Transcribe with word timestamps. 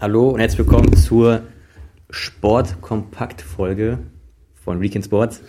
Hallo 0.00 0.28
und 0.28 0.38
herzlich 0.38 0.60
willkommen 0.60 0.94
zur 0.94 1.42
Sport-Kompakt-Folge 2.08 3.98
von 4.54 4.80
Weekend 4.80 5.04
Sports. 5.04 5.42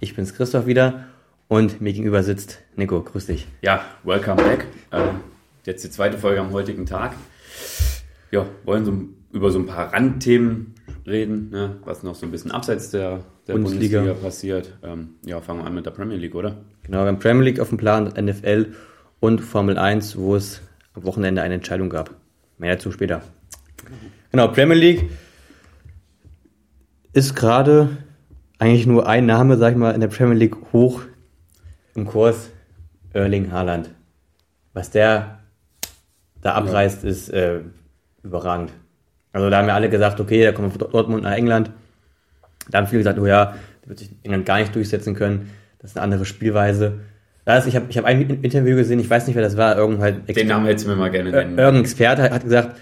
Ich 0.00 0.14
bin's 0.14 0.34
Christoph 0.34 0.66
wieder 0.66 1.06
und 1.48 1.80
mir 1.80 1.94
gegenüber 1.94 2.22
sitzt 2.22 2.58
Nico. 2.76 3.00
Grüß 3.00 3.24
dich. 3.24 3.48
Ja, 3.62 3.86
welcome 4.04 4.36
back. 4.36 4.66
Ähm, 4.92 5.20
jetzt 5.64 5.82
die 5.82 5.88
zweite 5.88 6.18
Folge 6.18 6.42
am 6.42 6.52
heutigen 6.52 6.84
Tag. 6.84 7.14
Ja, 8.30 8.44
wollen 8.66 8.84
so 8.84 8.92
über 9.32 9.50
so 9.50 9.60
ein 9.60 9.64
paar 9.64 9.94
Randthemen 9.94 10.74
reden, 11.06 11.48
ne, 11.48 11.76
was 11.86 12.02
noch 12.02 12.16
so 12.16 12.26
ein 12.26 12.32
bisschen 12.32 12.50
abseits 12.50 12.90
der, 12.90 13.20
der 13.48 13.54
Bundesliga. 13.54 14.00
Bundesliga, 14.00 14.26
passiert. 14.26 14.78
Ähm, 14.82 15.14
ja, 15.24 15.40
fangen 15.40 15.60
wir 15.60 15.66
an 15.66 15.74
mit 15.74 15.86
der 15.86 15.92
Premier 15.92 16.18
League, 16.18 16.34
oder? 16.34 16.58
Genau, 16.82 16.98
wir 16.98 17.06
haben 17.06 17.18
Premier 17.18 17.44
League 17.44 17.60
auf 17.60 17.70
dem 17.70 17.78
Plan, 17.78 18.08
NFL 18.08 18.74
und 19.20 19.40
Formel 19.40 19.78
1, 19.78 20.18
wo 20.18 20.36
es 20.36 20.60
am 20.92 21.04
Wochenende 21.04 21.40
eine 21.40 21.54
Entscheidung 21.54 21.88
gab. 21.88 22.10
Mehr 22.58 22.74
dazu 22.74 22.92
später. 22.92 23.22
Genau, 24.30 24.48
Premier 24.48 24.76
League 24.76 25.10
ist 27.12 27.34
gerade 27.34 27.96
eigentlich 28.58 28.86
nur 28.86 29.06
ein 29.06 29.26
Name, 29.26 29.56
sag 29.56 29.72
ich 29.72 29.78
mal, 29.78 29.92
in 29.92 30.00
der 30.00 30.08
Premier 30.08 30.34
League 30.34 30.56
hoch 30.72 31.02
im 31.94 32.06
Kurs, 32.06 32.50
Erling 33.12 33.50
Haaland. 33.50 33.90
Was 34.74 34.90
der 34.90 35.38
da 36.42 36.52
abreißt, 36.54 37.02
ja. 37.02 37.08
ist 37.08 37.30
äh, 37.30 37.60
überragend. 38.22 38.72
Also 39.32 39.50
da 39.50 39.58
haben 39.58 39.68
ja 39.68 39.74
alle 39.74 39.88
gesagt, 39.88 40.20
okay, 40.20 40.40
der 40.40 40.52
kommt 40.52 40.72
von 40.72 40.90
Dortmund 40.90 41.22
nach 41.22 41.32
England. 41.32 41.70
Da 42.70 42.78
haben 42.78 42.86
viele 42.86 43.00
gesagt, 43.00 43.18
oh 43.18 43.26
ja, 43.26 43.54
der 43.82 43.88
wird 43.88 43.98
sich 43.98 44.10
in 44.10 44.16
England 44.24 44.46
gar 44.46 44.58
nicht 44.58 44.74
durchsetzen 44.74 45.14
können. 45.14 45.50
Das 45.78 45.90
ist 45.90 45.96
eine 45.96 46.04
andere 46.04 46.24
Spielweise. 46.24 47.00
Das, 47.44 47.66
ich 47.66 47.76
habe 47.76 47.86
ich 47.88 47.96
hab 47.96 48.04
ein 48.04 48.42
Interview 48.42 48.76
gesehen, 48.76 48.98
ich 48.98 49.08
weiß 49.08 49.26
nicht, 49.26 49.36
wer 49.36 49.42
das 49.42 49.56
war. 49.56 49.76
Irgend 49.76 50.00
halt 50.00 50.36
Den 50.36 50.48
Namen 50.48 50.66
hättest 50.66 50.86
du 50.86 50.90
mir 50.90 50.96
mal 50.96 51.10
gerne 51.10 51.30
nennen. 51.30 51.58
Irgendein 51.58 51.82
Experte 51.84 52.22
hat 52.22 52.42
gesagt, 52.42 52.76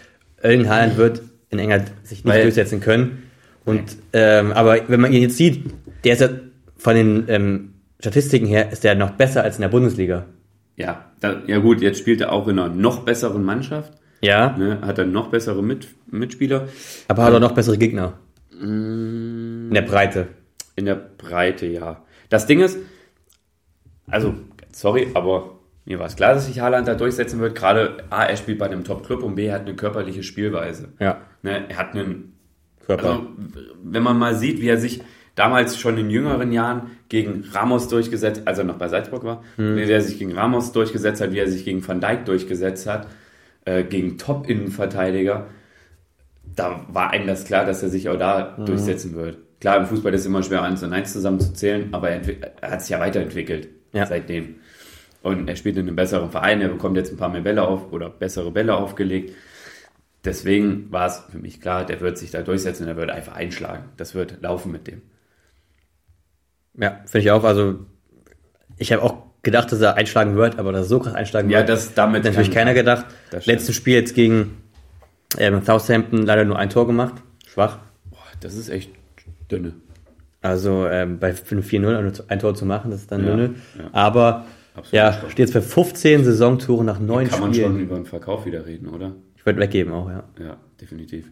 Erling 0.44 0.68
Haaland 0.68 0.96
wird 0.96 1.22
in 1.50 1.58
England 1.58 1.90
sich 2.02 2.24
nicht 2.24 2.34
Weil, 2.34 2.42
durchsetzen 2.42 2.80
können. 2.80 3.22
Und 3.64 3.96
ähm, 4.12 4.52
aber 4.52 4.88
wenn 4.88 5.00
man 5.00 5.12
ihn 5.12 5.22
jetzt 5.22 5.36
sieht, 5.36 5.64
der 6.04 6.12
ist 6.12 6.20
ja 6.20 6.28
von 6.76 6.94
den 6.94 7.24
ähm, 7.28 7.74
Statistiken 7.98 8.46
her 8.46 8.70
ist 8.70 8.84
der 8.84 8.94
noch 8.94 9.12
besser 9.12 9.42
als 9.42 9.56
in 9.56 9.62
der 9.62 9.68
Bundesliga. 9.68 10.26
Ja, 10.76 11.06
da, 11.20 11.40
ja 11.46 11.58
gut, 11.58 11.80
jetzt 11.80 11.98
spielt 11.98 12.20
er 12.20 12.32
auch 12.32 12.46
in 12.48 12.58
einer 12.58 12.74
noch 12.74 13.04
besseren 13.04 13.42
Mannschaft. 13.42 13.92
Ja. 14.20 14.56
Ne, 14.56 14.80
hat 14.82 14.98
er 14.98 15.06
noch 15.06 15.28
bessere 15.28 15.62
Mit 15.62 15.88
Mitspieler. 16.10 16.68
Aber 17.08 17.24
hat 17.24 17.32
er 17.32 17.40
noch 17.40 17.52
bessere 17.52 17.78
Gegner. 17.78 18.18
Mm. 18.52 19.68
In 19.68 19.74
der 19.74 19.82
Breite. 19.82 20.28
In 20.76 20.84
der 20.84 20.96
Breite, 20.96 21.66
ja. 21.66 22.02
Das 22.28 22.46
Ding 22.46 22.60
ist, 22.60 22.78
also, 24.06 24.34
sorry, 24.72 25.08
aber 25.14 25.53
mir 25.84 25.98
war 25.98 26.06
es 26.06 26.16
klar, 26.16 26.34
dass 26.34 26.46
sich 26.46 26.60
Haaland 26.60 26.88
da 26.88 26.94
durchsetzen 26.94 27.40
wird. 27.40 27.54
Gerade 27.54 28.04
A, 28.10 28.24
er 28.24 28.36
spielt 28.36 28.58
bei 28.58 28.66
einem 28.66 28.84
Top-Club 28.84 29.22
und 29.22 29.34
B, 29.34 29.46
er 29.46 29.54
hat 29.54 29.62
eine 29.62 29.74
körperliche 29.74 30.22
Spielweise. 30.22 30.88
Ja. 30.98 31.20
Ne, 31.42 31.68
er 31.68 31.76
hat 31.76 31.94
einen 31.94 32.36
Körper. 32.86 33.10
Also, 33.10 33.26
wenn 33.82 34.02
man 34.02 34.18
mal 34.18 34.34
sieht, 34.34 34.60
wie 34.60 34.68
er 34.68 34.78
sich 34.78 35.02
damals 35.34 35.78
schon 35.78 35.98
in 35.98 36.10
jüngeren 36.10 36.52
Jahren 36.52 36.92
gegen 37.08 37.44
Ramos 37.52 37.88
durchgesetzt, 37.88 38.42
als 38.46 38.58
er 38.58 38.64
noch 38.64 38.78
bei 38.78 38.88
Salzburg 38.88 39.24
war, 39.24 39.42
hm. 39.56 39.76
wie 39.76 39.82
er 39.82 40.00
sich 40.00 40.18
gegen 40.18 40.32
Ramos 40.32 40.72
durchgesetzt 40.72 41.20
hat, 41.20 41.32
wie 41.32 41.38
er 41.38 41.48
sich 41.48 41.64
gegen 41.64 41.86
Van 41.86 42.00
Dijk 42.00 42.24
durchgesetzt 42.24 42.86
hat, 42.86 43.08
äh, 43.64 43.84
gegen 43.84 44.16
Top-Innenverteidiger, 44.16 45.48
da 46.56 46.86
war 46.88 47.10
eigentlich 47.10 47.26
das 47.26 47.44
klar, 47.44 47.64
dass 47.64 47.82
er 47.82 47.88
sich 47.88 48.08
auch 48.08 48.18
da 48.18 48.56
hm. 48.56 48.66
durchsetzen 48.66 49.14
wird. 49.16 49.38
Klar, 49.60 49.78
im 49.78 49.86
Fußball 49.86 50.12
ist 50.14 50.22
es 50.22 50.26
immer 50.26 50.42
schwer, 50.42 50.62
eins 50.62 50.82
und 50.82 50.92
eins 50.92 51.12
zusammenzuzählen, 51.12 51.92
aber 51.92 52.10
er, 52.10 52.20
er 52.60 52.70
hat 52.70 52.82
sich 52.82 52.90
ja 52.90 53.00
weiterentwickelt 53.00 53.68
ja. 53.92 54.06
seitdem. 54.06 54.56
Und 55.24 55.48
er 55.48 55.56
spielt 55.56 55.78
in 55.78 55.86
einem 55.86 55.96
besseren 55.96 56.30
Verein, 56.30 56.60
er 56.60 56.68
bekommt 56.68 56.98
jetzt 56.98 57.10
ein 57.10 57.16
paar 57.16 57.30
mehr 57.30 57.40
Bälle 57.40 57.66
auf 57.66 57.90
oder 57.92 58.10
bessere 58.10 58.50
Bälle 58.50 58.76
aufgelegt. 58.76 59.34
Deswegen 60.22 60.92
war 60.92 61.06
es 61.06 61.22
für 61.30 61.38
mich 61.38 61.62
klar, 61.62 61.86
der 61.86 62.02
wird 62.02 62.18
sich 62.18 62.30
da 62.30 62.42
durchsetzen, 62.42 62.84
der 62.84 62.98
wird 62.98 63.08
einfach 63.08 63.34
einschlagen. 63.34 63.84
Das 63.96 64.14
wird 64.14 64.42
laufen 64.42 64.70
mit 64.70 64.86
dem. 64.86 65.00
Ja, 66.78 67.00
finde 67.06 67.20
ich 67.20 67.30
auch. 67.30 67.42
Also, 67.42 67.86
ich 68.76 68.92
habe 68.92 69.02
auch 69.02 69.16
gedacht, 69.42 69.72
dass 69.72 69.80
er 69.80 69.94
einschlagen 69.94 70.36
wird, 70.36 70.58
aber 70.58 70.72
dass 70.72 70.82
er 70.82 70.88
so 70.88 70.98
krass 70.98 71.14
einschlagen 71.14 71.48
ja, 71.48 71.60
wird. 71.60 71.70
Ja, 71.70 71.74
das 71.74 71.94
damit. 71.94 72.18
Hat 72.18 72.24
natürlich 72.32 72.50
keiner 72.50 72.74
gedacht. 72.74 73.06
Letztes 73.46 73.74
Spiel 73.74 73.94
jetzt 73.94 74.14
gegen 74.14 74.58
ähm, 75.38 75.62
Southampton 75.64 76.26
leider 76.26 76.44
nur 76.44 76.58
ein 76.58 76.68
Tor 76.68 76.86
gemacht. 76.86 77.14
Schwach. 77.46 77.78
Boah, 78.10 78.18
das 78.40 78.56
ist 78.56 78.68
echt 78.68 78.90
dünne. 79.50 79.72
Also 80.42 80.86
ähm, 80.86 81.18
bei 81.18 81.30
5-4-0 81.30 82.24
ein 82.28 82.38
Tor 82.38 82.54
zu 82.54 82.66
machen, 82.66 82.90
das 82.90 83.00
ist 83.00 83.10
dann 83.10 83.24
ja, 83.24 83.30
dünne. 83.30 83.54
Ja. 83.78 83.88
Aber 83.92 84.44
Absolut 84.74 84.92
ja, 84.92 85.12
steht 85.12 85.38
jetzt 85.38 85.54
bei 85.54 85.60
15 85.60 86.24
Saisontoren 86.24 86.84
nach 86.84 86.98
neun 86.98 87.26
Spielen. 87.26 87.30
Kann 87.30 87.40
man 87.40 87.54
schon 87.54 87.80
über 87.80 87.94
den 87.94 88.06
Verkauf 88.06 88.44
wieder 88.44 88.66
reden, 88.66 88.88
oder? 88.88 89.12
Ich 89.36 89.46
würde 89.46 89.60
weggeben 89.60 89.92
auch, 89.92 90.10
ja. 90.10 90.24
Ja, 90.40 90.56
definitiv. 90.80 91.30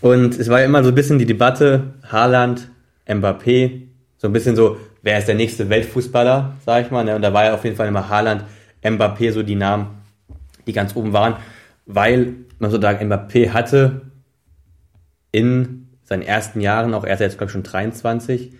Und 0.00 0.38
es 0.38 0.48
war 0.48 0.60
ja 0.60 0.66
immer 0.66 0.82
so 0.82 0.88
ein 0.88 0.94
bisschen 0.94 1.18
die 1.18 1.26
Debatte, 1.26 1.94
Haaland, 2.10 2.70
Mbappé, 3.06 3.82
so 4.16 4.28
ein 4.28 4.32
bisschen 4.32 4.56
so, 4.56 4.78
wer 5.02 5.18
ist 5.18 5.28
der 5.28 5.34
nächste 5.34 5.68
Weltfußballer, 5.68 6.56
sag 6.64 6.86
ich 6.86 6.90
mal. 6.90 7.04
Ne? 7.04 7.14
Und 7.16 7.22
da 7.22 7.32
war 7.32 7.44
ja 7.44 7.54
auf 7.54 7.64
jeden 7.64 7.76
Fall 7.76 7.88
immer 7.88 8.08
Haaland, 8.08 8.44
Mbappé 8.82 9.32
so 9.32 9.42
die 9.42 9.54
Namen, 9.54 9.88
die 10.66 10.72
ganz 10.72 10.96
oben 10.96 11.12
waren, 11.12 11.36
weil 11.86 12.34
man 12.58 12.70
so 12.70 12.80
sagen, 12.80 13.12
Mbappé 13.12 13.50
hatte 13.50 14.02
in 15.32 15.88
seinen 16.02 16.22
ersten 16.22 16.60
Jahren, 16.60 16.94
auch 16.94 17.04
er 17.04 17.14
ist 17.14 17.20
jetzt 17.20 17.38
glaube 17.38 17.48
ich 17.48 17.52
schon 17.52 17.62
23, 17.62 18.52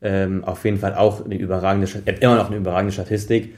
ähm, 0.00 0.44
auf 0.44 0.64
jeden 0.64 0.78
Fall 0.78 0.94
auch 0.94 1.24
eine 1.24 1.36
überragende, 1.36 1.88
er 2.04 2.14
hat 2.14 2.22
immer 2.22 2.36
noch 2.36 2.48
eine 2.48 2.56
überragende 2.56 2.92
Statistik, 2.92 3.54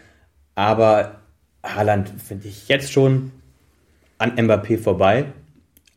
aber 0.55 1.21
Haaland 1.63 2.11
finde 2.25 2.49
ich 2.49 2.69
jetzt 2.69 2.93
schon 2.93 3.33
an 4.19 4.33
Mbappé 4.33 4.79
vorbei. 4.79 5.27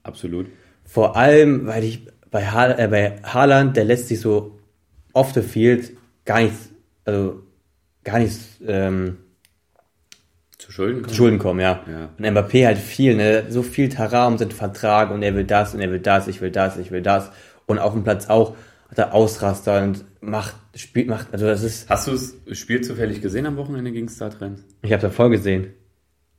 Absolut. 0.03 0.47
Vor 0.83 1.15
allem, 1.15 1.65
weil 1.67 1.83
ich 1.83 2.05
bei, 2.29 2.45
ha 2.47 2.71
äh, 2.71 2.87
bei 2.87 3.21
Haaland, 3.23 3.77
der 3.77 3.85
lässt 3.85 4.07
sich 4.07 4.19
so 4.19 4.59
off 5.13 5.33
the 5.33 5.41
field 5.41 5.91
gar 6.25 6.41
nichts, 6.41 6.69
also 7.05 7.43
gar 8.03 8.19
nichts 8.19 8.59
ähm, 8.65 9.17
zu 10.57 10.71
Schulden 10.71 11.01
kommen. 11.01 11.09
Zu 11.09 11.15
Schulden 11.15 11.39
kommen, 11.39 11.59
ja. 11.59 11.81
ja. 11.87 12.09
Und 12.17 12.25
Mbappé 12.25 12.65
halt 12.65 12.77
viel, 12.77 13.15
ne? 13.15 13.45
So 13.49 13.63
viel 13.63 13.89
Tara 13.89 14.27
um 14.27 14.37
seinen 14.37 14.51
Vertrag 14.51 15.11
und 15.11 15.23
er 15.23 15.35
will 15.35 15.45
das 15.45 15.73
und 15.73 15.81
er 15.81 15.91
will 15.91 15.99
das, 15.99 16.27
ich 16.27 16.41
will 16.41 16.51
das, 16.51 16.77
ich 16.77 16.91
will 16.91 17.01
das. 17.01 17.31
Und 17.65 17.79
auf 17.79 17.93
dem 17.93 18.03
Platz 18.03 18.29
auch 18.29 18.55
hat 18.93 19.07
er 19.07 19.13
Ausraster 19.15 19.83
und 19.83 20.05
macht, 20.21 20.55
spielt, 20.75 21.07
macht, 21.07 21.33
also 21.33 21.47
das 21.47 21.63
ist. 21.63 21.89
Hast 21.89 22.07
du 22.07 22.11
das 22.11 22.35
Spiel 22.51 22.81
zufällig 22.81 23.21
gesehen 23.21 23.47
am 23.47 23.57
Wochenende 23.57 23.91
gegen 23.91 24.07
Startrend? 24.07 24.59
Ich 24.83 24.93
habe 24.93 25.01
da 25.01 25.09
voll 25.09 25.31
gesehen. 25.31 25.73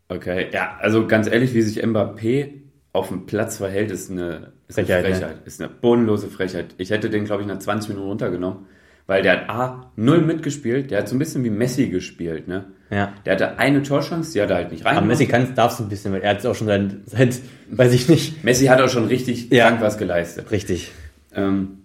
Okay, 0.09 0.49
ja, 0.53 0.77
also 0.81 1.07
ganz 1.07 1.27
ehrlich, 1.27 1.53
wie 1.55 1.63
sich 1.63 1.83
Mbappé 1.83 2.51
auf 2.93 3.09
dem 3.09 3.27
Platz 3.27 3.57
verhält, 3.57 3.91
ist 3.91 4.11
eine, 4.11 4.53
ist 4.69 4.77
Frechheit, 4.77 5.05
eine 5.05 5.15
Frechheit. 5.15 5.37
Ne? 5.37 5.43
Ist 5.47 5.61
eine 5.61 5.69
bodenlose 5.69 6.29
Frechheit. 6.29 6.75
Ich 6.79 6.91
hätte 6.91 7.11
den, 7.11 7.25
glaube 7.25 7.43
ich, 7.43 7.49
nach 7.49 7.59
20 7.59 7.89
Minuten 7.89 8.07
runtergenommen, 8.07 8.67
weil 9.07 9.23
der 9.23 9.33
hat 9.33 9.51
A, 9.51 9.93
null 9.97 10.21
mitgespielt, 10.21 10.93
der 10.93 11.01
hat 11.01 11.09
so 11.09 11.17
ein 11.17 11.19
bisschen 11.19 11.43
wie 11.43 11.51
Messi 11.51 11.89
gespielt, 11.89 12.47
ne? 12.47 12.67
Ja. 12.91 13.13
Der 13.25 13.33
hatte 13.33 13.59
eine 13.59 13.83
Torchance, 13.83 14.33
die 14.33 14.43
hat 14.43 14.51
er 14.51 14.57
halt 14.57 14.71
nicht 14.71 14.85
rein. 14.85 14.97
Aber 14.97 15.07
Messi 15.07 15.27
kann, 15.27 15.57
darf 15.57 15.73
es 15.73 15.81
ein 15.81 15.89
bisschen, 15.89 16.13
weil 16.13 16.21
er 16.21 16.31
hat 16.31 16.39
es 16.39 16.47
auch 16.47 16.55
schon 16.55 16.69
seit, 16.69 16.93
seit, 17.07 17.41
weiß 17.71 17.93
ich 17.93 18.09
nicht. 18.09 18.45
Messi 18.45 18.67
hat 18.67 18.81
auch 18.81 18.89
schon 18.89 19.07
richtig 19.07 19.51
ja. 19.51 19.67
krank 19.69 19.81
was 19.81 19.99
geleistet. 19.99 20.53
Richtig. 20.53 20.93
Ähm, 21.35 21.79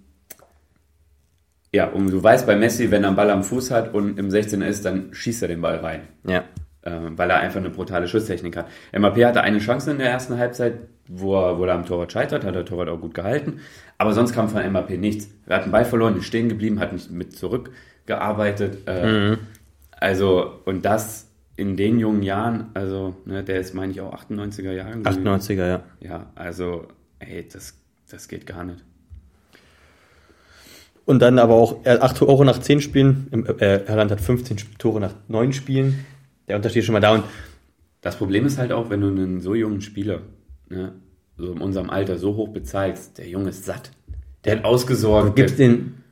ja, 1.71 1.87
und 1.89 2.09
du 2.11 2.21
weißt 2.21 2.47
bei 2.47 2.55
Messi, 2.55 2.91
wenn 2.91 3.03
er 3.03 3.09
einen 3.09 3.15
Ball 3.15 3.29
am 3.29 3.43
Fuß 3.43 3.71
hat 3.71 3.93
und 3.93 4.17
im 4.17 4.29
16er 4.29 4.65
ist, 4.65 4.85
dann 4.85 5.13
schießt 5.13 5.43
er 5.43 5.47
den 5.49 5.61
Ball 5.61 5.77
rein. 5.77 6.01
Ja 6.27 6.43
äh, 6.81 6.91
weil 7.15 7.29
er 7.29 7.39
einfach 7.39 7.59
eine 7.59 7.69
brutale 7.69 8.07
Schusstechnik 8.07 8.57
hat. 8.57 8.67
MAP 8.97 9.23
hatte 9.23 9.41
eine 9.41 9.59
Chance 9.59 9.91
in 9.91 9.97
der 9.97 10.09
ersten 10.09 10.37
Halbzeit, 10.37 10.79
wo 11.07 11.35
er, 11.35 11.57
wo 11.57 11.65
er 11.65 11.75
am 11.75 11.85
Torwart 11.85 12.11
scheitert, 12.11 12.43
hat 12.43 12.55
der 12.55 12.65
Torwart 12.65 12.89
auch 12.89 12.99
gut 12.99 13.13
gehalten, 13.13 13.59
aber 13.97 14.13
sonst 14.13 14.33
kam 14.33 14.49
von 14.49 14.71
MAP 14.71 14.91
nichts. 14.91 15.29
Er 15.45 15.57
hat 15.57 15.63
einen 15.63 15.71
Ball 15.71 15.85
verloren, 15.85 16.17
ist 16.17 16.25
stehen 16.25 16.49
geblieben, 16.49 16.79
hat 16.79 16.93
nicht 16.93 17.11
mit 17.11 17.35
zurückgearbeitet. 17.35 18.87
Äh, 18.87 19.29
mhm. 19.29 19.37
Also, 19.91 20.61
und 20.65 20.85
das 20.85 21.27
in 21.57 21.75
den 21.75 21.99
jungen 21.99 22.23
Jahren, 22.23 22.67
also, 22.73 23.15
ne, 23.25 23.43
der 23.43 23.59
ist, 23.59 23.73
meine 23.73 23.91
ich, 23.91 23.99
auch 23.99 24.13
98er 24.13 24.71
Jahren. 24.71 25.03
98er, 25.03 25.67
ja. 25.67 25.83
Ja, 25.99 26.27
also, 26.35 26.87
ey, 27.19 27.45
das, 27.51 27.77
das 28.09 28.29
geht 28.29 28.47
gar 28.47 28.63
nicht. 28.63 28.85
Und 31.09 31.19
dann 31.19 31.39
aber 31.39 31.55
auch 31.55 31.85
8 31.85 32.17
Tore 32.17 32.45
nach 32.45 32.59
10 32.59 32.81
Spielen. 32.81 33.27
Äh, 33.59 33.85
Erland 33.85 34.11
hat 34.11 34.21
15 34.21 34.57
Tore 34.77 34.99
nach 34.99 35.13
9 35.27 35.53
Spielen 35.53 36.05
der 36.49 36.57
Unterschied 36.57 36.79
ist 36.79 36.85
schon 36.85 36.93
mal 36.93 36.99
da. 36.99 37.13
Und 37.13 37.23
das 38.01 38.17
Problem 38.17 38.45
ist 38.45 38.57
halt 38.57 38.71
auch, 38.71 38.89
wenn 38.89 39.01
du 39.01 39.07
einen 39.07 39.39
so 39.39 39.55
jungen 39.55 39.81
Spieler, 39.81 40.21
ne, 40.67 40.93
so 41.37 41.53
in 41.53 41.61
unserem 41.61 41.89
Alter, 41.89 42.17
so 42.17 42.35
hoch 42.35 42.49
bezeigst, 42.49 43.17
der 43.17 43.29
Junge 43.29 43.49
ist 43.49 43.65
satt. 43.65 43.91
Der 44.43 44.57
hat 44.57 44.65
ausgesorgt. 44.65 45.29
Du 45.29 45.33
gibst 45.33 45.59
den, 45.59 46.03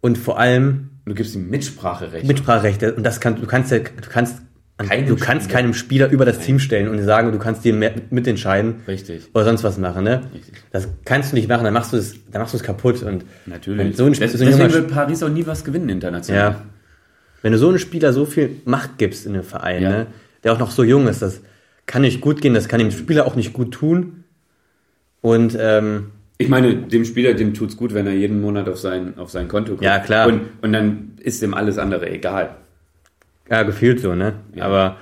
und 0.00 0.18
vor 0.18 0.38
allem. 0.38 0.90
Du 1.06 1.14
gibst 1.14 1.36
ihm 1.36 1.48
Mitspracherechte. 1.48 2.26
Mitspracherechte. 2.26 2.94
Und 2.94 3.04
das 3.04 3.20
kann, 3.20 3.36
du 3.36 3.46
kannst 3.46 3.70
du 3.70 3.80
kannst, 4.08 4.42
keinem 4.78 5.06
du 5.06 5.16
kannst 5.16 5.44
Spieler. 5.46 5.60
keinem 5.60 5.74
Spieler 5.74 6.10
über 6.10 6.24
das 6.24 6.36
Nein. 6.36 6.46
Team 6.46 6.58
stellen 6.58 6.88
und 6.88 7.02
sagen, 7.02 7.32
du 7.32 7.38
kannst 7.38 7.64
dir 7.64 7.74
mitentscheiden. 7.74 8.76
Richtig. 8.86 9.28
Oder 9.32 9.44
sonst 9.44 9.64
was 9.64 9.78
machen, 9.78 10.04
ne? 10.04 10.22
Richtig. 10.34 10.54
Das 10.70 10.88
kannst 11.04 11.32
du 11.32 11.36
nicht 11.36 11.48
machen, 11.48 11.64
dann 11.64 11.72
machst 11.72 11.92
du 11.92 11.96
es, 11.96 12.14
dann 12.30 12.42
machst 12.42 12.52
du 12.52 12.58
es 12.58 12.62
kaputt 12.62 13.02
und. 13.02 13.24
Natürlich. 13.46 13.96
So 13.96 14.04
ein, 14.04 14.12
Des, 14.12 14.32
so 14.32 14.44
deswegen 14.44 14.72
wird 14.72 14.90
Paris 14.90 15.22
auch 15.22 15.30
nie 15.30 15.46
was 15.46 15.64
gewinnen 15.64 15.88
international. 15.88 16.38
Ja. 16.38 16.62
Wenn 17.42 17.52
du 17.52 17.58
so 17.58 17.68
einem 17.68 17.78
Spieler 17.78 18.12
so 18.12 18.26
viel 18.26 18.60
Macht 18.64 18.98
gibst 18.98 19.24
in 19.24 19.32
den 19.32 19.44
Verein, 19.44 19.82
ja. 19.82 19.90
ne, 19.90 20.06
der 20.44 20.52
auch 20.52 20.58
noch 20.58 20.70
so 20.70 20.84
jung 20.84 21.08
ist, 21.08 21.22
das 21.22 21.40
kann 21.86 22.02
nicht 22.02 22.20
gut 22.20 22.42
gehen, 22.42 22.52
das 22.52 22.68
kann 22.68 22.80
dem 22.80 22.90
Spieler 22.90 23.26
auch 23.26 23.36
nicht 23.36 23.52
gut 23.52 23.72
tun. 23.72 24.24
Und 25.22 25.56
ähm, 25.58 26.10
ich 26.38 26.48
meine, 26.48 26.76
dem 26.76 27.04
Spieler, 27.04 27.32
dem 27.32 27.54
tut's 27.54 27.76
gut, 27.76 27.94
wenn 27.94 28.06
er 28.06 28.12
jeden 28.12 28.42
Monat 28.42 28.68
auf 28.68 28.78
sein, 28.78 29.16
auf 29.16 29.30
sein 29.30 29.48
Konto 29.48 29.72
kommt. 29.72 29.84
Ja, 29.84 30.00
klar. 30.00 30.28
Und, 30.28 30.42
und 30.60 30.72
dann 30.72 31.12
ist 31.18 31.40
dem 31.40 31.54
alles 31.54 31.78
andere 31.78 32.10
egal. 32.10 32.56
Ja, 33.50 33.62
gefühlt 33.62 34.00
so, 34.00 34.14
ne? 34.14 34.34
Ja. 34.54 34.64
Aber 34.64 34.96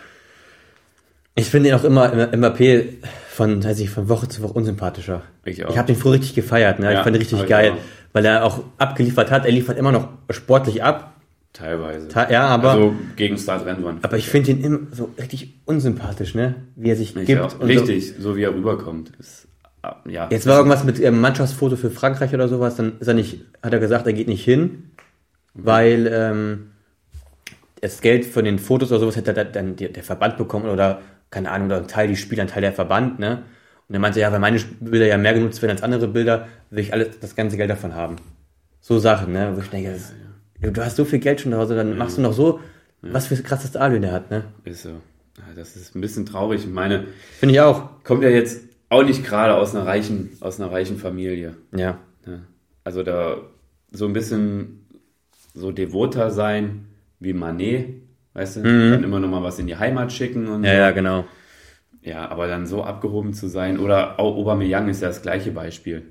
ich 1.35 1.47
finde 1.47 1.71
ihn 1.71 1.75
auch 1.75 1.85
immer, 1.85 2.13
Mbappé 2.13 2.85
von, 3.29 3.65
weiß 3.65 3.81
ich, 3.81 3.91
von 3.91 4.09
Woche 4.09 4.29
zu 4.29 4.43
Woche 4.43 4.53
unsympathischer. 4.53 5.23
Ich 5.45 5.65
auch. 5.65 5.71
Ich 5.71 5.79
habe 5.79 5.87
den 5.89 5.97
früher 5.97 6.13
richtig 6.15 6.35
gefeiert, 6.35 6.79
ne? 6.79 6.87
Ja, 6.87 6.99
ich 6.99 7.05
fand 7.05 7.17
ihn 7.17 7.21
richtig 7.23 7.47
geil, 7.47 7.73
weil 8.13 8.25
er 8.25 8.45
auch 8.45 8.63
abgeliefert 8.79 9.31
hat. 9.31 9.45
Er 9.45 9.51
liefert 9.53 9.77
immer 9.79 9.93
noch 9.93 10.09
sportlich 10.31 10.83
ab. 10.85 11.11
Teilweise. 11.53 12.09
Ta- 12.09 12.31
ja, 12.31 12.47
aber- 12.49 12.71
Also 12.73 12.95
gegen 13.17 13.39
Start 13.39 13.65
Rennwand. 13.65 14.05
Aber 14.05 14.17
ich 14.17 14.29
finde 14.29 14.51
ihn 14.53 14.61
immer 14.65 14.79
so 14.93 15.11
richtig 15.19 15.55
unsympathisch, 15.65 16.35
ne? 16.35 16.57
Wie 16.77 16.91
er 16.91 16.97
sich 16.97 17.17
Ich 17.17 17.27
gibt. 17.27 17.41
auch. 17.41 17.59
und 17.61 17.67
Richtig, 17.69 18.15
so. 18.19 18.37
wie 18.37 18.43
er 18.43 18.53
rüberkommt. 18.55 19.13
Ist, 19.19 19.47
ah, 19.83 19.97
ja. 20.09 20.27
So. 20.27 20.33
Jetzt 20.35 20.47
war 20.47 20.57
irgendwas 20.59 20.83
mit 20.85 21.01
ähm, 21.01 21.21
Mannschaftsfoto 21.21 21.77
für 21.77 21.91
Frankreich 21.91 22.35
oder 22.35 22.49
sowas, 22.49 22.75
dann 22.77 22.99
ist 22.99 23.07
er 23.07 23.15
nicht, 23.15 23.41
hat 23.63 23.73
er 23.73 23.79
gesagt, 23.79 24.07
er 24.07 24.13
geht 24.13 24.27
nicht 24.29 24.45
hin, 24.45 24.91
weil 25.55 26.09
ähm, 26.13 26.71
das 27.85 28.01
Geld 28.01 28.25
von 28.25 28.47
den 28.47 28.59
Fotos 28.59 28.91
oder 28.91 29.01
sowas 29.01 29.17
hätte 29.17 29.35
dann 29.35 29.77
der, 29.77 30.03
Verband 30.03 30.39
bekommen 30.39 30.71
oder 30.71 31.03
keine 31.31 31.51
Ahnung, 31.51 31.67
oder 31.67 31.79
ein 31.79 31.87
Teil 31.89 32.09
die 32.09 32.17
Spieler, 32.17 32.43
ein 32.43 32.49
Teil 32.49 32.63
der 32.63 32.73
Verband, 32.73 33.19
ne? 33.19 33.43
Und 33.87 33.95
er 33.95 34.01
meinte, 34.01 34.21
ja, 34.21 34.33
weil 34.33 34.41
meine 34.41 34.59
Bilder 34.81 35.07
ja 35.07 35.19
mehr 35.19 35.35
genutzt 35.35 35.61
werden 35.61 35.73
als 35.73 35.83
andere 35.83 36.09
Bilder, 36.09 36.49
will 36.71 36.79
ich 36.79 36.95
alles, 36.95 37.21
das 37.21 37.37
ganze 37.37 37.59
Geld 37.59 37.69
davon 37.69 37.95
haben. 37.95 38.17
So 38.81 38.99
Sachen, 38.99 39.35
ne? 39.35 39.53
Wo 39.55 39.61
ich 39.61 39.69
denke, 39.69 39.93
das, 39.93 40.15
du 40.61 40.83
hast 40.83 40.97
so 40.97 41.05
viel 41.05 41.19
Geld 41.19 41.43
schon 41.43 41.53
zu 41.53 41.59
Hause, 41.59 41.75
dann 41.77 41.99
machst 41.99 42.17
du 42.17 42.23
noch 42.23 42.33
so, 42.33 42.61
was 43.03 43.27
für 43.27 43.37
krasses 43.37 43.69
Stadion 43.71 44.01
der 44.01 44.13
hat, 44.13 44.31
ne? 44.31 44.45
Ist 44.65 44.85
so. 44.85 44.89
Ja, 44.89 45.45
Das 45.55 45.77
ist 45.77 45.95
ein 45.95 46.01
bisschen 46.01 46.25
traurig. 46.25 46.63
Ich 46.65 46.71
meine, 46.71 47.05
Finde 47.39 47.55
ich 47.55 47.61
auch. 47.61 48.03
kommt 48.03 48.23
ja 48.23 48.31
jetzt 48.31 48.63
auch 48.89 49.03
nicht 49.03 49.27
gerade 49.27 49.55
aus 49.55 49.75
einer 49.75 49.85
reichen, 49.85 50.31
aus 50.41 50.59
einer 50.59 50.73
reichen 50.73 50.97
Familie. 50.97 51.57
Ja. 51.77 51.99
Ja. 52.27 52.39
Also 52.83 53.03
da 53.03 53.37
so 53.93 54.07
ein 54.07 54.15
bisschen 54.15 54.87
so 55.53 55.71
devoter 55.71 56.31
sein 56.31 56.87
wie 57.21 57.33
Manet, 57.33 58.03
weißt 58.35 58.57
du? 58.57 58.63
Dann 58.63 59.05
immer 59.05 59.21
noch 59.21 59.29
mal 59.29 59.43
was 59.43 59.59
in 59.59 59.67
die 59.67 59.77
Heimat 59.77 60.13
schicken 60.13 60.47
und 60.49 60.61
Mhm. 60.61 60.65
Ja, 60.67 60.73
so. 60.73 60.79
ja, 60.79 60.91
genau. 60.91 61.25
Ja, 62.03 62.29
aber 62.29 62.47
dann 62.49 62.67
so 62.67 62.83
abgehoben 62.85 63.33
zu 63.33 63.49
sein 63.49 63.79
oder 63.79 64.21
auch 64.21 64.37
Aubameyang 64.37 64.89
ist 64.89 65.01
ja 65.03 65.09
das 65.09 65.23
gleiche 65.23 65.53
Beispiel. 65.53 66.03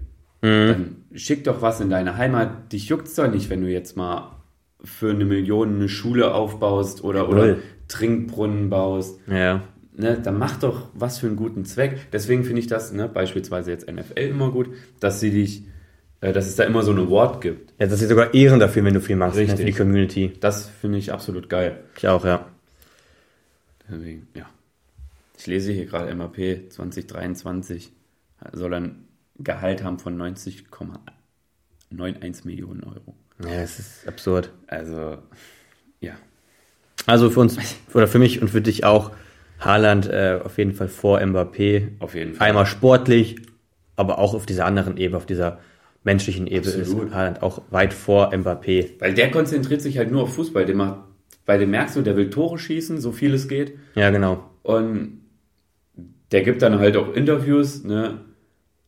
Mhm. 0.42 0.68
Dann 0.68 0.96
schick 1.14 1.44
doch 1.44 1.62
was 1.62 1.80
in 1.82 1.90
deine 1.90 2.18
Heimat. 2.18 2.72
Dich 2.74 2.90
juckt's 2.90 3.16
doch 3.16 3.30
nicht, 3.30 3.50
wenn 3.50 3.62
du 3.62 3.70
jetzt 3.70 3.96
mal 3.96 4.32
für 4.84 5.12
eine 5.12 5.24
Million 5.26 5.76
eine 5.76 5.88
Schule 5.90 6.34
aufbaust 6.34 7.04
oder, 7.04 7.30
oder 7.30 7.46
Null. 7.46 7.64
Trinkbrunnen 7.88 8.70
baust. 8.70 9.20
Ja. 9.28 9.62
Ne, 9.96 10.18
dann 10.22 10.40
mach 10.40 10.58
doch 10.58 10.90
was 10.96 11.20
für 11.20 11.28
einen 11.28 11.36
guten 11.36 11.66
Zweck. 11.66 12.08
Deswegen 12.12 12.44
finde 12.44 12.60
ich 12.62 12.68
das, 12.68 12.92
ne, 12.92 13.08
beispielsweise 13.08 13.70
jetzt 13.70 13.88
NFL 13.90 14.18
immer 14.20 14.50
gut, 14.50 14.70
dass 15.00 15.20
sie 15.20 15.30
dich, 15.30 15.66
dass 16.32 16.48
es 16.48 16.56
da 16.56 16.64
immer 16.64 16.84
so 16.84 16.92
ein 16.92 17.00
Award 17.00 17.42
gibt. 17.42 17.74
Ja, 17.80 17.88
dass 17.88 18.00
sie 18.00 18.08
sogar 18.08 18.34
Ehren 18.34 18.60
dafür, 18.60 18.86
wenn 18.86 18.94
du 18.94 19.02
viel 19.02 19.16
machst, 19.16 19.36
ne, 19.36 19.42
Richtig. 19.42 19.60
für 19.60 19.66
die 19.66 19.74
Community. 19.74 20.34
Das 20.40 20.70
finde 20.70 21.00
ich 21.00 21.12
absolut 21.12 21.50
geil. 21.50 21.84
Ich 21.98 22.08
auch, 22.08 22.24
ja. 22.24 22.46
Deswegen, 23.90 24.28
ja. 24.34 24.46
Ich 25.38 25.48
lese 25.48 25.74
hier 25.74 25.86
gerade 25.86 26.14
MAP 26.16 26.38
2023 26.70 27.92
soll 28.52 28.74
ein 28.74 29.08
Gehalt 29.40 29.84
haben 29.84 30.00
von 30.00 30.18
90,91 30.18 32.46
Millionen 32.46 32.84
Euro. 32.84 33.16
Ja, 33.44 33.62
es 33.62 33.80
ist 33.80 34.08
absurd. 34.08 34.52
Also, 34.68 35.18
ja. 36.00 36.14
Also 37.06 37.30
für 37.30 37.42
uns, 37.42 37.58
oder 37.94 38.08
für 38.08 38.20
mich 38.20 38.42
und 38.42 38.48
für 38.50 38.62
dich 38.62 38.86
auch, 38.86 39.12
Haaland 39.60 40.08
äh, 40.08 40.40
auf 40.44 40.58
jeden 40.58 40.74
Fall 40.74 40.88
vor 40.88 41.20
Mbappé. 41.20 41.90
Auf 42.00 42.16
jeden 42.16 42.36
Fall. 42.36 42.48
Einmal 42.48 42.66
sportlich, 42.66 43.36
aber 43.96 44.20
auch 44.20 44.34
auf 44.34 44.46
dieser 44.46 44.66
anderen 44.66 44.98
Ebene, 44.98 45.18
auf 45.18 45.26
dieser 45.26 45.60
menschlichen 46.04 46.48
Ebene 46.48 46.74
ist 46.74 46.96
Haaland 46.96 47.42
auch 47.42 47.62
weit 47.70 47.94
vor 47.94 48.34
Mbappé. 48.34 49.00
Weil 49.00 49.14
der 49.14 49.32
konzentriert 49.32 49.82
sich 49.82 49.98
halt 49.98 50.12
nur 50.12 50.24
auf 50.24 50.36
Fußball. 50.36 50.66
Der 50.66 50.76
macht, 50.76 51.00
bei 51.46 51.58
dem 51.58 51.72
merkst 51.72 51.96
du, 51.96 52.02
der 52.02 52.16
will 52.16 52.30
Tore 52.30 52.58
schießen, 52.58 53.00
so 53.00 53.12
viel 53.12 53.34
es 53.34 53.48
geht. 53.48 53.78
Ja, 53.96 54.10
genau. 54.10 54.50
Und 54.64 55.22
der 56.32 56.42
gibt 56.42 56.62
dann 56.62 56.80
halt 56.80 56.98
auch 56.98 57.14
Interviews, 57.14 57.84
ne? 57.84 58.22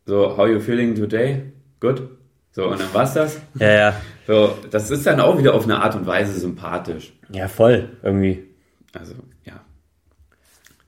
So, 0.06 0.38
how 0.38 0.48
you 0.48 0.60
feeling 0.60 0.96
today? 0.96 1.44
Good? 1.80 2.04
So, 2.52 2.70
und 2.70 2.80
dann 2.80 2.94
war's 2.94 3.14
das. 3.14 3.40
Ja, 3.60 3.72
ja. 3.72 3.96
So, 4.28 4.58
das 4.72 4.90
ist 4.90 5.06
dann 5.06 5.20
auch 5.20 5.38
wieder 5.38 5.54
auf 5.54 5.66
eine 5.66 5.80
Art 5.84 5.94
und 5.94 6.08
Weise 6.08 6.40
sympathisch. 6.40 7.14
Ja, 7.32 7.48
voll, 7.48 7.90
irgendwie. 8.02 8.44
Also, 8.92 9.14
ja. 9.44 9.64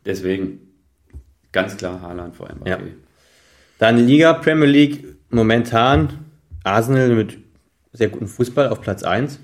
Deswegen, 0.04 0.60
ganz 1.52 1.78
klar 1.78 2.02
Haaland 2.02 2.36
vor 2.36 2.50
Mbappé. 2.50 2.68
Ja. 2.68 2.80
Dann 3.78 4.00
Liga, 4.00 4.34
Premier 4.34 4.66
League, 4.66 5.17
momentan 5.30 6.10
Arsenal 6.64 7.10
mit 7.10 7.38
sehr 7.94 8.10
gutem 8.10 8.28
Fußball 8.28 8.70
auf 8.70 8.82
Platz 8.82 9.04
1 9.04 9.40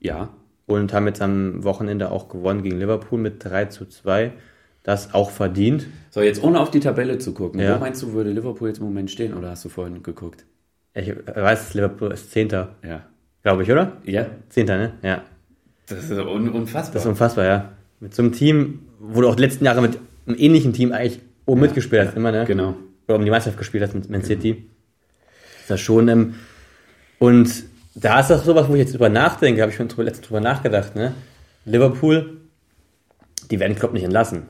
ja. 0.00 0.30
und 0.66 0.92
haben 0.92 1.06
jetzt 1.06 1.22
am 1.22 1.62
Wochenende 1.64 2.10
auch 2.10 2.28
gewonnen 2.28 2.62
gegen 2.62 2.78
Liverpool 2.78 3.18
mit 3.18 3.44
3 3.44 3.66
zu 3.66 3.86
2. 3.86 4.32
Das 4.82 5.12
auch 5.12 5.30
verdient. 5.30 5.86
So, 6.10 6.22
jetzt 6.22 6.42
ohne 6.42 6.58
auf 6.58 6.70
die 6.70 6.80
Tabelle 6.80 7.18
zu 7.18 7.34
gucken. 7.34 7.60
Ja. 7.60 7.76
Wo 7.76 7.80
meinst 7.80 8.02
du, 8.02 8.12
würde 8.12 8.30
Liverpool 8.30 8.68
jetzt 8.68 8.78
im 8.78 8.84
Moment 8.84 9.10
stehen? 9.10 9.34
Oder 9.34 9.50
hast 9.50 9.64
du 9.64 9.68
vorhin 9.68 10.02
geguckt? 10.02 10.46
Ich 10.94 11.12
weiß, 11.26 11.74
Liverpool 11.74 12.10
ist 12.12 12.30
Zehnter, 12.30 12.76
Ja. 12.82 13.04
glaube 13.42 13.62
ich, 13.62 13.70
oder? 13.70 13.92
Ja? 14.04 14.26
Zehnter, 14.48 14.78
ne? 14.78 14.92
Ja. 15.02 15.22
Das 15.86 16.04
ist 16.04 16.18
un 16.18 16.48
unfassbar. 16.48 16.94
Das 16.94 17.02
ist 17.02 17.08
unfassbar, 17.08 17.44
ja. 17.44 17.72
Mit 18.00 18.14
so 18.14 18.22
einem 18.22 18.32
Team, 18.32 18.80
wo 18.98 19.20
du 19.20 19.28
auch 19.28 19.34
die 19.34 19.42
letzten 19.42 19.64
Jahre 19.64 19.82
mit 19.82 19.98
einem 20.26 20.36
ähnlichen 20.38 20.72
Team 20.72 20.92
eigentlich 20.92 21.20
oben 21.46 21.60
mitgespielt 21.60 22.08
hast, 22.08 22.16
immer, 22.16 22.32
ne? 22.32 22.44
Genau. 22.46 22.74
Oder 23.06 23.18
um 23.18 23.24
die 23.24 23.30
Meisterschaft 23.30 23.58
gespielt 23.58 23.82
hast 23.82 23.94
mit 23.94 24.08
Man 24.08 24.22
City. 24.22 24.50
Ist 24.50 24.79
das 25.70 25.80
schon, 25.80 26.08
ähm, 26.08 26.34
und 27.18 27.50
da 27.94 28.20
ist 28.20 28.30
das 28.30 28.44
sowas, 28.44 28.68
wo 28.68 28.74
ich 28.74 28.80
jetzt 28.80 28.94
drüber 28.94 29.08
nachdenke, 29.08 29.60
habe 29.60 29.70
ich 29.70 29.76
schon 29.76 29.88
drüber, 29.88 30.04
letztens 30.04 30.28
drüber 30.28 30.40
nachgedacht, 30.40 30.96
ne? 30.96 31.14
Liverpool, 31.64 32.38
die 33.50 33.60
werden 33.60 33.76
Klopp 33.76 33.92
nicht 33.92 34.04
entlassen. 34.04 34.44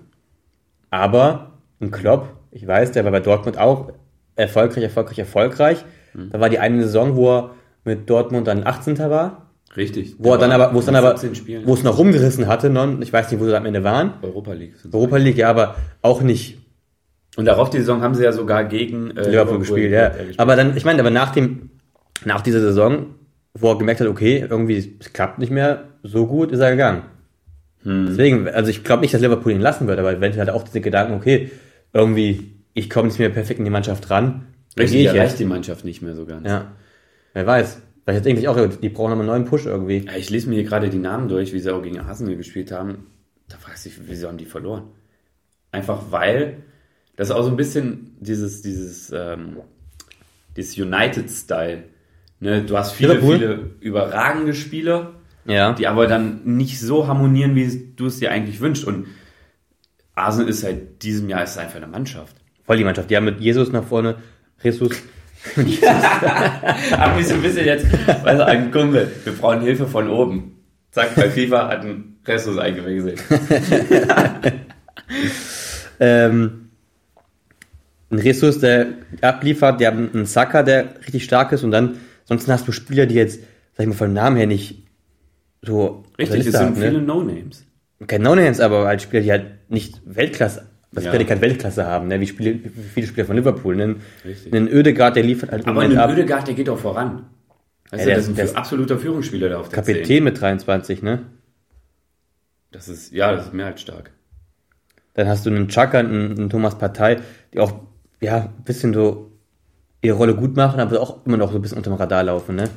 Aber 0.90 1.52
ein 1.80 1.90
Klopp, 1.90 2.28
ich 2.50 2.66
weiß, 2.66 2.92
der 2.92 3.04
war 3.04 3.12
bei 3.12 3.20
Dortmund 3.20 3.58
auch 3.58 3.92
erfolgreich, 4.36 4.84
erfolgreich, 4.84 5.18
erfolgreich. 5.18 5.84
Da 6.14 6.40
war 6.40 6.48
die 6.48 6.58
eine 6.58 6.82
Saison, 6.82 7.16
wo 7.16 7.30
er 7.30 7.50
mit 7.84 8.10
Dortmund 8.10 8.46
dann 8.46 8.66
18. 8.66 8.98
war. 8.98 9.50
Richtig. 9.76 10.16
Wo 10.18 10.32
er 10.32 10.38
dann 10.38 10.50
aber, 10.50 10.74
wo 10.74 10.80
es 10.80 10.86
dann 10.86 10.96
aber, 10.96 11.16
17 11.16 11.34
Spielen. 11.36 11.66
wo 11.66 11.74
es 11.74 11.84
noch 11.84 11.96
rumgerissen 11.98 12.48
hatte, 12.48 12.70
non, 12.70 13.00
ich 13.02 13.12
weiß 13.12 13.30
nicht, 13.30 13.40
wo 13.40 13.46
sie 13.46 13.56
am 13.56 13.66
Ende 13.66 13.84
waren. 13.84 14.14
Europa 14.22 14.52
League. 14.52 14.74
Europa 14.92 15.16
League, 15.16 15.36
ja, 15.36 15.48
aber 15.48 15.76
auch 16.02 16.22
nicht 16.22 16.58
Und 17.36 17.44
darauf 17.44 17.70
die 17.70 17.78
Saison 17.78 18.02
haben 18.02 18.14
sie 18.14 18.24
ja 18.24 18.32
sogar 18.32 18.64
gegen 18.64 19.16
äh, 19.16 19.28
Liverpool 19.28 19.60
gespielt, 19.60 19.92
ja. 19.92 20.08
gespielt. 20.08 20.40
Aber 20.40 20.56
dann, 20.56 20.76
ich 20.76 20.84
meine, 20.84 21.00
aber 21.00 21.10
nach 21.10 21.32
dem, 21.32 21.70
nach 22.24 22.40
dieser 22.40 22.60
Saison, 22.60 23.14
wo 23.54 23.70
er 23.70 23.78
gemerkt 23.78 24.00
hat, 24.00 24.08
okay, 24.08 24.46
irgendwie, 24.48 24.96
es 24.98 25.12
klappt 25.12 25.38
nicht 25.38 25.50
mehr 25.50 25.84
so 26.02 26.26
gut, 26.26 26.52
ist 26.52 26.60
er 26.60 26.70
gegangen. 26.70 27.02
Hm. 27.82 28.06
Deswegen, 28.08 28.48
also 28.48 28.70
ich 28.70 28.84
glaube 28.84 29.02
nicht, 29.02 29.14
dass 29.14 29.20
Liverpool 29.20 29.52
ihn 29.52 29.60
lassen 29.60 29.86
wird, 29.86 29.98
aber 29.98 30.12
eventuell 30.12 30.42
hat 30.42 30.48
er 30.48 30.54
auch 30.54 30.64
diese 30.64 30.80
Gedanken, 30.80 31.14
okay, 31.14 31.50
irgendwie, 31.92 32.52
ich 32.74 32.90
komme 32.90 33.08
nicht 33.08 33.18
mehr 33.18 33.30
perfekt 33.30 33.58
in 33.58 33.64
die 33.64 33.70
Mannschaft 33.70 34.10
ran. 34.10 34.46
Richtig, 34.78 35.00
ich 35.00 35.06
erreicht 35.06 35.38
die 35.38 35.44
Mannschaft 35.44 35.84
nicht 35.84 36.02
mehr 36.02 36.14
so 36.14 36.26
ganz. 36.26 36.46
Ja. 36.46 36.72
Wer 37.32 37.46
weiß. 37.46 37.82
Vielleicht 38.04 38.24
denke 38.24 38.40
ich 38.40 38.48
auch, 38.48 38.56
die 38.56 38.88
brauchen 38.88 39.10
nochmal 39.10 39.28
einen 39.28 39.42
neuen 39.42 39.44
Push 39.44 39.66
irgendwie. 39.66 40.04
Ja, 40.06 40.16
Ich 40.16 40.30
lese 40.30 40.48
mir 40.48 40.56
hier 40.56 40.64
gerade 40.64 40.90
die 40.90 40.98
Namen 40.98 41.28
durch, 41.28 41.52
wie 41.52 41.60
sie 41.60 41.72
auch 41.72 41.82
gegen 41.82 42.00
Arsenal 42.00 42.36
gespielt 42.36 42.72
haben. 42.72 43.06
Da 43.48 43.56
fragst 43.56 43.84
du 43.84 43.88
dich, 43.88 43.98
wieso 44.06 44.28
haben 44.28 44.38
die 44.38 44.46
verloren? 44.46 44.84
Einfach 45.70 46.10
weil 46.10 46.58
das 47.20 47.28
ist 47.28 47.34
auch 47.34 47.42
so 47.42 47.50
ein 47.50 47.56
bisschen 47.58 48.16
dieses, 48.18 48.62
dieses, 48.62 49.12
ähm, 49.14 49.58
dieses 50.56 50.78
United-Style. 50.78 51.82
Ne, 52.40 52.62
du 52.62 52.78
hast 52.78 52.92
viele, 52.92 53.12
Liverpool? 53.12 53.36
viele 53.36 53.70
überragende 53.80 54.54
Spieler, 54.54 55.12
Ja. 55.44 55.74
die 55.74 55.86
aber 55.86 56.06
dann 56.06 56.40
nicht 56.56 56.80
so 56.80 57.08
harmonieren, 57.08 57.54
wie 57.56 57.92
du 57.94 58.06
es 58.06 58.20
dir 58.20 58.30
eigentlich 58.30 58.62
wünschst. 58.62 58.86
Und 58.86 59.08
Arsenal 60.14 60.48
ist 60.48 60.62
seit 60.62 61.02
diesem 61.02 61.28
Jahr 61.28 61.44
ist 61.44 61.58
einfach 61.58 61.76
eine 61.76 61.88
Mannschaft. 61.88 62.36
Voll 62.64 62.78
die 62.78 62.84
Mannschaft. 62.84 63.10
Die 63.10 63.16
haben 63.18 63.26
mit 63.26 63.38
Jesus 63.38 63.70
nach 63.70 63.84
vorne, 63.84 64.16
Jesus. 64.62 64.92
Hab 66.90 67.16
mich 67.18 67.28
so 67.28 67.34
ein 67.34 67.42
bisschen 67.42 67.66
jetzt, 67.66 67.84
weißt 68.24 68.40
du, 68.40 68.46
ein 68.46 68.70
Kumpel, 68.70 69.12
wir 69.24 69.34
brauchen 69.34 69.60
Hilfe 69.60 69.86
von 69.86 70.08
oben. 70.08 70.56
Zack, 70.90 71.14
bei 71.16 71.28
FIFA 71.28 71.68
hat 71.68 71.84
ein 71.84 72.16
Restus 72.24 72.56
eingewechselt. 72.56 73.22
ähm, 76.00 76.59
ein 78.10 78.18
Jesus, 78.18 78.58
der 78.58 78.86
abliefert, 79.20 79.80
die 79.80 79.86
haben 79.86 80.10
einen 80.12 80.26
Saka, 80.26 80.62
der 80.62 80.98
richtig 81.00 81.24
stark 81.24 81.52
ist 81.52 81.62
und 81.64 81.70
dann, 81.70 81.96
sonst 82.24 82.48
hast 82.48 82.66
du 82.66 82.72
Spieler, 82.72 83.06
die 83.06 83.14
jetzt, 83.14 83.40
sag 83.74 83.84
ich 83.84 83.86
mal, 83.88 83.94
vom 83.94 84.12
Namen 84.12 84.36
her 84.36 84.46
nicht 84.46 84.82
so 85.62 86.04
Richtig, 86.18 86.40
es 86.46 86.52
sind 86.52 86.56
haben, 86.56 86.76
viele 86.76 86.92
ne? 86.92 87.02
No-Names. 87.02 87.64
Kein 88.06 88.22
No-Names, 88.22 88.60
aber 88.60 88.86
halt 88.86 89.02
Spieler, 89.02 89.22
die 89.22 89.30
halt 89.30 89.46
nicht 89.70 90.00
Weltklasse, 90.04 90.66
das 90.92 91.04
Ja. 91.04 91.10
Prädikat 91.10 91.40
Weltklasse 91.40 91.86
haben, 91.86 92.08
ne? 92.08 92.18
wie, 92.20 92.26
Spiele, 92.26 92.54
wie 92.64 92.70
viele 92.94 93.06
Spieler 93.06 93.26
von 93.26 93.36
Liverpool. 93.36 93.76
Ne? 93.76 93.96
Richtig. 94.24 94.52
Ein 94.52 94.68
Ödegaard, 94.68 95.14
der 95.16 95.22
liefert 95.22 95.52
halt 95.52 95.64
Aber 95.66 95.74
Moment 95.74 95.92
ein 95.94 95.98
ab. 96.00 96.10
Ödegaard, 96.10 96.48
der 96.48 96.54
geht 96.54 96.68
doch 96.68 96.78
voran. 96.78 97.26
Weißt 97.90 98.00
Ja, 98.02 98.06
der 98.06 98.16
das 98.16 98.28
ist- 98.28 98.38
ein 98.38 98.56
absoluter 98.56 98.98
Führungsspieler 98.98 99.48
da 99.50 99.58
auf 99.58 99.68
der 99.68 99.82
10. 99.84 99.94
Kapitän 99.96 100.24
mit 100.24 100.40
23, 100.40 101.02
ne? 101.02 101.26
Das 102.72 102.88
ist, 102.88 103.12
ja, 103.12 103.32
das 103.32 103.46
ist 103.46 103.52
mehr 103.54 103.66
als 103.66 103.80
stark. 103.82 104.12
Dann 105.14 105.28
hast 105.28 105.44
du 105.44 105.50
einen 105.50 105.68
Chaka, 105.68 105.98
einen, 105.98 106.38
einen 106.38 106.50
Thomas 106.50 106.78
Partei, 106.78 107.18
die 107.52 107.58
auch, 107.58 107.72
ja, 108.20 108.52
ein 108.56 108.64
bisschen 108.64 108.92
so 108.94 109.32
ihre 110.02 110.16
Rolle 110.16 110.34
gut 110.34 110.56
machen, 110.56 110.80
aber 110.80 111.00
auch 111.00 111.24
immer 111.26 111.36
noch 111.36 111.50
so 111.50 111.58
ein 111.58 111.62
bisschen 111.62 111.78
unter 111.78 111.90
dem 111.90 111.96
Radar 111.96 112.24
laufen, 112.24 112.56
ne? 112.56 112.70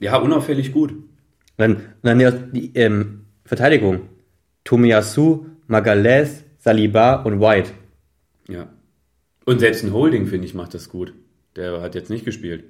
Ja, 0.00 0.16
unauffällig 0.16 0.72
gut. 0.72 0.94
Dann, 1.56 1.82
dann 2.02 2.18
ja, 2.18 2.30
die 2.30 2.74
ähm, 2.74 3.26
Verteidigung. 3.44 4.08
Tomiyasu, 4.64 5.46
Magalhaes, 5.66 6.44
Saliba 6.58 7.22
und 7.22 7.40
White. 7.40 7.70
Ja. 8.48 8.68
Und 9.44 9.60
selbst 9.60 9.84
ein 9.84 9.92
Holding, 9.92 10.26
finde 10.26 10.46
ich, 10.46 10.54
macht 10.54 10.74
das 10.74 10.88
gut. 10.88 11.14
Der 11.56 11.80
hat 11.80 11.94
jetzt 11.94 12.10
nicht 12.10 12.24
gespielt. 12.24 12.64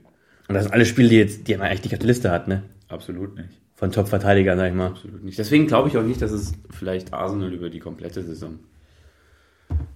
Und 0.48 0.54
das 0.54 0.64
sind 0.64 0.72
alle 0.72 0.86
Spiele, 0.86 1.08
die 1.08 1.16
jetzt, 1.16 1.46
die 1.46 1.56
man 1.56 1.68
eigentlich 1.68 1.84
nicht 1.84 1.94
auf 1.94 2.00
der 2.00 2.08
Liste 2.08 2.30
hat, 2.30 2.48
ne? 2.48 2.64
Absolut 2.88 3.36
nicht. 3.36 3.50
Von 3.74 3.92
Top-Verteidigern, 3.92 4.58
sag 4.58 4.68
ich 4.68 4.74
mal. 4.74 4.88
Absolut 4.88 5.24
nicht. 5.24 5.38
Deswegen 5.38 5.66
glaube 5.66 5.88
ich 5.88 5.96
auch 5.96 6.02
nicht, 6.02 6.20
dass 6.20 6.32
es 6.32 6.52
vielleicht 6.70 7.12
Arsenal 7.12 7.52
über 7.52 7.70
die 7.70 7.78
komplette 7.78 8.22
Saison 8.22 8.58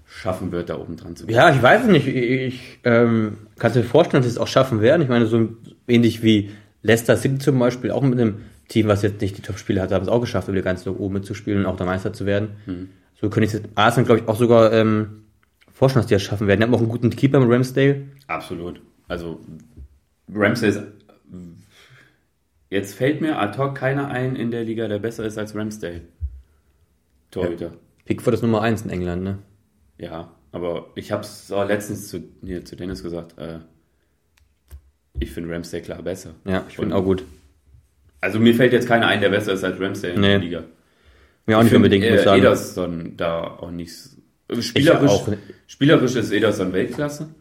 schaffen 0.07 0.53
wird, 0.53 0.71
da 0.71 0.79
oben 0.79 0.97
dran 0.97 1.17
zu 1.17 1.27
Ja, 1.29 1.51
ich 1.51 1.63
weiß 1.63 1.83
es 1.83 1.89
nicht. 1.89 2.07
Ich, 2.07 2.17
ich 2.17 2.79
ähm, 2.85 3.39
kann 3.59 3.73
mir 3.75 3.83
vorstellen, 3.83 4.23
dass 4.23 4.31
sie 4.31 4.37
es 4.37 4.43
auch 4.43 4.49
schaffen 4.49 4.81
werden. 4.81 5.03
Ich 5.03 5.09
meine, 5.09 5.27
so 5.27 5.49
ähnlich 5.89 6.23
wie 6.23 6.51
Leicester 6.83 7.17
City 7.17 7.39
zum 7.39 7.59
Beispiel, 7.59 7.91
auch 7.91 8.03
mit 8.03 8.19
einem 8.19 8.43
Team, 8.69 8.89
was 8.89 9.03
jetzt 9.03 9.21
nicht 9.21 9.37
die 9.37 9.43
Top-Spiele 9.43 9.81
hat, 9.81 9.93
haben 9.93 10.03
es 10.03 10.09
auch 10.09 10.21
geschafft, 10.21 10.49
über 10.49 10.57
die 10.57 10.63
ganze 10.63 10.99
oben 10.99 11.15
mitzuspielen 11.15 11.61
und 11.61 11.67
auch 11.67 11.77
der 11.77 11.87
Meister 11.87 12.13
zu 12.13 12.27
werden. 12.27 12.51
Hm. 12.65 12.89
So 13.21 13.29
könnte 13.31 13.47
ich 13.47 13.55
es 13.55 13.69
Arsenal, 13.75 14.07
glaube 14.07 14.21
ich, 14.23 14.29
auch 14.29 14.37
sogar 14.37 14.73
ähm, 14.73 15.25
vorstellen, 15.73 16.03
dass 16.03 16.09
die 16.09 16.15
das 16.15 16.23
schaffen 16.23 16.47
werden. 16.47 16.61
Die 16.61 16.65
haben 16.65 16.75
auch 16.75 16.81
einen 16.81 16.89
guten 16.89 17.11
Keeper 17.11 17.41
mit 17.41 17.51
Ramsdale. 17.51 18.03
Absolut. 18.27 18.81
Also 19.09 19.41
Ramsdale 20.33 20.73
ist 20.73 20.83
Jetzt 22.69 22.95
fällt 22.95 23.21
mir 23.21 23.39
ad 23.39 23.59
hoc 23.59 23.77
keiner 23.77 24.09
ein 24.09 24.35
in 24.35 24.51
der 24.51 24.65
Liga, 24.65 24.89
der 24.89 24.99
besser 24.99 25.25
ist 25.25 25.39
als 25.39 25.55
Ramsdale. 25.55 26.03
Torhüter. 27.31 27.67
Ja. 27.67 27.73
Pickford 28.05 28.35
ist 28.35 28.43
Nummer 28.43 28.63
1 28.63 28.83
in 28.83 28.91
England, 28.91 29.23
ne? 29.23 29.39
Ja, 29.99 30.33
aber 30.53 30.91
ich 30.95 31.13
habe 31.13 31.23
es 31.23 31.51
auch 31.51 31.67
letztens 31.67 32.09
zu, 32.09 32.23
hier, 32.45 32.65
zu 32.65 32.77
Dennis 32.77 33.03
gesagt. 33.03 33.39
Äh, 33.39 33.61
ich 35.19 35.31
finde 35.31 35.55
Ramsdale 35.55 35.83
klar 35.83 36.03
besser. 36.03 36.35
Ja, 36.45 36.65
ich 36.69 36.77
finde 36.77 36.95
auch 36.95 37.05
gut. 37.05 37.25
Also 38.21 38.39
mir 38.39 38.55
fällt 38.55 38.73
jetzt 38.73 38.89
keiner 38.89 39.07
ein, 39.07 39.21
der 39.21 39.31
besser 39.31 39.53
ist 39.53 39.65
als 39.65 39.81
Ramsdale 39.81 40.15
in 40.15 40.21
nee. 40.21 40.29
der 40.29 40.39
Liga. 40.39 40.65
Ja, 41.47 41.59
auch 41.59 41.63
nicht 41.63 41.75
unbedingt, 41.75 42.05
muss 42.05 42.19
ich 42.19 42.25
sagen. 42.25 42.41
Ederson 42.41 43.17
da 43.17 43.43
auch 43.43 43.71
nicht. 43.71 43.95
Spielerisch, 44.61 45.11
auch. 45.11 45.29
spielerisch 45.67 46.15
ist 46.15 46.33
Ederson 46.33 46.73
Weltklasse. 46.73 47.35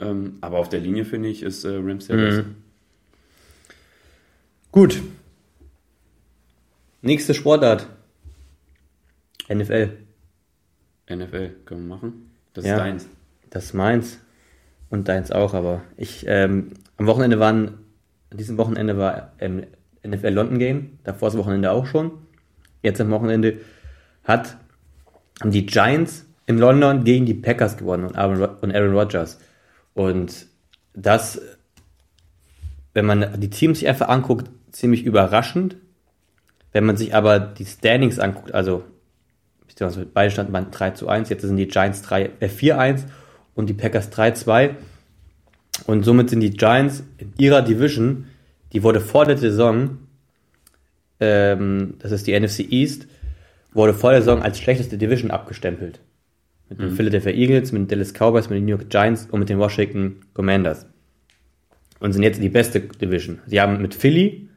Ähm, 0.00 0.38
aber 0.40 0.58
auf 0.58 0.68
der 0.68 0.80
Linie, 0.80 1.04
finde 1.04 1.28
ich, 1.28 1.42
ist 1.42 1.64
äh, 1.64 1.76
Ramsdale 1.76 2.20
mhm. 2.20 2.26
besser. 2.26 2.44
Gut. 4.72 5.02
Nächste 7.02 7.34
Sportart. 7.34 7.86
NFL. 9.48 9.90
NFL 11.08 11.50
können 11.64 11.88
wir 11.88 11.96
machen. 11.96 12.30
Das 12.52 12.64
ja, 12.64 12.74
ist 12.74 12.80
deins. 12.80 13.08
Das 13.50 13.64
ist 13.64 13.74
meins. 13.74 14.18
Und 14.90 15.08
deins 15.08 15.30
auch, 15.32 15.54
aber 15.54 15.82
ich, 15.96 16.24
ähm, 16.28 16.72
am 16.96 17.06
Wochenende 17.06 17.40
waren, 17.40 17.78
an 18.30 18.36
diesem 18.36 18.58
Wochenende 18.58 18.96
war 18.96 19.32
ähm, 19.38 19.64
NFL 20.06 20.28
London 20.28 20.58
Game, 20.58 20.98
davor 21.04 21.28
das 21.30 21.38
Wochenende 21.38 21.70
auch 21.70 21.86
schon. 21.86 22.12
Jetzt 22.82 23.00
am 23.00 23.10
Wochenende 23.10 23.58
hat 24.24 24.56
haben 25.40 25.50
die 25.50 25.66
Giants 25.66 26.26
in 26.46 26.58
London 26.58 27.04
gegen 27.04 27.26
die 27.26 27.34
Packers 27.34 27.76
gewonnen 27.76 28.04
und 28.04 28.16
Aaron 28.16 28.94
Rodgers. 28.94 29.40
Und 29.94 30.46
das, 30.94 31.40
wenn 32.92 33.06
man 33.06 33.40
die 33.40 33.50
Teams 33.50 33.78
sich 33.78 33.88
einfach 33.88 34.08
anguckt, 34.08 34.50
ziemlich 34.70 35.04
überraschend. 35.04 35.76
Wenn 36.72 36.84
man 36.84 36.96
sich 36.96 37.14
aber 37.14 37.38
die 37.38 37.64
Standings 37.64 38.18
anguckt, 38.18 38.52
also 38.52 38.82
beide 40.12 40.30
standen 40.30 40.52
bei 40.52 40.62
3 40.62 40.90
zu 40.90 41.08
1, 41.08 41.28
jetzt 41.28 41.42
sind 41.42 41.56
die 41.56 41.68
Giants 41.68 42.02
3, 42.02 42.30
äh 42.40 42.46
4-1 42.48 43.04
und 43.54 43.68
die 43.68 43.74
Packers 43.74 44.12
3-2. 44.12 44.74
Und 45.86 46.04
somit 46.04 46.30
sind 46.30 46.40
die 46.40 46.50
Giants 46.50 47.02
in 47.18 47.32
ihrer 47.38 47.62
Division, 47.62 48.26
die 48.72 48.82
wurde 48.82 49.00
vor 49.00 49.24
der 49.24 49.36
Saison, 49.36 49.98
ähm, 51.20 51.94
das 51.98 52.12
ist 52.12 52.26
die 52.26 52.38
NFC 52.38 52.60
East, 52.70 53.06
wurde 53.72 53.94
vor 53.94 54.12
der 54.12 54.22
Saison 54.22 54.42
als 54.42 54.58
schlechteste 54.58 54.98
Division 54.98 55.30
abgestempelt. 55.30 56.00
Mit 56.68 56.80
den 56.80 56.90
mhm. 56.90 56.96
Philadelphia 56.96 57.32
Eagles, 57.32 57.72
mit 57.72 57.82
den 57.82 57.88
Dallas 57.88 58.12
Cowboys, 58.12 58.48
mit 58.48 58.58
den 58.58 58.64
New 58.64 58.70
York 58.70 58.88
Giants 58.88 59.26
und 59.30 59.40
mit 59.40 59.48
den 59.48 59.58
Washington 59.58 60.20
Commanders. 60.32 60.86
Und 62.00 62.12
sind 62.12 62.22
jetzt 62.22 62.42
die 62.42 62.48
beste 62.48 62.80
Division. 62.80 63.40
Sie 63.46 63.60
haben 63.60 63.80
mit 63.82 63.94
Philly 63.94 64.48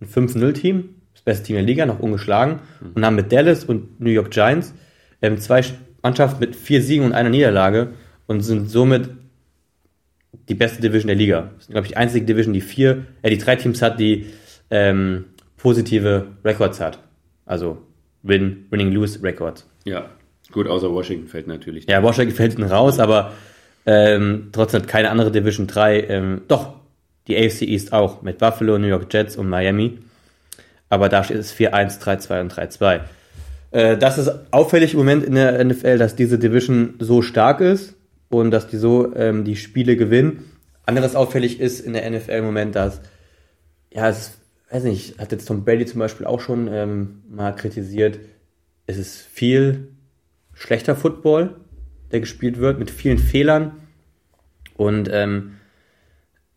ein 0.00 0.08
5-0-Team, 0.08 0.90
das 1.18 1.24
beste 1.24 1.46
Team 1.46 1.56
der 1.56 1.64
Liga, 1.64 1.86
noch 1.86 1.98
ungeschlagen, 1.98 2.60
und 2.94 3.04
haben 3.04 3.16
mit 3.16 3.32
Dallas 3.32 3.64
und 3.64 4.00
New 4.00 4.10
York 4.10 4.30
Giants 4.30 4.74
ähm, 5.20 5.38
zwei 5.38 5.62
Mannschaften 6.02 6.40
mit 6.40 6.54
vier 6.54 6.80
Siegen 6.80 7.04
und 7.04 7.12
einer 7.12 7.28
Niederlage 7.28 7.94
und 8.26 8.40
sind 8.42 8.70
somit 8.70 9.10
die 10.48 10.54
beste 10.54 10.80
Division 10.80 11.08
der 11.08 11.16
Liga. 11.16 11.50
Das 11.54 11.64
ist, 11.64 11.70
glaube 11.70 11.86
ich, 11.86 11.92
die 11.92 11.96
einzige 11.96 12.24
Division, 12.24 12.54
die 12.54 12.60
vier, 12.60 13.04
äh, 13.22 13.30
die 13.30 13.38
drei 13.38 13.56
Teams 13.56 13.82
hat, 13.82 13.98
die 13.98 14.26
ähm, 14.70 15.24
positive 15.56 16.26
Records 16.44 16.80
hat. 16.80 17.00
Also 17.46 17.78
Win, 18.22 18.66
Winning, 18.70 18.92
Lose 18.92 19.22
Records. 19.22 19.66
Ja, 19.84 20.10
gut, 20.52 20.68
außer 20.68 20.92
Washington 20.92 21.28
fällt 21.28 21.46
natürlich. 21.46 21.86
Ja, 21.88 22.02
Washington 22.02 22.34
fällt 22.34 22.52
hinten 22.52 22.70
raus, 22.70 23.00
aber 23.00 23.32
ähm, 23.86 24.50
trotzdem 24.52 24.82
hat 24.82 24.88
keine 24.88 25.10
andere 25.10 25.32
Division 25.32 25.66
3, 25.66 26.00
ähm, 26.08 26.42
doch, 26.46 26.74
die 27.26 27.36
AFC 27.36 27.62
East 27.62 27.92
auch 27.92 28.22
mit 28.22 28.38
Buffalo, 28.38 28.78
New 28.78 28.86
York 28.86 29.12
Jets 29.12 29.36
und 29.36 29.48
Miami. 29.48 29.98
Aber 30.88 31.08
da 31.08 31.24
steht 31.24 31.38
es 31.38 31.54
4-1, 31.54 32.00
3-2 32.00 32.40
und 32.40 32.52
3-2. 32.52 33.00
Äh, 33.70 33.96
das 33.98 34.18
ist 34.18 34.30
auffällig 34.50 34.92
im 34.92 34.98
Moment 34.98 35.24
in 35.24 35.34
der 35.34 35.62
NFL, 35.64 35.98
dass 35.98 36.16
diese 36.16 36.38
Division 36.38 36.94
so 36.98 37.22
stark 37.22 37.60
ist 37.60 37.94
und 38.28 38.50
dass 38.50 38.68
die 38.68 38.76
so 38.76 39.14
ähm, 39.14 39.44
die 39.44 39.56
Spiele 39.56 39.96
gewinnen. 39.96 40.50
Anderes 40.86 41.14
auffällig 41.14 41.60
ist 41.60 41.80
in 41.80 41.92
der 41.92 42.08
NFL 42.10 42.30
im 42.32 42.44
Moment, 42.44 42.74
dass, 42.74 43.00
ja, 43.92 44.08
es 44.08 44.38
weiß 44.70 44.84
nicht, 44.84 45.18
hat 45.18 45.32
jetzt 45.32 45.46
Tom 45.46 45.64
Brady 45.64 45.86
zum 45.86 46.00
Beispiel 46.00 46.26
auch 46.26 46.40
schon 46.40 46.68
ähm, 46.72 47.22
mal 47.28 47.54
kritisiert, 47.54 48.18
es 48.86 48.96
ist 48.96 49.16
viel 49.20 49.88
schlechter 50.54 50.96
Football, 50.96 51.56
der 52.10 52.20
gespielt 52.20 52.58
wird, 52.58 52.78
mit 52.78 52.90
vielen 52.90 53.18
Fehlern. 53.18 53.72
Und 54.76 55.08
ähm, 55.12 55.56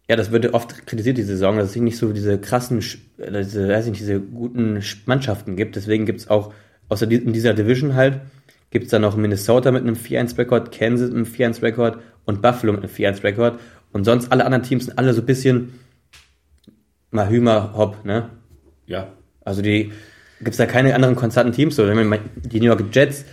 ja, 0.09 0.15
das 0.15 0.31
wird 0.31 0.53
oft 0.53 0.85
kritisiert, 0.87 1.17
die 1.17 1.23
Saison, 1.23 1.57
dass 1.57 1.69
es 1.69 1.75
nicht 1.75 1.97
so 1.97 2.11
diese 2.11 2.39
krassen, 2.39 2.79
äh, 3.17 3.43
diese, 3.43 3.69
weiß 3.69 3.85
ich 3.85 3.91
nicht, 3.91 4.01
diese 4.01 4.19
guten 4.19 4.81
Mannschaften 5.05 5.55
gibt. 5.55 5.75
Deswegen 5.75 6.05
gibt 6.05 6.19
es 6.21 6.29
auch, 6.29 6.53
außer 6.89 7.09
in 7.09 7.33
dieser 7.33 7.53
Division 7.53 7.95
halt, 7.95 8.19
gibt 8.71 8.85
es 8.85 8.91
dann 8.91 9.01
noch 9.01 9.15
Minnesota 9.15 9.71
mit 9.71 9.83
einem 9.83 9.95
4-1-Rekord, 9.95 10.71
Kansas 10.71 11.11
mit 11.11 11.17
einem 11.17 11.25
4-1-Rekord 11.25 11.99
und 12.25 12.41
Buffalo 12.41 12.73
mit 12.73 12.83
einem 12.83 12.91
4-1-Rekord. 12.91 13.59
Und 13.91 14.05
sonst 14.05 14.31
alle 14.31 14.45
anderen 14.45 14.63
Teams 14.63 14.85
sind 14.85 14.97
alle 14.97 15.13
so 15.13 15.21
ein 15.21 15.25
bisschen 15.25 15.79
mal 17.11 17.29
Hümer, 17.29 17.73
Hopp, 17.75 18.03
ne? 18.05 18.29
Ja. 18.85 19.11
Also 19.43 19.61
die 19.61 19.91
gibt 20.39 20.51
es 20.51 20.57
da 20.57 20.65
keine 20.65 20.95
anderen 20.95 21.15
konstanten 21.15 21.53
Teams 21.53 21.75
so. 21.75 21.85
Die 21.85 22.59
New 22.59 22.65
York 22.65 22.83
Jets, 22.91 23.25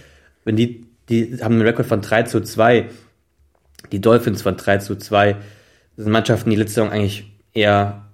wenn 0.45 0.57
die, 0.57 0.87
die 1.09 1.39
haben 1.41 1.55
einen 1.55 1.63
Rekord 1.63 1.87
von 1.87 2.01
3 2.01 2.25
zu 2.25 2.41
2, 2.41 2.89
die 3.93 4.01
Dolphins 4.01 4.43
von 4.43 4.57
3 4.57 4.79
zu 4.79 4.97
2, 4.97 5.37
das 5.99 6.05
sind 6.05 6.13
Mannschaften, 6.13 6.51
die 6.51 6.57
letzte 6.57 6.75
Saison 6.75 6.93
eigentlich 6.93 7.25
eher 7.55 8.05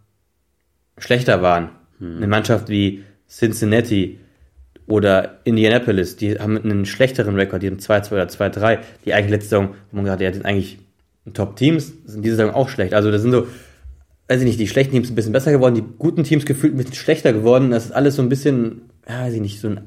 schlechter 0.96 1.42
waren. 1.42 1.68
Hm. 1.98 2.16
Eine 2.16 2.28
Mannschaft 2.28 2.70
wie 2.70 3.04
Cincinnati 3.28 4.20
oder 4.86 5.40
Indianapolis, 5.44 6.16
die 6.16 6.38
haben 6.38 6.56
einen 6.56 6.86
schlechteren 6.86 7.34
Rekord, 7.34 7.62
die 7.62 7.66
haben 7.66 7.76
2-2 7.76 8.12
oder 8.12 8.24
2-3, 8.24 8.78
die 9.04 9.12
eigentlich 9.12 9.30
letzte 9.32 9.50
Saison, 9.50 9.74
wo 9.90 9.96
man 9.96 10.06
gesagt 10.06 10.22
hat, 10.22 10.24
ja, 10.24 10.32
sind 10.32 10.46
eigentlich 10.46 10.78
Top-Teams, 11.30 11.92
sind 12.06 12.24
diese 12.24 12.36
Saison 12.36 12.54
auch 12.54 12.70
schlecht. 12.70 12.94
Also 12.94 13.10
das 13.10 13.20
sind 13.20 13.32
so, 13.32 13.48
weiß 14.28 14.40
ich 14.40 14.46
nicht, 14.46 14.60
die 14.60 14.68
schlechten 14.68 14.92
Teams 14.92 15.10
ein 15.10 15.14
bisschen 15.14 15.32
besser 15.32 15.52
geworden, 15.52 15.74
die 15.74 15.84
guten 15.98 16.24
Teams 16.24 16.46
gefühlt 16.46 16.72
ein 16.72 16.78
bisschen 16.78 16.94
schlechter 16.94 17.34
geworden. 17.34 17.70
Das 17.70 17.84
ist 17.84 17.92
alles 17.92 18.16
so 18.16 18.22
ein 18.22 18.30
bisschen, 18.30 18.88
ja, 19.06 19.26
weiß 19.26 19.34
ich 19.34 19.42
nicht, 19.42 19.60
so 19.60 19.68
ein. 19.68 19.80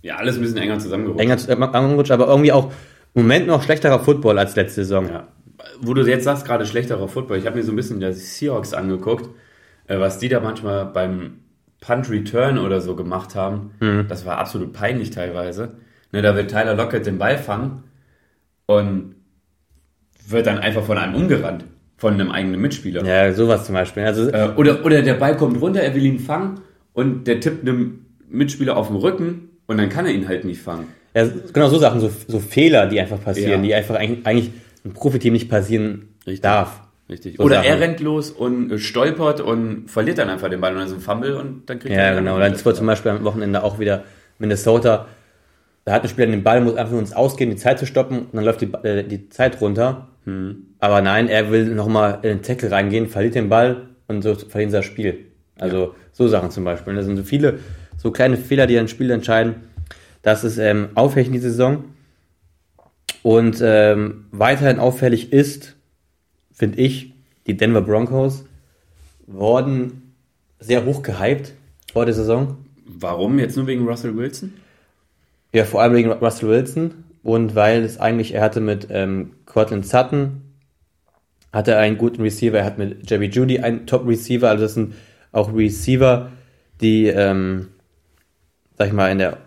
Ja, 0.00 0.16
alles 0.16 0.36
ein 0.36 0.40
bisschen 0.40 0.56
enger 0.56 0.78
zusammengerutscht. 0.78 1.20
Enger 1.20 1.36
zusammengerutscht, 1.36 2.12
aber 2.12 2.28
irgendwie 2.28 2.52
auch 2.52 2.72
im 3.14 3.22
Moment 3.22 3.46
noch 3.46 3.62
schlechterer 3.62 4.00
Football 4.00 4.38
als 4.38 4.56
letzte 4.56 4.84
Saison. 4.84 5.06
Ja 5.10 5.28
wo 5.82 5.94
du 5.94 6.02
jetzt 6.02 6.24
sagst, 6.24 6.46
gerade 6.46 6.64
schlechterer 6.64 7.08
Football, 7.08 7.38
ich 7.38 7.46
habe 7.46 7.56
mir 7.56 7.64
so 7.64 7.72
ein 7.72 7.76
bisschen 7.76 8.00
die 8.00 8.12
Seahawks 8.12 8.72
angeguckt, 8.72 9.28
äh, 9.88 9.98
was 9.98 10.18
die 10.18 10.28
da 10.28 10.40
manchmal 10.40 10.86
beim 10.86 11.40
Punt 11.80 12.08
Return 12.08 12.58
oder 12.58 12.80
so 12.80 12.94
gemacht 12.94 13.34
haben. 13.34 13.72
Mhm. 13.80 14.06
Das 14.08 14.24
war 14.24 14.38
absolut 14.38 14.72
peinlich 14.72 15.10
teilweise. 15.10 15.76
Ne, 16.12 16.22
da 16.22 16.36
will 16.36 16.46
Tyler 16.46 16.74
Lockett 16.74 17.06
den 17.06 17.18
Ball 17.18 17.36
fangen 17.36 17.84
und 18.66 19.16
wird 20.28 20.46
dann 20.46 20.58
einfach 20.58 20.84
von 20.84 20.98
einem 20.98 21.14
umgerannt, 21.14 21.64
von 21.96 22.14
einem 22.14 22.30
eigenen 22.30 22.60
Mitspieler. 22.60 23.04
Ja, 23.04 23.32
sowas 23.32 23.66
zum 23.66 23.74
Beispiel. 23.74 24.04
Also, 24.04 24.30
äh, 24.30 24.52
oder, 24.56 24.84
oder 24.84 25.02
der 25.02 25.14
Ball 25.14 25.36
kommt 25.36 25.60
runter, 25.60 25.80
er 25.80 25.94
will 25.94 26.04
ihn 26.04 26.20
fangen 26.20 26.60
und 26.92 27.26
der 27.26 27.40
tippt 27.40 27.66
einem 27.66 28.06
Mitspieler 28.28 28.76
auf 28.76 28.88
den 28.88 28.96
Rücken 28.96 29.50
und 29.66 29.78
dann 29.78 29.88
kann 29.88 30.06
er 30.06 30.12
ihn 30.12 30.28
halt 30.28 30.44
nicht 30.44 30.60
fangen. 30.60 30.86
Ja, 31.14 31.26
genau 31.52 31.68
so 31.68 31.78
Sachen, 31.78 32.00
so, 32.00 32.10
so 32.28 32.38
Fehler, 32.38 32.86
die 32.86 33.00
einfach 33.00 33.22
passieren, 33.22 33.64
ja. 33.64 33.68
die 33.68 33.74
einfach 33.74 33.96
eigentlich 33.96 34.52
ein 34.84 34.92
Profiteam 34.92 35.32
nicht 35.32 35.48
passieren 35.48 36.08
Richtig. 36.26 36.42
darf. 36.42 36.82
Richtig. 37.08 37.36
So 37.36 37.44
Oder 37.44 37.56
Sachen. 37.56 37.68
er 37.68 37.80
rennt 37.80 38.00
los 38.00 38.30
und 38.30 38.78
stolpert 38.78 39.40
und 39.40 39.90
verliert 39.90 40.18
dann 40.18 40.28
einfach 40.28 40.48
den 40.48 40.60
Ball 40.60 40.72
und 40.72 40.78
dann 40.78 40.88
ist 40.88 40.94
ein 40.94 41.00
Fumble 41.00 41.36
und 41.36 41.68
dann 41.68 41.78
kriegt 41.78 41.94
ja, 41.94 42.00
er. 42.00 42.12
Ja, 42.12 42.18
genau. 42.18 42.38
Dann 42.38 42.64
war 42.64 42.74
zum 42.74 42.86
Beispiel 42.86 43.10
am 43.10 43.24
Wochenende 43.24 43.62
auch 43.62 43.78
wieder 43.78 44.04
Minnesota. 44.38 45.06
Da 45.84 45.92
hat 45.92 46.02
ein 46.02 46.08
Spieler 46.08 46.28
den 46.28 46.42
Ball, 46.42 46.60
muss 46.60 46.76
einfach 46.76 46.92
nur 46.92 47.00
ins 47.00 47.12
Ausgehen, 47.12 47.50
die 47.50 47.56
Zeit 47.56 47.78
zu 47.78 47.86
stoppen 47.86 48.20
und 48.20 48.34
dann 48.34 48.44
läuft 48.44 48.60
die, 48.60 48.72
äh, 48.84 49.02
die 49.02 49.28
Zeit 49.28 49.60
runter 49.60 50.08
Mhm. 50.24 50.66
Aber 50.78 51.00
nein, 51.00 51.28
er 51.28 51.50
will 51.50 51.74
nochmal 51.74 52.18
in 52.22 52.28
den 52.28 52.42
Tackle 52.42 52.70
reingehen, 52.70 53.08
verliert 53.08 53.34
den 53.34 53.48
Ball 53.48 53.88
und 54.08 54.22
so 54.22 54.34
verlieren 54.34 54.70
sie 54.70 54.76
das 54.76 54.84
Spiel. 54.84 55.26
Also 55.58 55.76
ja. 55.78 55.90
so 56.12 56.28
Sachen 56.28 56.50
zum 56.50 56.64
Beispiel. 56.64 56.94
Das 56.94 57.06
sind 57.06 57.16
so 57.16 57.22
viele, 57.22 57.60
so 57.96 58.10
kleine 58.10 58.36
Fehler, 58.36 58.66
die 58.66 58.78
ein 58.78 58.88
Spiel 58.88 59.10
entscheiden. 59.10 59.56
Das 60.22 60.44
ist 60.44 60.58
ähm, 60.58 60.90
in 60.96 61.32
dieser 61.32 61.50
Saison. 61.50 61.84
Und 63.22 63.60
ähm, 63.62 64.26
weiterhin 64.32 64.78
auffällig 64.78 65.32
ist, 65.32 65.76
finde 66.52 66.78
ich, 66.78 67.14
die 67.46 67.56
Denver 67.56 67.82
Broncos 67.82 68.44
wurden 69.26 70.14
sehr 70.58 70.84
hoch 70.84 71.02
gehypt 71.02 71.54
vor 71.92 72.04
der 72.04 72.14
Saison. 72.14 72.58
Warum? 72.84 73.38
Jetzt 73.38 73.56
nur 73.56 73.66
wegen 73.66 73.86
Russell 73.86 74.16
Wilson? 74.16 74.54
Ja, 75.52 75.64
vor 75.64 75.82
allem 75.82 75.94
wegen 75.94 76.10
Russell 76.10 76.48
Wilson 76.48 77.04
und 77.22 77.54
weil 77.54 77.82
es 77.84 77.98
eigentlich, 77.98 78.34
er 78.34 78.42
hatte 78.42 78.60
mit 78.60 78.88
ähm, 78.90 79.32
Cortland 79.46 79.86
Sutton, 79.86 80.42
hatte 81.52 81.76
einen 81.76 81.98
guten 81.98 82.22
Receiver, 82.22 82.58
er 82.58 82.64
hat 82.64 82.78
mit 82.78 83.08
Jerry 83.08 83.26
Judy 83.26 83.60
einen 83.60 83.86
Top-Receiver, 83.86 84.48
also 84.48 84.64
das 84.64 84.74
sind 84.74 84.94
auch 85.30 85.54
Receiver, 85.54 86.30
die, 86.80 87.06
ähm, 87.06 87.68
sag 88.76 88.88
ich 88.88 88.92
mal, 88.92 89.12
in 89.12 89.18
der, 89.18 89.38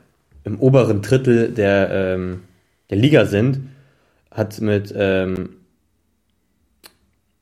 im 0.44 0.60
oberen 0.60 1.02
Drittel 1.02 1.50
der, 1.52 1.90
ähm, 1.92 2.42
der 2.90 2.98
Liga 2.98 3.26
sind, 3.26 3.70
hat 4.32 4.60
mit 4.62 4.94
ähm, 4.96 5.58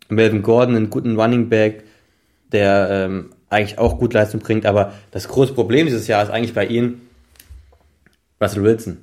Melvin 0.09 0.41
Gordon 0.41 0.75
einen 0.75 0.89
guten 0.89 1.19
Running 1.19 1.49
Back, 1.49 1.83
der 2.51 2.87
ähm, 2.89 3.31
eigentlich 3.49 3.79
auch 3.79 3.99
gut 3.99 4.13
Leistung 4.13 4.39
bringt, 4.39 4.65
aber 4.65 4.93
das 5.11 5.27
große 5.27 5.53
Problem 5.53 5.85
dieses 5.85 6.07
Jahr 6.07 6.23
ist 6.23 6.29
eigentlich 6.29 6.53
bei 6.53 6.65
ihm 6.65 7.01
Russell 8.41 8.63
Wilson. 8.63 8.97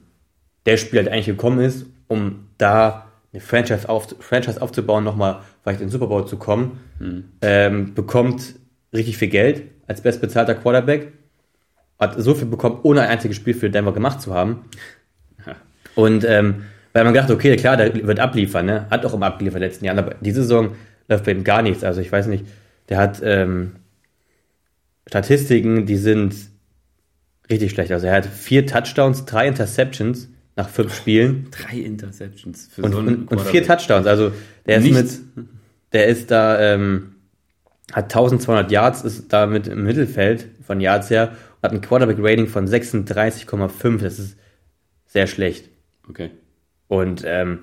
Der 0.67 0.77
Spieler, 0.77 1.05
der 1.05 1.13
eigentlich 1.13 1.27
gekommen 1.27 1.61
ist, 1.61 1.87
um 2.09 2.49
da 2.59 3.07
eine 3.33 3.41
Franchise, 3.41 3.89
auf, 3.89 4.15
Franchise 4.19 4.61
aufzubauen, 4.61 5.05
nochmal 5.05 5.41
vielleicht 5.63 5.81
in 5.81 5.87
den 5.87 5.93
Super 5.93 6.09
Bowl 6.09 6.27
zu 6.27 6.37
kommen, 6.37 6.81
mhm. 6.99 7.25
ähm, 7.41 7.95
bekommt 7.95 8.55
richtig 8.93 9.17
viel 9.17 9.29
Geld 9.29 9.63
als 9.87 10.01
bestbezahlter 10.03 10.55
Quarterback, 10.55 11.13
hat 11.99 12.21
so 12.21 12.35
viel 12.35 12.49
bekommen, 12.49 12.81
ohne 12.83 13.03
ein 13.03 13.09
einziges 13.09 13.37
Spiel 13.37 13.55
für 13.55 13.71
Denver 13.71 13.93
gemacht 13.93 14.21
zu 14.21 14.35
haben. 14.35 14.65
Und 15.95 16.25
ähm, 16.25 16.65
weil 16.93 17.05
man 17.05 17.13
gedacht, 17.13 17.31
okay, 17.31 17.57
klar, 17.57 17.77
der 17.77 17.95
wird 18.07 18.19
abliefern, 18.19 18.67
ne? 18.67 18.87
Hat 18.91 19.05
auch 19.07 19.15
immer 19.15 19.27
abgeliefert 19.27 19.59
in 19.59 19.63
den 19.63 19.71
letzten 19.71 19.85
Jahren, 19.85 19.99
aber 19.99 20.15
diese 20.21 20.43
Saison 20.43 20.75
läuft 21.09 21.25
bei 21.25 21.33
ihm 21.33 21.45
gar 21.45 21.63
nichts. 21.63 21.85
Also 21.85 22.01
ich 22.01 22.11
weiß 22.11 22.27
nicht, 22.27 22.45
der 22.89 22.99
hat 22.99 23.21
ähm, 23.23 23.77
Statistiken, 25.09 25.87
die 25.87 25.97
sind 25.97 26.35
richtig 27.49 27.73
schlecht. 27.73 27.93
Also 27.93 28.07
er 28.07 28.15
hat 28.15 28.27
vier 28.27 28.67
Touchdowns, 28.67 29.25
drei 29.25 29.49
Interceptions 29.49 30.29
nach 30.57 30.69
fünf 30.69 30.95
Spielen. 30.95 31.49
Drei 31.51 31.79
Interceptions 31.79 32.69
für 32.73 32.83
und, 32.83 32.93
so 32.93 32.99
einen 32.99 33.27
und, 33.27 33.33
und 33.33 33.41
vier 33.41 33.65
Touchdowns. 33.65 34.07
Also 34.07 34.33
der 34.67 34.79
ist 34.79 34.85
Nichts. 34.85 35.23
mit, 35.35 35.47
der 35.93 36.07
ist 36.07 36.31
da, 36.31 36.61
ähm, 36.61 37.15
hat 37.93 38.05
1200 38.05 38.71
Yards, 38.71 39.03
ist 39.03 39.33
damit 39.33 39.69
im 39.69 39.85
Mittelfeld 39.85 40.47
von 40.65 40.81
Yards 40.81 41.11
her 41.11 41.31
und 41.31 41.63
hat 41.63 41.73
ein 41.73 41.81
Quarterback-Rating 41.81 42.47
von 42.47 42.67
36,5. 42.67 44.03
Das 44.03 44.19
ist 44.19 44.37
sehr 45.07 45.27
schlecht. 45.27 45.71
Okay. 46.11 46.31
Und 46.89 47.23
ähm, 47.25 47.61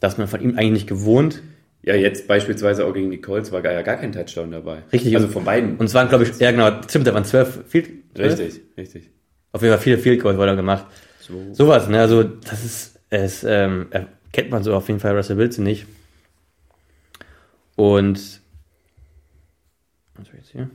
dass 0.00 0.18
man 0.18 0.28
von 0.28 0.40
ihm 0.40 0.56
eigentlich 0.56 0.72
nicht 0.72 0.86
gewohnt. 0.86 1.42
Ja, 1.82 1.94
jetzt 1.94 2.28
beispielsweise 2.28 2.86
auch 2.86 2.92
gegen 2.92 3.10
die 3.10 3.20
Colts 3.20 3.52
war 3.52 3.64
ja 3.64 3.82
gar 3.82 3.96
kein 3.96 4.12
Touchdown 4.12 4.50
dabei. 4.50 4.82
Richtig. 4.92 5.14
Also 5.16 5.28
von 5.28 5.44
beiden. 5.44 5.76
Und 5.76 5.86
es 5.86 5.94
waren, 5.94 6.08
glaube 6.08 6.24
ich, 6.24 6.38
ja 6.38 6.50
genau, 6.50 6.82
stimmt, 6.88 7.06
da 7.06 7.14
waren 7.14 7.24
zwölf, 7.24 7.64
viel, 7.66 8.04
Richtig, 8.16 8.60
richtig. 8.76 9.10
Auf 9.52 9.62
jeden 9.62 9.74
Fall 9.74 9.82
viele 9.82 9.98
Field 9.98 10.22
Goals 10.22 10.38
wurde 10.38 10.56
gemacht. 10.56 10.86
So. 11.20 11.52
Sowas, 11.52 11.88
ne, 11.88 12.00
also 12.00 12.22
das 12.22 12.64
ist, 12.64 13.00
es, 13.10 13.44
ähm, 13.44 13.86
kennt 14.32 14.50
man 14.50 14.62
so 14.62 14.74
auf 14.74 14.88
jeden 14.88 15.00
Fall 15.00 15.16
Russell 15.16 15.36
Wilson 15.36 15.64
nicht. 15.64 15.86
Und, 17.76 18.40
was 20.14 20.26
jetzt 20.36 20.50
hier? 20.50 20.70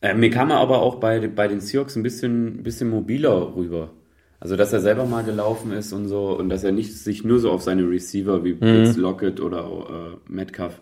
Äh, 0.00 0.14
mir 0.14 0.30
kam 0.30 0.50
er 0.50 0.58
aber 0.58 0.80
auch 0.80 0.96
bei, 0.96 1.26
bei 1.28 1.48
den 1.48 1.60
Seahawks 1.60 1.96
ein 1.96 2.02
bisschen, 2.02 2.62
bisschen 2.62 2.90
mobiler 2.90 3.54
rüber. 3.54 3.90
Also, 4.38 4.56
dass 4.56 4.72
er 4.72 4.80
selber 4.80 5.06
mal 5.06 5.24
gelaufen 5.24 5.72
ist 5.72 5.92
und 5.92 6.08
so 6.08 6.38
und 6.38 6.50
dass 6.50 6.62
er 6.62 6.72
nicht 6.72 6.94
sich 6.96 7.24
nur 7.24 7.38
so 7.38 7.50
auf 7.50 7.62
seine 7.62 7.88
Receiver 7.88 8.44
wie 8.44 8.54
mhm. 8.54 8.94
Lockett 8.96 9.40
oder 9.40 9.64
äh, 9.64 10.32
Metcalf 10.32 10.80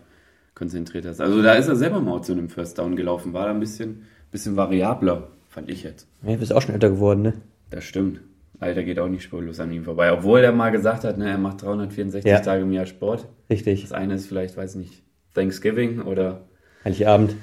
konzentriert 0.53 1.05
hat. 1.05 1.19
Also, 1.21 1.41
da 1.41 1.53
ist 1.53 1.67
er 1.67 1.75
selber 1.75 2.01
mal 2.01 2.21
zu 2.21 2.33
einem 2.33 2.49
First 2.49 2.77
Down 2.77 2.95
gelaufen, 2.95 3.33
war 3.33 3.45
da 3.45 3.51
ein 3.51 3.59
bisschen, 3.59 4.03
bisschen 4.31 4.57
variabler, 4.57 5.29
fand 5.47 5.69
ich 5.69 5.83
jetzt. 5.83 6.07
Ja, 6.23 6.33
du 6.33 6.39
bist 6.39 6.53
auch 6.53 6.61
schon 6.61 6.73
älter 6.73 6.89
geworden, 6.89 7.21
ne? 7.21 7.33
Das 7.69 7.85
stimmt. 7.85 8.19
Alter 8.59 8.83
geht 8.83 8.99
auch 8.99 9.09
nicht 9.09 9.23
spurlos 9.23 9.59
an 9.59 9.71
ihm 9.71 9.83
vorbei. 9.83 10.11
Obwohl 10.11 10.39
er 10.39 10.51
mal 10.51 10.71
gesagt 10.71 11.03
hat, 11.03 11.17
ne, 11.17 11.29
er 11.29 11.37
macht 11.37 11.61
364 11.61 12.29
ja. 12.29 12.39
Tage 12.39 12.63
im 12.63 12.71
Jahr 12.71 12.85
Sport. 12.85 13.27
Richtig. 13.49 13.81
Das 13.81 13.91
eine 13.91 14.15
ist 14.15 14.27
vielleicht, 14.27 14.55
weiß 14.55 14.75
nicht, 14.75 15.03
Thanksgiving 15.33 16.01
oder 16.01 16.45
Heiligabend. 16.83 17.35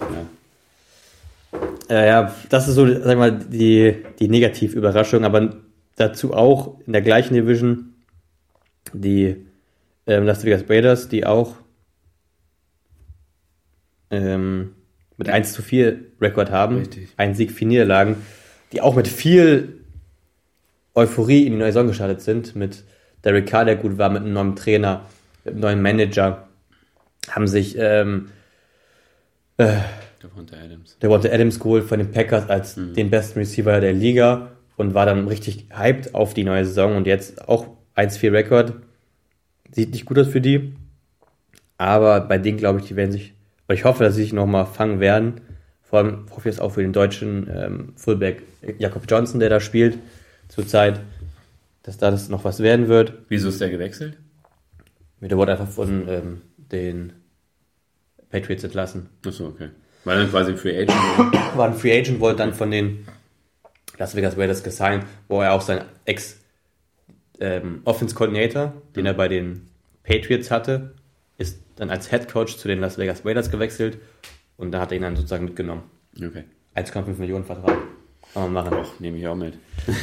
Ja, 0.00 0.26
ja, 2.02 2.34
das 2.48 2.68
ist 2.68 2.76
so, 2.76 2.86
sag 2.86 3.18
mal, 3.18 3.38
die, 3.38 4.02
die 4.18 4.28
Negativüberraschung, 4.28 5.24
aber 5.24 5.56
dazu 5.96 6.32
auch 6.32 6.80
in 6.86 6.92
der 6.92 7.02
gleichen 7.02 7.34
Division 7.34 7.94
die 8.92 9.46
ähm, 10.06 10.24
Las 10.24 10.44
Vegas 10.44 10.64
Raiders, 10.68 11.08
die 11.08 11.26
auch 11.26 11.56
ähm, 14.10 14.74
mit 15.16 15.28
1 15.28 15.52
zu 15.52 15.62
4 15.62 16.00
Rekord 16.20 16.50
haben, 16.50 16.78
Richtig. 16.78 17.08
ein 17.16 17.34
Sieg, 17.34 17.52
vier 17.52 17.68
Niederlagen, 17.68 18.16
die 18.72 18.80
auch 18.80 18.94
mit 18.94 19.08
viel 19.08 19.80
Euphorie 20.94 21.46
in 21.46 21.52
die 21.52 21.58
neue 21.58 21.72
Saison 21.72 21.88
gestartet 21.88 22.22
sind, 22.22 22.56
mit 22.56 22.84
Derek 23.24 23.46
Carr, 23.46 23.64
der 23.64 23.76
gut 23.76 23.98
war, 23.98 24.10
mit 24.10 24.22
einem 24.22 24.32
neuen 24.32 24.56
Trainer, 24.56 25.06
mit 25.44 25.54
einem 25.54 25.60
neuen 25.60 25.82
Manager, 25.82 26.48
haben 27.30 27.46
sich 27.46 27.76
ähm, 27.78 28.28
äh, 29.56 29.78
Devonta 30.24 30.56
Adams. 30.56 30.98
Devonta 31.00 31.28
Adams 31.28 31.60
geholt 31.60 31.84
von 31.84 31.98
den 31.98 32.10
Packers 32.10 32.48
als 32.48 32.76
mhm. 32.76 32.94
den 32.94 33.10
besten 33.10 33.38
Receiver 33.38 33.80
der 33.80 33.92
Liga 33.92 34.52
und 34.76 34.94
war 34.94 35.06
dann 35.06 35.28
richtig 35.28 35.66
hyped 35.70 36.14
auf 36.14 36.34
die 36.34 36.44
neue 36.44 36.64
Saison 36.64 36.96
und 36.96 37.06
jetzt 37.06 37.48
auch 37.48 37.68
1-4 37.96 38.32
Rekord. 38.32 38.72
Sieht 39.70 39.92
nicht 39.92 40.06
gut 40.06 40.18
aus 40.18 40.28
für 40.28 40.40
die. 40.40 40.74
Aber 41.76 42.20
bei 42.20 42.38
denen 42.38 42.58
glaube 42.58 42.80
ich, 42.80 42.86
die 42.86 42.96
werden 42.96 43.12
sich, 43.12 43.34
ich 43.68 43.84
hoffe, 43.84 44.04
dass 44.04 44.14
sie 44.14 44.22
sich 44.22 44.32
nochmal 44.32 44.66
fangen 44.66 45.00
werden. 45.00 45.40
Vor 45.82 45.98
allem 45.98 46.26
hoffe 46.30 46.48
ich 46.48 46.54
es 46.56 46.60
auch 46.60 46.72
für 46.72 46.82
den 46.82 46.92
deutschen 46.92 47.48
ähm, 47.54 47.92
Fullback 47.96 48.42
Jakob 48.78 49.04
Johnson, 49.08 49.40
der 49.40 49.50
da 49.50 49.60
spielt 49.60 49.98
zurzeit, 50.48 51.00
dass 51.82 51.98
da 51.98 52.10
das 52.10 52.28
noch 52.28 52.44
was 52.44 52.60
werden 52.60 52.88
wird. 52.88 53.12
Wieso 53.28 53.48
ist 53.48 53.60
der 53.60 53.70
gewechselt? 53.70 54.16
Der 55.20 55.36
wurde 55.36 55.52
einfach 55.52 55.68
von 55.68 56.08
ähm, 56.08 56.42
den 56.56 57.12
Patriots 58.30 58.64
entlassen. 58.64 59.08
Achso, 59.24 59.46
okay. 59.46 59.70
War 60.04 60.16
dann 60.16 60.30
quasi 60.30 60.54
Free 60.54 60.76
Agent? 60.82 60.92
War 61.56 61.68
ein 61.68 61.74
Free 61.74 61.98
Agent, 61.98 62.20
wurde 62.20 62.36
dann 62.38 62.52
von 62.54 62.70
den 62.70 63.06
Las 63.98 64.14
Vegas 64.14 64.36
Raiders 64.36 64.62
gesigned, 64.62 65.04
wo 65.28 65.40
er 65.40 65.52
auch 65.52 65.60
sein 65.60 65.84
Ex 66.04 66.40
ähm, 67.40 67.82
Offense 67.84 68.14
Coordinator, 68.14 68.72
den 68.96 69.06
er 69.06 69.14
bei 69.14 69.28
den 69.28 69.68
Patriots 70.02 70.50
hatte, 70.50 70.94
ist 71.38 71.58
dann 71.76 71.90
als 71.90 72.10
Head 72.10 72.30
Coach 72.30 72.56
zu 72.56 72.68
den 72.68 72.80
Las 72.80 72.98
Vegas 72.98 73.24
Raiders 73.24 73.50
gewechselt 73.50 73.98
und 74.56 74.72
da 74.72 74.80
hat 74.80 74.92
er 74.92 74.96
ihn 74.96 75.02
dann 75.02 75.16
sozusagen 75.16 75.44
mitgenommen. 75.44 75.82
Okay. 76.16 76.44
1,5 76.76 77.18
Millionen 77.18 77.44
Vertrag. 77.44 77.76
Kann 78.32 78.42
man 78.42 78.52
machen. 78.52 78.74
Och, 78.74 79.00
nehme 79.00 79.18
ich 79.18 79.26
auch 79.26 79.34
mit. 79.34 79.54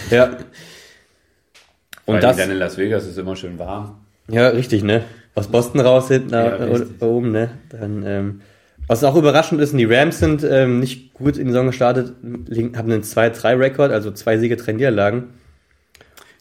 Ja. 0.10 0.26
und 2.06 2.16
Weil 2.16 2.22
das. 2.22 2.38
Dann 2.38 2.52
in 2.52 2.58
Las 2.58 2.78
Vegas 2.78 3.06
ist 3.06 3.18
immer 3.18 3.36
schön 3.36 3.60
warm. 3.60 4.06
Ja, 4.28 4.50
richtig, 4.50 4.84
ne? 4.84 5.04
Aus 5.36 5.48
Boston 5.48 5.82
raus 5.82 6.10
hinten 6.10 6.34
ja, 6.34 6.58
oben, 7.00 7.32
ne? 7.32 7.58
Dann, 7.70 8.04
ähm, 8.06 8.42
was 8.91 9.06
auch 9.06 9.15
überraschend 9.15 9.62
ist, 9.62 9.71
die 9.71 9.86
Rams 9.86 10.19
sind 10.19 10.43
ähm, 10.43 10.82
nicht 10.82 11.13
gut 11.13 11.38
in 11.38 11.45
die 11.45 11.54
Saison 11.54 11.67
gestartet, 11.67 12.13
haben 12.21 12.91
einen 12.91 13.04
2-3-Rekord, 13.04 13.89
also 13.89 14.12
zwei 14.12 14.38
Siege, 14.38 14.58
drei 14.58 14.73
Niederlagen. 14.73 15.30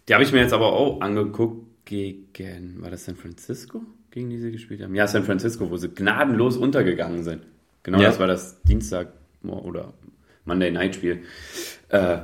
Die 0.08 0.14
habe 0.14 0.24
ich 0.24 0.32
mir 0.32 0.40
jetzt 0.40 0.52
aber 0.52 0.72
auch 0.72 1.00
angeguckt 1.00 1.64
gegen, 1.84 2.82
war 2.82 2.90
das 2.90 3.04
San 3.04 3.14
Francisco, 3.14 3.82
gegen 4.10 4.30
die 4.30 4.38
sie 4.38 4.50
gespielt 4.50 4.82
haben? 4.82 4.96
Ja, 4.96 5.06
San 5.06 5.22
Francisco, 5.22 5.70
wo 5.70 5.76
sie 5.76 5.90
gnadenlos 5.90 6.56
untergegangen 6.56 7.22
sind. 7.22 7.42
Genau, 7.84 8.00
ja. 8.00 8.08
das 8.08 8.18
war 8.18 8.26
das 8.26 8.60
Dienstag 8.62 9.12
oder 9.44 9.94
Monday 10.44 10.72
Night 10.72 10.96
Spiel. 10.96 11.22
Äh, 11.88 12.18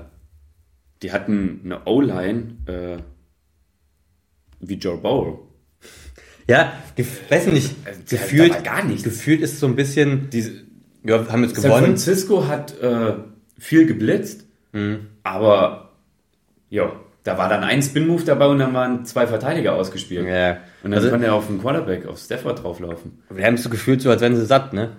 die 1.02 1.12
hatten 1.12 1.60
eine 1.64 1.84
O-Line 1.84 2.56
äh, 2.66 2.98
wie 4.58 4.74
Joe 4.74 4.98
Bowl. 4.98 5.45
Ja, 6.48 6.72
weiß 7.28 7.48
nicht, 7.48 7.74
also, 7.84 8.00
gefühlt, 8.08 8.64
gar 8.64 8.84
nicht. 8.84 9.04
gefühlt 9.04 9.40
ist 9.40 9.58
so 9.58 9.66
ein 9.66 9.74
bisschen, 9.74 10.30
diese, 10.30 10.52
ja, 11.02 11.26
haben 11.28 11.42
jetzt 11.42 11.56
gewonnen. 11.56 11.72
San 11.72 11.84
Francisco 11.84 12.46
hat 12.46 12.80
äh, 12.80 13.14
viel 13.58 13.86
geblitzt, 13.86 14.46
mhm. 14.72 15.08
aber 15.24 15.90
ja, 16.70 16.92
da 17.24 17.36
war 17.36 17.48
dann 17.48 17.64
ein 17.64 17.82
Spin-Move 17.82 18.22
dabei 18.24 18.46
und 18.46 18.60
dann 18.60 18.72
waren 18.74 19.04
zwei 19.04 19.26
Verteidiger 19.26 19.74
ausgespielt. 19.74 20.26
Ja. 20.26 20.58
Und 20.84 20.92
dann 20.92 20.94
also, 20.94 21.10
konnte 21.10 21.26
er 21.26 21.34
auf 21.34 21.48
den 21.48 21.60
Quarterback, 21.60 22.06
auf 22.06 22.18
Stafford 22.18 22.62
drauflaufen. 22.62 23.22
Wir 23.30 23.44
haben 23.44 23.54
es 23.54 23.64
so 23.64 23.70
gefühlt, 23.70 24.00
so 24.00 24.10
als 24.10 24.20
wären 24.20 24.36
sie 24.36 24.46
satt, 24.46 24.72
ne? 24.72 24.90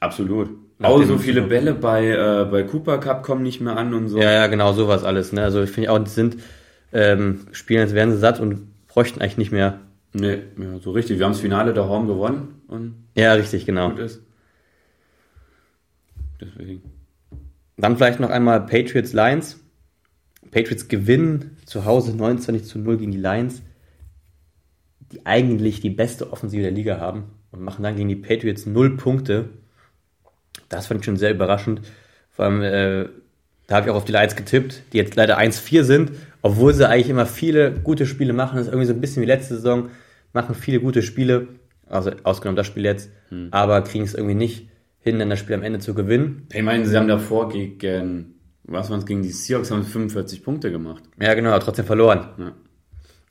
Absolut. 0.00 0.50
Auch 0.82 1.02
so 1.04 1.16
viele 1.16 1.40
Bälle 1.42 1.72
bei, 1.72 2.08
äh, 2.08 2.44
bei 2.50 2.64
Cooper 2.64 2.98
Cup 2.98 3.22
kommen 3.22 3.42
nicht 3.42 3.60
mehr 3.60 3.76
an 3.76 3.94
und 3.94 4.08
so. 4.08 4.18
Ja, 4.18 4.30
ja, 4.30 4.46
genau, 4.48 4.74
sowas 4.74 5.04
alles, 5.04 5.32
ne? 5.32 5.42
Also 5.42 5.62
ich 5.62 5.70
finde 5.70 5.90
auch, 5.90 5.98
die 5.98 6.10
sind, 6.10 6.36
ähm, 6.92 7.46
spielen, 7.52 7.80
als 7.80 7.94
wären 7.94 8.10
sie 8.10 8.18
satt 8.18 8.40
und 8.40 8.86
bräuchten 8.86 9.22
eigentlich 9.22 9.38
nicht 9.38 9.52
mehr. 9.52 9.80
Nee, 10.14 10.38
ja, 10.58 10.78
so 10.78 10.92
richtig. 10.92 11.18
Wir 11.18 11.26
haben 11.26 11.32
das 11.32 11.40
Finale 11.40 11.74
der 11.74 11.88
Horn 11.88 12.06
gewonnen 12.06 12.62
und 12.68 12.94
Ja, 13.16 13.32
richtig, 13.34 13.66
genau. 13.66 13.90
gut 13.90 13.98
ist. 13.98 14.22
Deswegen. 16.40 16.82
Dann 17.76 17.96
vielleicht 17.96 18.20
noch 18.20 18.30
einmal 18.30 18.64
Patriots 18.64 19.12
Lions. 19.12 19.60
Patriots 20.52 20.86
gewinnen 20.86 21.56
zu 21.66 21.84
Hause 21.84 22.16
29 22.16 22.64
zu 22.64 22.78
0 22.78 22.98
gegen 22.98 23.10
die 23.10 23.18
Lions, 23.18 23.62
die 25.10 25.26
eigentlich 25.26 25.80
die 25.80 25.90
beste 25.90 26.32
Offensive 26.32 26.62
der 26.62 26.70
Liga 26.70 27.00
haben 27.00 27.24
und 27.50 27.62
machen 27.62 27.82
dann 27.82 27.96
gegen 27.96 28.08
die 28.08 28.14
Patriots 28.14 28.66
0 28.66 28.96
Punkte. 28.96 29.48
Das 30.68 30.86
fand 30.86 31.00
ich 31.00 31.06
schon 31.06 31.16
sehr 31.16 31.32
überraschend. 31.32 31.80
Vor 32.30 32.44
allem, 32.44 32.62
äh, 32.62 33.08
da 33.66 33.76
habe 33.76 33.86
ich 33.86 33.90
auch 33.90 33.96
auf 33.96 34.04
die 34.04 34.12
Lions 34.12 34.36
getippt, 34.36 34.82
die 34.92 34.98
jetzt 34.98 35.16
leider 35.16 35.38
1-4 35.38 35.82
sind, 35.82 36.12
obwohl 36.42 36.72
sie 36.72 36.88
eigentlich 36.88 37.08
immer 37.10 37.26
viele 37.26 37.72
gute 37.72 38.06
Spiele 38.06 38.32
machen. 38.32 38.56
Das 38.56 38.66
ist 38.66 38.72
irgendwie 38.72 38.86
so 38.86 38.92
ein 38.92 39.00
bisschen 39.00 39.22
wie 39.22 39.26
letzte 39.26 39.56
Saison, 39.56 39.90
machen 40.34 40.54
viele 40.54 40.80
gute 40.80 41.00
Spiele, 41.02 41.48
also 41.86 42.10
ausgenommen 42.24 42.56
das 42.56 42.66
Spiel 42.66 42.84
jetzt, 42.84 43.10
aber 43.50 43.80
kriegen 43.82 44.04
es 44.04 44.14
irgendwie 44.14 44.34
nicht 44.34 44.68
hin, 45.00 45.18
dann 45.18 45.30
das 45.30 45.38
Spiel 45.38 45.54
am 45.54 45.62
Ende 45.62 45.78
zu 45.78 45.94
gewinnen. 45.94 46.46
Ich 46.52 46.62
meine, 46.62 46.84
sie 46.86 46.96
haben 46.96 47.08
davor 47.08 47.48
gegen, 47.48 48.34
was 48.64 48.90
waren 48.90 48.98
es, 49.00 49.06
gegen 49.06 49.22
die 49.22 49.30
Seahawks 49.30 49.70
haben 49.70 49.82
sie 49.82 49.90
45 49.90 50.42
Punkte 50.42 50.70
gemacht. 50.70 51.02
Ja, 51.20 51.34
genau, 51.34 51.50
aber 51.50 51.60
trotzdem 51.60 51.84
verloren. 51.84 52.28
Ja. 52.38 52.52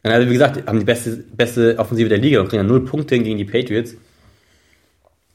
Und 0.06 0.12
also, 0.12 0.28
wie 0.30 0.34
gesagt, 0.34 0.68
haben 0.68 0.80
die 0.80 0.86
beste, 0.86 1.24
beste 1.36 1.80
Offensive 1.80 2.10
der 2.10 2.18
Liga 2.18 2.39
und 2.42 2.48
kriegen 2.50 2.60
dann 2.60 2.68
null 2.68 2.84
Punkte 2.84 3.16
hin 3.16 3.24
gegen 3.24 3.38
die 3.38 3.46
Patriots. 3.46 3.92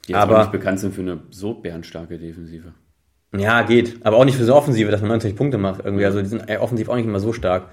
Die 0.07 0.11
jetzt 0.13 0.21
Aber- 0.21 0.39
nicht 0.39 0.51
bekannt 0.51 0.79
sind 0.79 0.93
für 0.93 1.01
eine 1.01 1.19
so 1.31 1.55
bärenstarke 1.55 2.17
Defensive. 2.17 2.73
Ja, 3.35 3.61
geht. 3.63 4.03
Aber 4.05 4.17
auch 4.17 4.25
nicht 4.25 4.37
für 4.37 4.45
so 4.45 4.55
Offensive, 4.55 4.89
dass 4.91 5.01
man 5.01 5.09
90 5.09 5.35
Punkte 5.35 5.57
macht 5.57 5.81
irgendwie. 5.83 6.05
Also, 6.05 6.21
die 6.21 6.27
sind 6.27 6.47
äh, 6.49 6.57
offensiv 6.57 6.89
auch 6.89 6.95
nicht 6.95 7.05
immer 7.05 7.19
so 7.19 7.33
stark. 7.33 7.69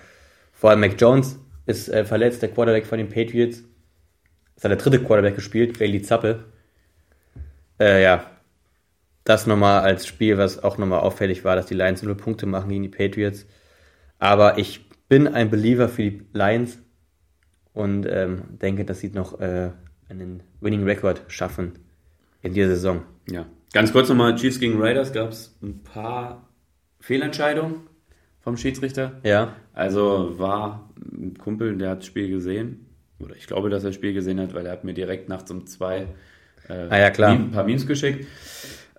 Vor 0.52 0.70
allem 0.70 0.80
Mac 0.80 0.94
Jones 1.00 1.38
ist 1.66 1.88
äh, 1.88 2.04
verletzt, 2.04 2.42
der 2.42 2.50
Quarterback 2.50 2.86
von 2.86 2.98
den 2.98 3.08
Patriots. 3.08 3.62
Ist 4.56 4.64
hat 4.64 4.70
der 4.70 4.78
dritte 4.78 5.02
Quarterback 5.02 5.34
gespielt, 5.34 5.78
Bailey 5.78 6.02
Zappe. 6.02 6.44
Äh, 7.78 8.02
ja. 8.02 8.30
Das 9.24 9.46
nochmal 9.46 9.80
als 9.80 10.06
Spiel, 10.06 10.38
was 10.38 10.62
auch 10.62 10.78
nochmal 10.78 11.00
auffällig 11.00 11.44
war, 11.44 11.56
dass 11.56 11.66
die 11.66 11.74
Lions 11.74 12.02
null 12.02 12.14
Punkte 12.14 12.46
machen 12.46 12.68
gegen 12.68 12.84
die 12.84 12.88
Patriots. 12.88 13.46
Aber 14.18 14.56
ich 14.56 14.88
bin 15.08 15.26
ein 15.26 15.50
Believer 15.50 15.88
für 15.88 16.02
die 16.02 16.22
Lions 16.32 16.78
und 17.74 18.06
ähm, 18.08 18.42
denke, 18.62 18.84
dass 18.84 19.00
sie 19.00 19.10
noch 19.10 19.40
äh, 19.40 19.70
einen 20.08 20.42
Winning 20.60 20.84
Record 20.84 21.22
schaffen 21.28 21.72
in 22.40 22.54
dieser 22.54 22.68
Saison. 22.68 23.02
Ja. 23.28 23.46
Ganz 23.72 23.92
kurz 23.92 24.08
nochmal, 24.08 24.36
Chiefs 24.36 24.60
gegen 24.60 24.80
Raiders 24.80 25.12
gab 25.12 25.30
es 25.30 25.58
ein 25.60 25.82
paar 25.82 26.48
Fehlentscheidungen 27.00 27.82
vom 28.40 28.56
Schiedsrichter. 28.56 29.20
Ja. 29.24 29.54
Also 29.74 30.38
war 30.38 30.90
ein 30.96 31.36
Kumpel, 31.36 31.76
der 31.76 31.90
hat 31.90 31.98
das 31.98 32.06
Spiel 32.06 32.30
gesehen. 32.30 32.85
Oder 33.18 33.34
ich 33.36 33.46
glaube, 33.46 33.70
dass 33.70 33.82
er 33.84 33.90
das 33.90 33.94
Spiel 33.96 34.12
gesehen 34.12 34.40
hat, 34.40 34.54
weil 34.54 34.66
er 34.66 34.72
hat 34.72 34.84
mir 34.84 34.94
direkt 34.94 35.28
nachts 35.28 35.50
um 35.50 35.66
zwei 35.66 36.08
äh, 36.68 36.72
Ah 36.90 36.98
ja, 36.98 37.10
klar. 37.10 37.32
Ein 37.32 37.50
paar 37.50 37.64
Memes 37.64 37.86
geschickt. 37.86 38.26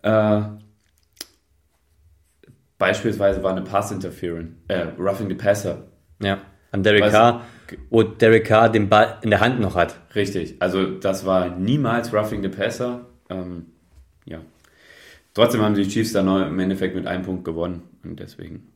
Äh, 0.02 0.42
beispielsweise 2.78 3.44
war 3.44 3.52
eine 3.52 3.62
Pass 3.64 3.92
Interference, 3.92 4.52
äh, 4.68 4.88
Roughing 4.98 5.28
the 5.30 5.36
Passer. 5.36 5.88
Ja, 6.22 6.40
an 6.72 6.84
Derek 6.84 7.04
Weiß- 7.04 7.12
Carr, 7.12 7.46
wo 7.90 8.04
Derek 8.04 8.46
Carr 8.46 8.70
den 8.70 8.90
Ball 8.90 9.18
in 9.22 9.30
der 9.30 9.40
Hand 9.40 9.60
noch 9.60 9.76
hat. 9.76 9.96
Richtig, 10.16 10.56
also 10.62 10.92
das 10.98 11.26
war 11.26 11.50
niemals 11.58 12.14
Roughing 12.14 12.42
the 12.42 12.50
Passer. 12.50 13.06
Ähm, 13.30 13.68
ja. 14.26 14.40
Trotzdem 15.34 15.62
haben 15.62 15.76
die 15.76 15.88
Chiefs 15.88 16.14
dann 16.14 16.28
im 16.28 16.60
Endeffekt 16.60 16.96
mit 16.96 17.06
einem 17.06 17.24
Punkt 17.24 17.46
gewonnen 17.46 17.84
und 18.04 18.20
deswegen 18.20 18.72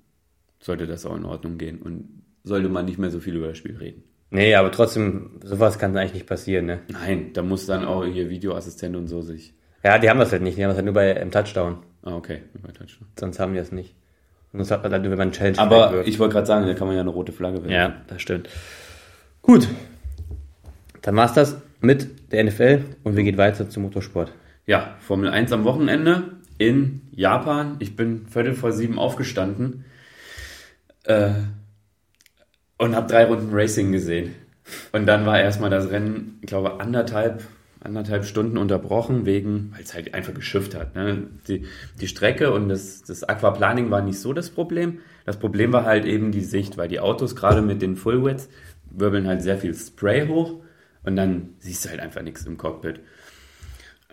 sollte 0.59 0.85
das 0.85 1.05
auch 1.05 1.15
in 1.15 1.25
Ordnung 1.25 1.57
gehen 1.57 1.81
und 1.81 2.21
sollte 2.43 2.69
man 2.69 2.85
nicht 2.85 2.99
mehr 2.99 3.09
so 3.09 3.19
viel 3.19 3.35
über 3.35 3.47
das 3.47 3.57
Spiel 3.57 3.77
reden. 3.77 4.03
Nee, 4.31 4.55
aber 4.55 4.71
trotzdem, 4.71 5.39
sowas 5.43 5.77
kann 5.77 5.95
eigentlich 5.95 6.13
nicht 6.13 6.25
passieren, 6.25 6.65
ne? 6.65 6.79
Nein, 6.87 7.31
da 7.33 7.41
muss 7.41 7.65
dann 7.65 7.83
auch 7.83 8.05
hier 8.05 8.29
Videoassistent 8.29 8.95
und 8.95 9.07
so 9.07 9.21
sich. 9.21 9.53
Ja, 9.83 9.99
die 9.99 10.09
haben 10.09 10.19
das 10.19 10.31
halt 10.31 10.41
nicht, 10.41 10.57
die 10.57 10.63
haben 10.63 10.69
das 10.69 10.77
halt 10.77 10.85
nur 10.85 10.93
bei 10.93 11.11
im 11.11 11.31
Touchdown. 11.31 11.79
Ah, 12.03 12.15
okay, 12.15 12.41
über 12.53 12.73
Touchdown. 12.73 13.07
Sonst 13.19 13.39
haben 13.39 13.53
die 13.53 13.59
das 13.59 13.71
nicht. 13.73 13.93
Und 14.53 14.59
das 14.59 14.71
hat 14.71 14.83
man 14.83 14.91
dann 14.91 15.01
nur, 15.01 15.11
wenn 15.11 15.17
man 15.17 15.27
einen 15.27 15.33
Challenge 15.33 15.59
Aber 15.59 16.07
ich 16.07 16.17
wollte 16.17 16.33
gerade 16.33 16.47
sagen, 16.47 16.65
da 16.65 16.73
kann 16.73 16.87
man 16.87 16.95
ja 16.95 17.01
eine 17.01 17.09
rote 17.09 17.31
Flagge 17.31 17.57
werfen. 17.57 17.71
Ja, 17.71 18.01
das 18.07 18.21
stimmt. 18.21 18.49
Gut. 19.41 19.67
Dann 21.01 21.15
war's 21.15 21.33
das 21.33 21.61
mit 21.81 22.31
der 22.31 22.43
NFL 22.45 22.83
und 23.03 23.17
wir 23.17 23.23
gehen 23.23 23.37
weiter 23.37 23.69
zum 23.69 23.83
Motorsport. 23.83 24.31
Ja, 24.65 24.95
Formel 24.99 25.29
1 25.29 25.51
am 25.51 25.63
Wochenende 25.65 26.23
in 26.57 27.01
Japan. 27.11 27.75
Ich 27.79 27.95
bin 27.95 28.27
viertel 28.27 28.53
vor 28.53 28.71
sieben 28.71 28.99
aufgestanden 28.99 29.85
äh, 31.03 31.31
und 32.81 32.95
habe 32.95 33.07
drei 33.07 33.25
Runden 33.25 33.49
Racing 33.51 33.91
gesehen. 33.91 34.33
Und 34.91 35.05
dann 35.05 35.23
war 35.27 35.39
erstmal 35.39 35.69
das 35.69 35.91
Rennen, 35.91 36.39
ich 36.41 36.47
glaube, 36.47 36.79
anderthalb, 36.79 37.43
anderthalb 37.79 38.25
Stunden 38.25 38.57
unterbrochen, 38.57 39.27
wegen, 39.27 39.71
weil 39.71 39.83
es 39.83 39.93
halt 39.93 40.15
einfach 40.15 40.33
geschifft 40.33 40.73
hat. 40.73 40.95
Ne? 40.95 41.27
Die, 41.47 41.67
die 41.99 42.07
Strecke 42.07 42.51
und 42.51 42.69
das, 42.69 43.03
das 43.03 43.23
Aquaplaning 43.23 43.91
war 43.91 44.01
nicht 44.01 44.19
so 44.19 44.33
das 44.33 44.49
Problem. 44.49 44.99
Das 45.25 45.37
Problem 45.37 45.71
war 45.71 45.85
halt 45.85 46.05
eben 46.05 46.31
die 46.31 46.41
Sicht, 46.41 46.75
weil 46.75 46.87
die 46.87 46.99
Autos 46.99 47.35
gerade 47.35 47.61
mit 47.61 47.83
den 47.83 47.95
Fullwets 47.95 48.49
wirbeln 48.89 49.27
halt 49.27 49.43
sehr 49.43 49.59
viel 49.59 49.75
Spray 49.75 50.27
hoch 50.27 50.55
und 51.03 51.15
dann 51.15 51.49
siehst 51.59 51.85
du 51.85 51.89
halt 51.89 51.99
einfach 51.99 52.23
nichts 52.23 52.47
im 52.47 52.57
Cockpit. 52.57 52.99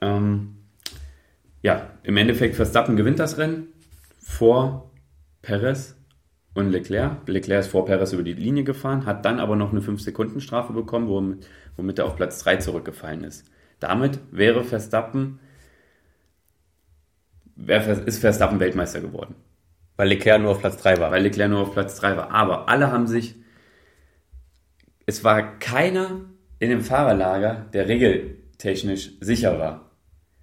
Ähm, 0.03 0.57
ja, 1.63 1.91
im 2.03 2.19
Endeffekt 2.19 2.55
Verstappen 2.55 2.97
gewinnt 2.97 3.19
das 3.19 3.39
Rennen 3.39 3.69
vor 4.21 4.91
Perez 5.41 5.98
und 6.59 6.71
Leclerc. 6.73 7.29
Leclerc 7.29 7.61
ist 7.61 7.69
vor 7.69 7.85
Perez 7.85 8.13
über 8.13 8.25
die 8.25 8.33
Linie 8.33 8.65
gefahren, 8.65 9.07
hat 9.07 9.25
dann 9.25 9.39
aber 9.39 9.55
noch 9.55 9.71
eine 9.71 9.81
5-Sekunden-Strafe 9.81 10.73
bekommen, 10.73 11.09
womit, 11.09 11.47
womit 11.77 11.99
er 12.01 12.07
auf 12.07 12.17
Platz 12.17 12.41
3 12.41 12.57
zurückgefallen 12.57 13.23
ist. 13.23 13.47
Damit 13.79 14.19
wäre 14.33 14.65
Verstappen, 14.65 15.39
ist 18.07 18.19
Verstappen 18.19 18.59
Weltmeister 18.59 19.01
geworden, 19.01 19.37
Weil 19.97 20.09
Leclerc 20.09 20.43
nur 20.43 20.51
auf 20.51 20.61
Platz 20.61 20.83
3 20.83 20.99
war. 20.99 21.13
weil 21.13 21.23
Leclerc 21.23 21.49
nur 21.49 21.61
auf 21.61 21.73
Platz 21.73 21.95
3 22.01 22.17
war. 22.17 22.33
Aber 22.33 22.69
alle 22.69 22.91
haben 22.91 23.07
sich, 23.07 23.37
es 25.07 25.23
war 25.23 25.61
keiner 25.61 26.23
in 26.59 26.71
dem 26.71 26.81
Fahrerlager, 26.81 27.67
der 27.73 27.89
regeltechnisch 27.89 29.13
sicher 29.21 29.61
war. 29.61 29.93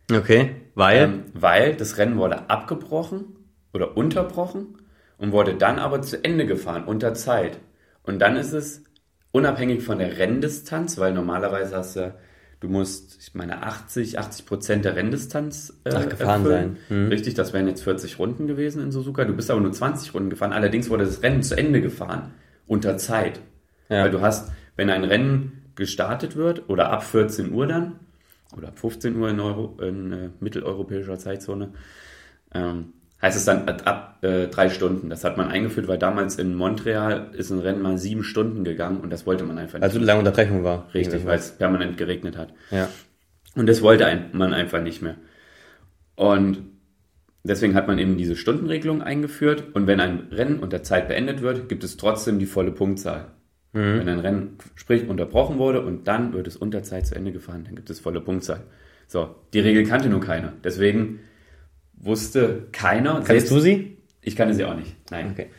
Okay, 0.09 0.55
weil? 0.75 1.03
Ähm, 1.03 1.23
weil 1.33 1.75
das 1.75 1.97
Rennen 1.97 2.17
wurde 2.17 2.49
abgebrochen 2.49 3.25
oder 3.73 3.97
unterbrochen 3.97 4.77
und 5.17 5.31
wurde 5.31 5.55
dann 5.55 5.79
aber 5.79 6.01
zu 6.01 6.23
Ende 6.23 6.45
gefahren 6.45 6.85
unter 6.85 7.13
Zeit. 7.13 7.59
Und 8.03 8.19
dann 8.19 8.35
ist 8.35 8.53
es 8.53 8.83
unabhängig 9.31 9.83
von 9.83 9.99
der 9.99 10.17
Renndistanz, 10.17 10.97
weil 10.97 11.13
normalerweise 11.13 11.75
hast 11.75 11.95
du, 11.95 12.13
du 12.59 12.69
musst, 12.69 13.17
ich 13.19 13.33
meine, 13.35 13.63
80, 13.63 14.19
80 14.19 14.45
Prozent 14.45 14.85
der 14.85 14.95
Renndistanz 14.95 15.73
äh, 15.83 15.91
Ach, 15.93 16.07
gefahren 16.09 16.45
erfüllen. 16.45 16.77
sein. 16.89 17.03
Mhm. 17.05 17.07
Richtig, 17.09 17.33
das 17.33 17.51
wären 17.51 17.67
jetzt 17.67 17.83
40 17.83 18.19
Runden 18.19 18.47
gewesen 18.47 18.81
in 18.81 18.91
Suzuka. 18.91 19.25
Du 19.25 19.33
bist 19.33 19.51
aber 19.51 19.61
nur 19.61 19.71
20 19.71 20.13
Runden 20.13 20.29
gefahren. 20.29 20.53
Allerdings 20.53 20.89
wurde 20.89 21.05
das 21.05 21.21
Rennen 21.21 21.43
zu 21.43 21.57
Ende 21.57 21.81
gefahren 21.81 22.33
unter 22.67 22.97
Zeit. 22.97 23.41
Ja. 23.89 24.03
Weil 24.03 24.11
du 24.11 24.21
hast, 24.21 24.51
wenn 24.75 24.89
ein 24.89 25.03
Rennen 25.03 25.63
gestartet 25.75 26.35
wird 26.35 26.69
oder 26.69 26.91
ab 26.91 27.03
14 27.03 27.51
Uhr 27.51 27.67
dann 27.67 27.99
oder 28.55 28.69
ab 28.69 28.79
15 28.79 29.15
Uhr 29.17 29.29
in, 29.29 29.39
Euro, 29.39 29.77
in 29.81 30.11
äh, 30.11 30.29
mitteleuropäischer 30.39 31.17
Zeitzone, 31.17 31.73
ähm, 32.53 32.93
heißt 33.25 33.37
es 33.37 33.45
dann 33.45 33.67
ab, 33.67 34.19
äh, 34.21 34.47
drei 34.47 34.69
Stunden. 34.69 35.09
Das 35.09 35.23
hat 35.23 35.35
man 35.35 35.49
eingeführt, 35.49 35.87
weil 35.87 35.97
damals 35.97 36.37
in 36.37 36.53
Montreal 36.53 37.31
ist 37.33 37.49
ein 37.49 37.59
Rennen 37.59 37.81
mal 37.81 37.97
sieben 37.97 38.23
Stunden 38.23 38.63
gegangen 38.63 38.99
und 38.99 39.11
das 39.11 39.25
wollte 39.25 39.43
man 39.43 39.57
einfach 39.57 39.79
nicht. 39.79 39.83
Also 39.83 39.97
eine 39.97 40.05
lange 40.05 40.19
Unterbrechung 40.19 40.63
war. 40.63 40.87
Richtig, 40.93 41.25
weil 41.25 41.39
es 41.39 41.51
permanent 41.51 41.97
geregnet 41.97 42.37
hat. 42.37 42.53
Ja. 42.69 42.87
Und 43.55 43.67
das 43.67 43.81
wollte 43.81 44.05
ein, 44.05 44.29
man 44.33 44.53
einfach 44.53 44.81
nicht 44.81 45.01
mehr. 45.01 45.15
Und 46.15 46.59
deswegen 47.43 47.73
hat 47.73 47.87
man 47.87 47.97
eben 47.97 48.15
diese 48.15 48.35
Stundenregelung 48.35 49.01
eingeführt. 49.01 49.63
Und 49.73 49.87
wenn 49.87 49.99
ein 49.99 50.27
Rennen 50.31 50.59
unter 50.59 50.83
Zeit 50.83 51.07
beendet 51.07 51.41
wird, 51.41 51.67
gibt 51.67 51.83
es 51.83 51.97
trotzdem 51.97 52.37
die 52.37 52.45
volle 52.45 52.71
Punktzahl. 52.71 53.31
Wenn 53.71 54.07
ein 54.07 54.19
Rennen, 54.19 54.57
sprich, 54.75 55.09
unterbrochen 55.09 55.57
wurde 55.57 55.81
und 55.81 56.07
dann 56.07 56.31
wird 56.31 56.47
es 56.47 56.55
unter 56.55 56.81
Zeit 56.83 57.07
zu 57.07 57.15
Ende 57.15 57.33
gefahren, 57.33 57.65
dann 57.65 57.75
gibt 57.75 57.89
es 57.89 57.99
volle 57.99 58.21
Punktzahl. 58.21 58.61
So, 59.05 59.35
die 59.53 59.59
Regel 59.59 59.85
kannte 59.85 60.07
nur 60.07 60.21
keiner. 60.21 60.53
Deswegen 60.63 61.19
wusste 61.97 62.67
keiner. 62.71 63.21
Kannst 63.25 63.51
du 63.51 63.59
sie? 63.59 63.97
Ich 64.21 64.35
kannte 64.35 64.53
sie 64.53 64.65
auch 64.65 64.75
nicht. 64.75 64.95
Nein. 65.11 65.31
Okay. 65.31 65.49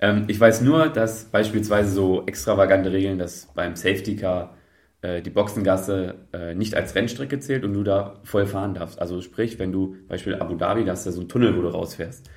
Ähm, 0.00 0.24
ich 0.28 0.38
weiß 0.38 0.62
nur, 0.62 0.88
dass 0.88 1.24
beispielsweise 1.24 1.90
so 1.90 2.26
extravagante 2.26 2.92
Regeln, 2.92 3.18
dass 3.18 3.48
beim 3.54 3.76
Safety 3.76 4.16
Car 4.16 4.56
äh, 5.02 5.22
die 5.22 5.30
Boxengasse 5.30 6.14
äh, 6.32 6.54
nicht 6.54 6.74
als 6.74 6.94
Rennstrecke 6.94 7.38
zählt 7.38 7.64
und 7.64 7.74
du 7.74 7.82
da 7.82 8.20
voll 8.24 8.46
fahren 8.46 8.74
darfst. 8.74 9.00
Also 9.00 9.20
sprich, 9.20 9.58
wenn 9.58 9.72
du 9.72 9.96
Beispiel 10.08 10.34
Abu 10.34 10.54
Dhabi, 10.56 10.84
da 10.84 10.92
hast 10.92 11.06
du 11.06 11.10
so 11.10 11.20
einen 11.20 11.28
Tunnel, 11.28 11.56
wo 11.56 11.62
du 11.62 11.68
rausfährst. 11.68 12.28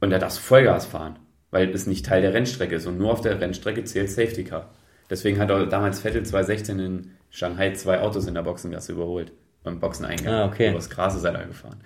Und 0.00 0.10
da 0.10 0.18
darfst 0.18 0.38
du 0.38 0.42
Vollgas 0.42 0.86
fahren, 0.86 1.18
weil 1.50 1.70
es 1.70 1.86
nicht 1.86 2.06
Teil 2.06 2.22
der 2.22 2.32
Rennstrecke 2.32 2.76
ist 2.76 2.86
und 2.86 2.98
nur 2.98 3.12
auf 3.12 3.20
der 3.20 3.40
Rennstrecke 3.40 3.84
zählt 3.84 4.10
Safety 4.10 4.44
Car. 4.44 4.70
Deswegen 5.10 5.38
hat 5.38 5.50
auch 5.50 5.68
damals 5.68 6.00
Vettel 6.00 6.22
2016 6.22 6.78
in 6.78 7.10
Shanghai 7.28 7.72
zwei 7.72 8.00
Autos 8.00 8.26
in 8.26 8.34
der 8.34 8.42
Boxengasse 8.42 8.92
überholt. 8.92 9.32
Beim 9.62 9.78
Boxeneingang. 9.78 10.32
Ah, 10.32 10.46
okay. 10.46 10.70
Übers 10.70 10.90
Gras 10.90 11.14
ist 11.14 11.24
er 11.24 11.32
da 11.32 11.42
gefahren. 11.42 11.76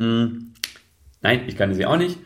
Mm, 0.00 0.52
Nein, 1.22 1.42
ich 1.46 1.56
kannte 1.56 1.76
sie 1.76 1.86
auch 1.86 1.98
nicht. 1.98 2.18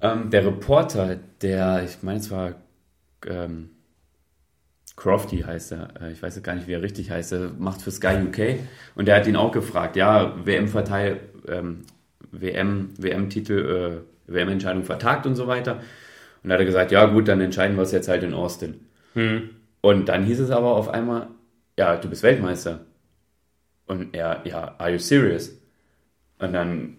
Ähm, 0.00 0.30
der 0.30 0.44
Reporter, 0.44 1.16
der, 1.40 1.84
ich 1.84 2.02
meine, 2.02 2.18
es 2.18 2.30
war 2.30 2.56
ähm, 3.24 3.70
Crofty 4.96 5.38
heißt 5.38 5.72
er, 5.72 6.00
äh, 6.00 6.12
ich 6.12 6.22
weiß 6.22 6.42
gar 6.42 6.54
nicht, 6.54 6.66
wie 6.66 6.72
er 6.72 6.82
richtig 6.82 7.10
heißt, 7.10 7.32
er 7.32 7.50
macht 7.58 7.82
für 7.82 7.90
Sky 7.90 8.18
UK 8.26 8.60
und 8.94 9.06
der 9.06 9.16
hat 9.16 9.26
ihn 9.26 9.36
auch 9.36 9.52
gefragt, 9.52 9.96
ja, 9.96 10.34
WM-Verteil, 10.44 11.20
ähm, 11.48 11.82
WM, 12.32 12.90
WM-Titel, 12.98 14.02
äh, 14.28 14.32
WM-Entscheidung 14.32 14.84
vertagt 14.84 15.26
und 15.26 15.36
so 15.36 15.46
weiter. 15.46 15.80
Und 16.42 16.50
da 16.50 16.54
hat 16.54 16.60
er 16.60 16.66
gesagt, 16.66 16.92
ja 16.92 17.06
gut, 17.06 17.28
dann 17.28 17.40
entscheiden 17.40 17.76
wir 17.76 17.82
es 17.82 17.92
jetzt 17.92 18.08
halt 18.08 18.22
in 18.22 18.34
Austin. 18.34 18.86
Hm. 19.14 19.50
Und 19.80 20.08
dann 20.08 20.24
hieß 20.24 20.40
es 20.40 20.50
aber 20.50 20.74
auf 20.74 20.88
einmal, 20.88 21.28
ja, 21.78 21.96
du 21.96 22.08
bist 22.08 22.22
Weltmeister. 22.22 22.80
Und 23.86 24.14
er, 24.14 24.42
ja, 24.44 24.74
are 24.78 24.90
you 24.90 24.98
serious? 24.98 25.52
Und 26.38 26.52
dann 26.52 26.96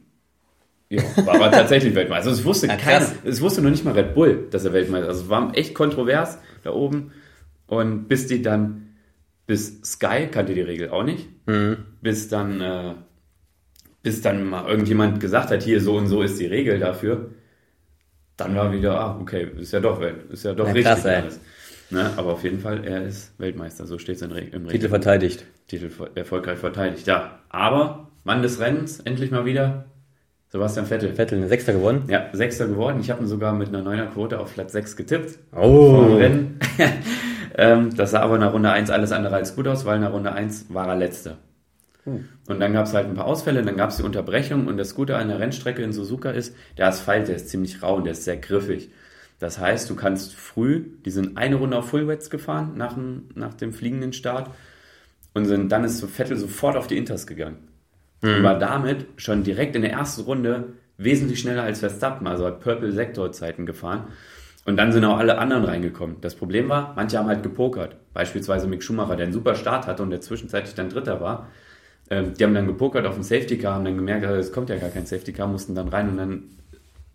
ja, 0.90 1.04
war 1.26 1.42
er 1.42 1.52
tatsächlich 1.52 1.94
Weltmeister. 1.96 2.30
Also 2.30 2.42
es 2.42 2.46
wusste 2.46 2.68
ja, 2.68 2.76
keiner, 2.78 3.06
es 3.26 3.42
wusste 3.42 3.62
noch 3.62 3.70
nicht 3.70 3.84
mal 3.84 3.94
Red 3.94 4.14
Bull, 4.14 4.48
dass 4.52 4.66
er 4.66 4.74
Weltmeister 4.74 5.08
ist. 5.08 5.10
Also 5.10 5.24
es 5.24 5.30
war 5.30 5.56
echt 5.56 5.74
kontrovers 5.76 6.40
da 6.64 6.72
oben. 6.72 7.12
Und 7.68 8.08
bis 8.08 8.28
die 8.28 8.42
dann, 8.42 8.96
bis 9.46 9.82
Sky 9.84 10.28
kannte 10.32 10.54
die 10.54 10.62
Regel 10.62 10.90
auch 10.90 11.04
nicht, 11.04 11.28
mhm. 11.46 11.78
bis 12.02 12.30
dann, 12.30 12.62
äh, 12.62 12.94
bis 14.02 14.22
dann 14.22 14.50
mal 14.50 14.70
irgendjemand 14.70 15.20
gesagt 15.20 15.52
hat, 15.52 15.64
hier 15.64 15.82
so 15.82 15.98
und 15.98 16.08
so 16.08 16.22
ist 16.22 16.40
die 16.40 16.46
Regel 16.46 16.80
dafür, 16.80 17.32
dann 18.38 18.56
war 18.56 18.72
wieder, 18.72 19.00
ah, 19.00 19.20
okay, 19.20 19.48
ist 19.58 19.74
ja 19.74 19.80
doch 19.80 20.00
Welt, 20.00 20.32
ist 20.32 20.46
ja 20.46 20.54
doch 20.54 20.68
ja, 20.68 20.72
richtig 20.72 20.94
krass, 20.94 21.06
alles. 21.06 21.40
Ne? 21.90 22.12
Aber 22.16 22.34
auf 22.34 22.44
jeden 22.44 22.60
Fall, 22.60 22.86
er 22.86 23.04
ist 23.04 23.38
Weltmeister, 23.40 23.86
so 23.86 23.98
steht 23.98 24.18
es 24.18 24.22
im 24.22 24.32
Regeln. 24.32 24.68
Titel 24.68 24.90
verteidigt. 24.90 25.46
Titel 25.68 25.90
erfolgreich 26.16 26.60
verteidigt, 26.60 27.08
ja. 27.08 27.40
Aber 27.50 28.07
Mann 28.28 28.42
des 28.42 28.60
Rennens, 28.60 29.00
endlich 29.00 29.32
mal 29.32 29.46
wieder, 29.46 29.86
Sebastian 30.50 30.86
Vettel. 30.86 31.16
Vettel, 31.16 31.42
ein 31.42 31.48
Sechster 31.48 31.72
geworden? 31.72 32.04
Ja, 32.10 32.26
Sechster 32.34 32.68
geworden. 32.68 33.00
Ich 33.00 33.10
habe 33.10 33.24
ihn 33.24 33.28
sogar 33.28 33.54
mit 33.54 33.70
einer 33.70 33.82
neuner 33.82 34.08
Quote 34.08 34.38
auf 34.42 34.54
Platz 34.54 34.74
6 34.74 34.98
getippt. 34.98 35.40
Oh. 35.56 36.18
Rennen. 36.18 36.60
ähm, 37.58 37.96
das 37.96 38.12
sah 38.12 38.20
aber 38.20 38.38
nach 38.38 38.52
Runde 38.52 38.70
1 38.70 38.90
alles 38.90 39.14
andere 39.14 39.36
als 39.36 39.56
gut 39.56 39.66
aus, 39.70 39.86
weil 39.86 40.00
nach 40.00 40.12
Runde 40.12 40.34
1 40.34 40.66
war 40.68 40.90
er 40.90 40.98
Letzter. 40.98 41.38
Uh. 42.06 42.20
Und 42.50 42.60
dann 42.60 42.74
gab 42.74 42.86
es 42.86 42.94
halt 42.94 43.08
ein 43.08 43.14
paar 43.14 43.28
Ausfälle, 43.28 43.62
dann 43.62 43.78
gab 43.78 43.92
es 43.92 43.98
die 43.98 44.04
Unterbrechung 44.04 44.68
und 44.68 44.76
das 44.76 44.94
Gute 44.94 45.16
an 45.16 45.30
der 45.30 45.40
Rennstrecke 45.40 45.82
in 45.82 45.94
Suzuka 45.94 46.32
ist, 46.32 46.54
der 46.78 46.88
Asphalt, 46.88 47.30
der 47.30 47.38
ist 47.38 47.48
ziemlich 47.48 47.82
rau 47.82 47.96
und 47.96 48.04
der 48.04 48.12
ist 48.12 48.26
sehr 48.26 48.36
griffig. 48.36 48.90
Das 49.40 49.58
heißt, 49.58 49.90
du 49.90 49.96
kannst 49.96 50.36
früh, 50.36 50.84
die 51.06 51.12
sind 51.12 51.38
eine 51.38 51.56
Runde 51.56 51.78
auf 51.78 51.88
Fullwets 51.88 52.30
gefahren 52.30 52.74
nach 52.76 52.94
dem, 52.94 53.30
nach 53.36 53.54
dem 53.54 53.72
fliegenden 53.72 54.12
Start 54.12 54.52
und 55.34 55.46
sind, 55.46 55.72
dann 55.72 55.86
ist 55.86 56.00
so 56.00 56.08
Vettel 56.08 56.36
sofort 56.36 56.76
auf 56.76 56.88
die 56.88 56.98
Inters 56.98 57.26
gegangen. 57.26 57.67
Mhm. 58.22 58.36
Und 58.36 58.44
war 58.44 58.60
damit 58.60 59.06
schon 59.18 59.44
direkt 59.44 59.76
in 59.76 59.82
der 59.82 59.92
ersten 59.92 60.22
Runde 60.22 60.74
wesentlich 60.98 61.40
schneller 61.40 61.64
als 61.64 61.80
Verstappen, 61.80 62.28
also 62.28 62.46
hat 62.46 62.62
Purple 62.62 62.92
Sektor 62.92 63.32
Zeiten 63.32 63.66
gefahren. 63.66 64.08
Und 64.66 64.76
dann 64.78 64.92
sind 64.92 65.06
auch 65.06 65.18
alle 65.18 65.38
anderen 65.38 65.64
reingekommen. 65.64 66.18
Das 66.20 66.36
Problem 66.36 66.68
war, 66.68 66.94
manche 66.96 67.18
haben 67.18 67.28
halt 67.28 67.42
gepokert. 67.42 67.96
Beispielsweise 68.14 68.68
Mick 68.68 68.84
Schumacher, 68.84 69.16
der 69.16 69.26
einen 69.26 69.34
super 69.34 69.56
Start 69.56 69.88
hatte 69.88 70.04
und 70.04 70.10
der 70.10 70.20
zwischenzeitlich 70.20 70.76
dann 70.76 70.90
Dritter 70.90 71.22
war. 71.22 71.48
Ähm, 72.10 72.34
die 72.38 72.44
haben 72.44 72.54
dann 72.54 72.68
gepokert 72.68 73.06
auf 73.06 73.14
dem 73.14 73.24
Safety 73.24 73.58
Car, 73.58 73.76
haben 73.76 73.86
dann 73.86 73.96
gemerkt, 73.96 74.26
also 74.26 74.40
es 74.40 74.52
kommt 74.52 74.70
ja 74.70 74.78
gar 74.78 74.90
kein 74.90 75.06
Safety 75.06 75.32
Car, 75.32 75.48
mussten 75.48 75.76
dann 75.76 75.88
rein 75.88 76.10
und 76.10 76.18
dann 76.18 76.44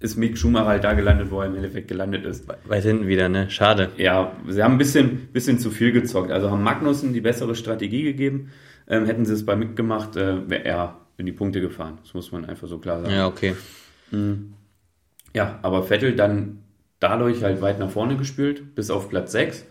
ist 0.01 0.17
Mick 0.17 0.37
Schumacher 0.37 0.67
halt 0.67 0.85
da 0.85 0.95
gelandet, 0.95 1.31
wo 1.31 1.41
er 1.41 1.47
im 1.47 1.57
Endeffekt 1.57 1.89
gelandet 1.89 2.25
ist. 2.25 2.49
Weit 2.67 2.83
hinten 2.83 3.07
wieder, 3.07 3.29
ne? 3.29 3.49
Schade. 3.51 3.91
Ja, 3.97 4.33
sie 4.49 4.63
haben 4.63 4.73
ein 4.73 4.79
bisschen, 4.79 5.29
bisschen 5.33 5.59
zu 5.59 5.71
viel 5.71 5.93
gezockt. 5.93 6.33
Also 6.33 6.51
haben 6.51 6.63
Magnussen 6.63 7.13
die 7.13 7.21
bessere 7.21 7.55
Strategie 7.55 8.03
gegeben. 8.03 8.51
Ähm, 8.93 9.07
hätten 9.07 9.25
sie 9.25 9.33
es 9.33 9.47
bei 9.47 9.57
Mick 9.57 9.75
gemacht, 9.75 10.17
äh, 10.17 10.49
wäre 10.51 10.65
er 10.67 11.01
in 11.17 11.25
die 11.25 11.33
Punkte 11.33 11.63
gefahren. 11.63 11.99
Das 12.03 12.13
muss 12.13 12.31
man 12.31 12.45
einfach 12.45 12.69
so 12.69 12.77
klar 12.79 13.01
sagen. 13.01 13.15
Ja, 13.15 13.27
okay. 13.27 13.57
Mhm. 14.11 14.53
Ja, 15.33 15.59
aber 15.63 15.83
Vettel 15.85 16.15
dann 16.15 16.59
dadurch 17.01 17.43
halt 17.43 17.63
weit 17.63 17.79
nach 17.79 17.91
vorne 17.91 18.19
gespült, 18.19 18.75
bis 18.75 18.91
auf 18.91 19.09
Platz 19.09 19.33
6. 19.33 19.65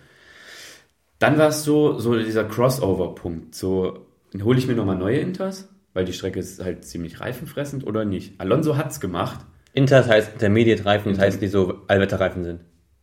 Dann 1.19 1.38
war 1.38 1.49
es 1.49 1.63
so, 1.63 1.99
so 1.99 2.17
dieser 2.17 2.45
Crossover-Punkt. 2.45 3.53
So, 3.53 4.07
hole 4.41 4.57
ich 4.57 4.67
mir 4.67 4.73
nochmal 4.73 4.97
neue 4.97 5.19
Inters, 5.19 5.69
weil 5.93 6.03
die 6.03 6.13
Strecke 6.13 6.39
ist 6.39 6.63
halt 6.63 6.84
ziemlich 6.84 7.21
reifenfressend 7.21 7.86
oder 7.86 8.05
nicht. 8.05 8.41
Alonso 8.41 8.75
hat 8.75 8.89
es 8.89 8.99
gemacht. 8.99 9.45
Inters 9.73 10.10
heißt 10.10 10.34
Intermediate-Reifen, 10.34 11.12
das 11.12 11.21
heißt, 11.21 11.41
die 11.43 11.47
so 11.47 11.81
Allwetterreifen 11.88 12.43
sind. 12.43 12.62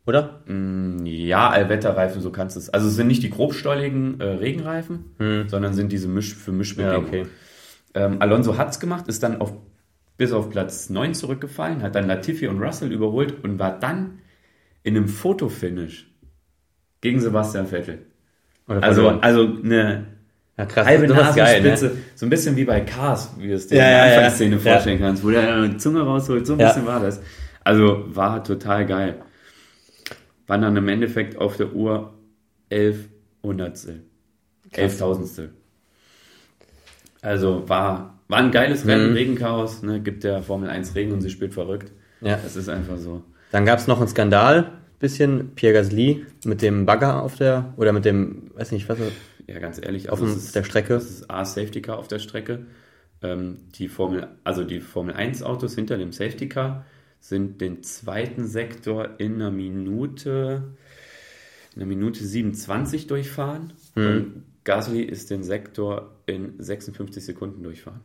Oder? 0.09 0.41
Mm, 0.47 1.05
ja, 1.05 1.51
Allwetterreifen, 1.51 2.23
so 2.23 2.31
kannst 2.31 2.57
du 2.57 2.61
es. 2.61 2.71
Also 2.71 2.89
es 2.89 2.97
sind 2.97 3.09
nicht 3.09 3.23
die 3.23 3.29
grobstolligen 3.29 4.19
äh, 4.21 4.25
Regenreifen, 4.25 5.05
hm. 5.19 5.51
sondern 5.51 5.75
sind 5.75 5.93
diese 5.93 6.09
Misch 6.09 6.35
für 6.35 6.51
Mischbedingungen. 6.51 7.13
Ja, 7.13 7.21
okay. 7.21 7.27
Ähm, 7.93 8.17
Alonso 8.19 8.55
es 8.59 8.81
gemacht, 8.81 9.07
ist 9.07 9.23
dann 9.23 9.43
auf, 9.43 9.53
bis 10.17 10.33
auf 10.33 10.49
Platz 10.49 10.89
9 10.89 11.13
zurückgefallen, 11.13 11.83
hat 11.83 11.95
dann 11.95 12.07
Latifi 12.07 12.49
und 12.49 12.59
Russell 12.59 12.91
überholt 12.91 13.45
und 13.45 13.59
war 13.59 13.79
dann 13.79 14.21
in 14.83 14.97
einem 14.97 15.09
Fotofinish 15.09 16.11
gegen 17.03 17.21
Sebastian 17.21 17.67
Vettel. 17.67 18.07
Also, 18.67 19.09
also 19.09 19.59
eine 19.63 20.07
ja, 20.57 20.65
krass, 20.65 20.87
halbe 20.87 21.07
Nasenspitze, 21.09 21.85
ne? 21.85 21.93
so 22.15 22.25
ein 22.25 22.31
bisschen 22.31 22.57
wie 22.57 22.65
bei 22.65 22.81
Cars, 22.81 23.35
wie 23.39 23.49
du 23.49 23.55
es 23.55 23.67
dir 23.67 23.77
ja, 23.77 23.85
in 23.85 23.91
der 23.91 24.05
Anfangsszene 24.05 24.57
ja, 24.57 24.73
vorstellen 24.73 25.01
kannst, 25.01 25.23
wo 25.23 25.29
der 25.29 25.55
eine 25.55 25.77
Zunge 25.77 26.01
rausholt, 26.01 26.47
so 26.47 26.55
ein 26.55 26.59
bisschen 26.59 26.87
war 26.87 27.01
das. 27.01 27.21
Also 27.63 28.05
war 28.07 28.43
total 28.43 28.87
geil. 28.87 29.19
Waren 30.49 30.63
dann 30.63 30.77
im 30.77 30.89
Endeffekt 30.89 31.39
auf 31.39 31.57
der 31.57 31.73
Uhr 31.73 32.15
11 32.71 33.09
Hundertstel. 33.43 34.03
11.000stel. 34.73 35.51
Also 37.23 37.69
war, 37.69 38.19
war 38.29 38.39
ein 38.39 38.51
geiles 38.51 38.87
Rennen, 38.87 39.11
mhm. 39.11 39.17
Regenchaos, 39.17 39.83
ne? 39.83 40.01
gibt 40.01 40.25
der 40.25 40.43
Formel 40.43 40.69
1 40.69 40.95
Regen 40.95 41.13
und 41.13 41.21
sie 41.21 41.31
spielt 41.31 41.55
verrückt. 41.55 41.93
Ja. 42.21 42.39
Das 42.43 42.57
ist 42.57 42.69
einfach 42.69 42.97
so. 42.97 43.23
Dann 43.53 43.65
gab 43.65 43.79
es 43.79 43.87
noch 43.87 43.99
einen 43.99 44.09
Skandal, 44.09 44.73
bisschen, 44.99 45.55
Pierre 45.55 45.75
Gasly 45.75 46.27
mit 46.45 46.63
dem 46.63 46.87
Bagger 46.87 47.23
auf 47.23 47.37
der, 47.37 47.73
oder 47.77 47.93
mit 47.93 48.05
dem, 48.05 48.51
weiß 48.55 48.73
nicht, 48.73 48.89
was 48.89 48.99
Ja, 49.47 49.59
ganz 49.59 49.81
ehrlich, 49.83 50.11
auf 50.11 50.21
also 50.21 50.35
ist, 50.35 50.55
der 50.55 50.65
Strecke. 50.65 50.95
Das 50.95 51.05
ist 51.05 51.31
A, 51.31 51.45
Safety 51.45 51.81
Car 51.83 51.99
auf 51.99 52.09
der 52.09 52.19
Strecke. 52.19 52.67
Ähm, 53.23 53.59
die 53.75 53.89
Formel, 53.89 54.29
also 54.45 54.65
die 54.65 54.81
Formel 54.81 55.15
1 55.15 55.43
Autos 55.43 55.75
hinter 55.75 55.99
dem 55.99 56.13
Safety 56.13 56.49
Car 56.49 56.85
sind 57.21 57.61
den 57.61 57.83
zweiten 57.83 58.47
Sektor 58.47 59.19
in 59.19 59.35
einer 59.35 59.51
Minute, 59.51 60.75
in 61.75 61.83
einer 61.83 61.89
Minute 61.89 62.25
27 62.25 63.07
durchfahren. 63.07 63.73
Mhm. 63.95 64.45
Gasly 64.65 65.03
ist 65.03 65.31
den 65.31 65.43
Sektor 65.43 66.15
in 66.27 66.55
56 66.59 67.25
Sekunden 67.25 67.63
durchfahren. 67.63 68.01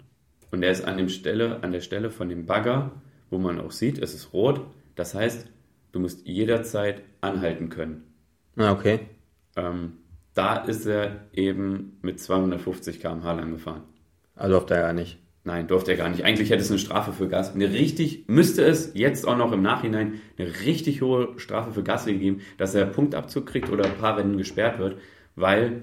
Und 0.51 0.63
er 0.63 0.71
ist 0.71 0.85
an, 0.85 0.97
dem 0.97 1.09
Stelle, 1.09 1.63
an 1.63 1.71
der 1.71 1.81
Stelle 1.81 2.11
von 2.11 2.29
dem 2.29 2.45
Bagger, 2.45 2.91
wo 3.29 3.37
man 3.37 3.59
auch 3.59 3.71
sieht, 3.71 3.97
es 3.97 4.13
ist 4.13 4.33
rot. 4.33 4.61
Das 4.95 5.15
heißt, 5.15 5.47
du 5.91 5.99
musst 5.99 6.27
jederzeit 6.27 7.01
anhalten 7.21 7.69
können. 7.69 8.03
Ah, 8.55 8.71
okay. 8.71 9.01
Ähm, 9.55 9.93
da 10.33 10.57
ist 10.57 10.85
er 10.85 11.27
eben 11.33 11.97
mit 12.01 12.19
250 12.19 12.99
km/h 12.99 13.33
lang 13.33 13.51
gefahren. 13.51 13.83
Also 14.35 14.53
durfte 14.53 14.75
er 14.75 14.81
gar 14.81 14.93
nicht. 14.93 15.19
Nein, 15.45 15.67
durfte 15.67 15.91
er 15.91 15.97
gar 15.97 16.09
nicht. 16.09 16.23
Eigentlich 16.23 16.51
hätte 16.51 16.61
es 16.61 16.69
eine 16.69 16.79
Strafe 16.79 17.11
für 17.11 17.27
Gas. 17.27 17.53
Eine 17.53 17.71
richtig, 17.71 18.25
müsste 18.27 18.63
es 18.63 18.91
jetzt 18.93 19.27
auch 19.27 19.35
noch 19.35 19.51
im 19.51 19.61
Nachhinein 19.61 20.21
eine 20.37 20.47
richtig 20.65 21.01
hohe 21.01 21.37
Strafe 21.37 21.73
für 21.73 21.83
Gasly 21.83 22.17
geben, 22.17 22.41
dass 22.57 22.73
er 22.75 22.85
Punktabzug 22.85 23.45
kriegt 23.45 23.69
oder 23.69 23.83
ein 23.85 23.97
paar 23.97 24.17
Rennen 24.17 24.37
gesperrt 24.37 24.79
wird, 24.79 24.97
weil 25.35 25.81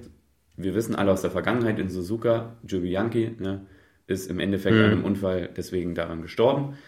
wir 0.57 0.75
wissen 0.75 0.95
alle 0.95 1.13
aus 1.13 1.23
der 1.23 1.31
Vergangenheit 1.31 1.79
in 1.79 1.91
Suzuka, 1.91 2.57
Joe 2.67 2.81
Bianchi 2.81 3.37
ne, 3.39 3.67
ist 4.07 4.31
im 4.31 4.41
Endeffekt 4.41 4.77
mhm. 4.77 4.83
an 4.83 4.91
einem 4.91 5.05
Unfall 5.05 5.51
deswegen 5.55 5.95
daran 5.95 6.23
gestorben. 6.23 6.79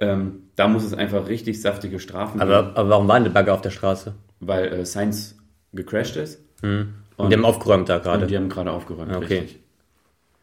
Ähm, 0.00 0.44
da 0.56 0.68
muss 0.68 0.84
es 0.84 0.94
einfach 0.94 1.28
richtig 1.28 1.60
saftige 1.60 1.98
Strafen 1.98 2.40
aber, 2.40 2.62
geben. 2.62 2.76
Aber 2.76 2.88
warum 2.90 3.08
waren 3.08 3.24
die 3.24 3.30
Bagger 3.30 3.54
auf 3.54 3.60
der 3.60 3.70
Straße? 3.70 4.14
Weil 4.40 4.68
äh, 4.68 4.86
Sainz 4.86 5.38
gecrashed 5.72 6.16
ist. 6.16 6.42
Mhm. 6.62 6.94
Und, 7.16 7.24
und, 7.24 7.30
die 7.30 7.36
haben 7.36 7.44
aufgeräumt 7.44 7.88
da 7.88 7.98
gerade. 7.98 8.26
die 8.26 8.36
haben 8.36 8.48
gerade 8.48 8.70
aufgeräumt, 8.70 9.14
okay. 9.14 9.38
richtig. 9.38 9.60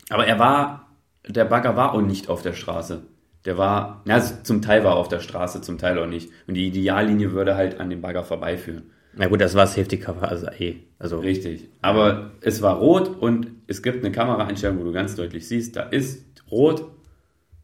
Aber 0.10 0.26
er 0.28 0.38
war, 0.38 0.87
der 1.28 1.46
Bagger 1.46 1.76
war 1.76 1.94
auch 1.94 2.02
nicht 2.02 2.30
auf 2.30 2.42
der 2.42 2.54
Straße. 2.54 3.04
Der 3.46 3.58
war, 3.58 4.02
na, 4.06 4.20
zum 4.20 4.62
Teil 4.62 4.84
war 4.84 4.94
er 4.94 4.98
auf 4.98 5.08
der 5.08 5.20
Straße, 5.20 5.62
zum 5.62 5.78
Teil 5.78 5.98
auch 6.00 6.08
nicht. 6.08 6.30
Und 6.48 6.56
die 6.56 6.68
Ideallinie 6.68 7.32
würde 7.32 7.56
halt 7.56 7.80
an 7.80 7.90
dem 7.90 8.02
Bagger 8.02 8.24
vorbeiführen. 8.24 8.92
Na 9.14 9.28
gut, 9.28 9.42
das 9.42 9.56
war 9.56 9.66
Safety 9.66 9.98
Cover, 9.98 10.30
also 10.30 10.48
eh. 10.48 10.76
Also 11.00 11.20
Richtig. 11.20 11.70
Aber 11.82 12.32
es 12.42 12.62
war 12.62 12.78
rot 12.78 13.10
und 13.10 13.48
es 13.68 13.82
gibt 13.82 14.04
eine 14.04 14.12
Kameraeinstellung, 14.12 14.80
wo 14.80 14.84
du 14.84 14.92
ganz 14.92 15.16
deutlich 15.16 15.48
siehst, 15.48 15.76
da 15.76 15.84
ist 15.84 16.26
rot 16.52 16.92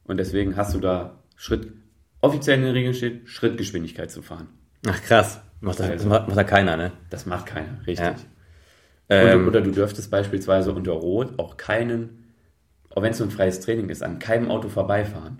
und 0.04 0.18
deswegen 0.18 0.56
hast 0.56 0.74
du 0.74 0.80
da 0.80 1.22
Schritt, 1.36 1.72
offiziell 2.20 2.58
in 2.58 2.64
den 2.64 2.72
Regeln 2.72 2.94
steht, 2.94 3.28
Schrittgeschwindigkeit 3.28 4.10
zu 4.10 4.22
fahren. 4.22 4.48
Ach 4.86 5.00
krass. 5.02 5.40
Macht 5.60 5.80
das, 5.80 5.90
also, 5.90 6.08
macht, 6.08 6.28
macht 6.28 6.36
da 6.36 6.44
keiner, 6.44 6.76
ne? 6.76 6.92
Das 7.08 7.24
macht 7.24 7.46
keiner, 7.46 7.78
richtig. 7.86 8.06
Ja. 8.06 8.14
Ähm, 9.08 9.48
oder, 9.48 9.60
du 9.60 9.70
dürftest 9.70 10.10
beispielsweise 10.10 10.72
unter 10.72 10.92
Rot 10.92 11.38
auch 11.38 11.56
keinen, 11.56 12.23
auch 12.94 13.02
wenn 13.02 13.10
es 13.10 13.18
so 13.18 13.24
ein 13.24 13.30
freies 13.30 13.60
Training 13.60 13.88
ist, 13.88 14.02
an 14.02 14.18
keinem 14.18 14.50
Auto 14.50 14.68
vorbeifahren. 14.68 15.38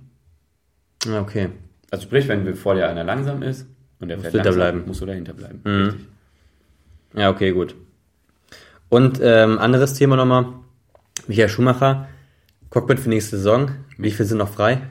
Okay. 1.08 1.50
Also 1.90 2.04
sprich, 2.04 2.28
wenn 2.28 2.54
vor 2.54 2.74
dir 2.74 2.88
einer 2.88 3.04
langsam 3.04 3.42
ist, 3.42 3.66
und 4.00 4.08
der 4.08 4.18
fährt 4.18 4.34
langsam, 4.34 4.54
bleiben. 4.54 4.82
musst 4.86 5.00
du 5.00 5.06
dahinter 5.06 5.32
bleiben. 5.32 5.60
Mhm. 5.64 6.06
Ja, 7.18 7.30
okay, 7.30 7.52
gut. 7.52 7.76
Und 8.88 9.20
ähm, 9.22 9.58
anderes 9.58 9.94
Thema 9.94 10.16
nochmal. 10.16 10.46
Michael 11.26 11.48
Schumacher, 11.48 12.08
Cockpit 12.70 12.98
für 12.98 13.08
nächste 13.08 13.36
Saison. 13.36 13.70
Wie 13.96 14.10
viel 14.10 14.26
sind 14.26 14.38
noch 14.38 14.48
frei? 14.48 14.82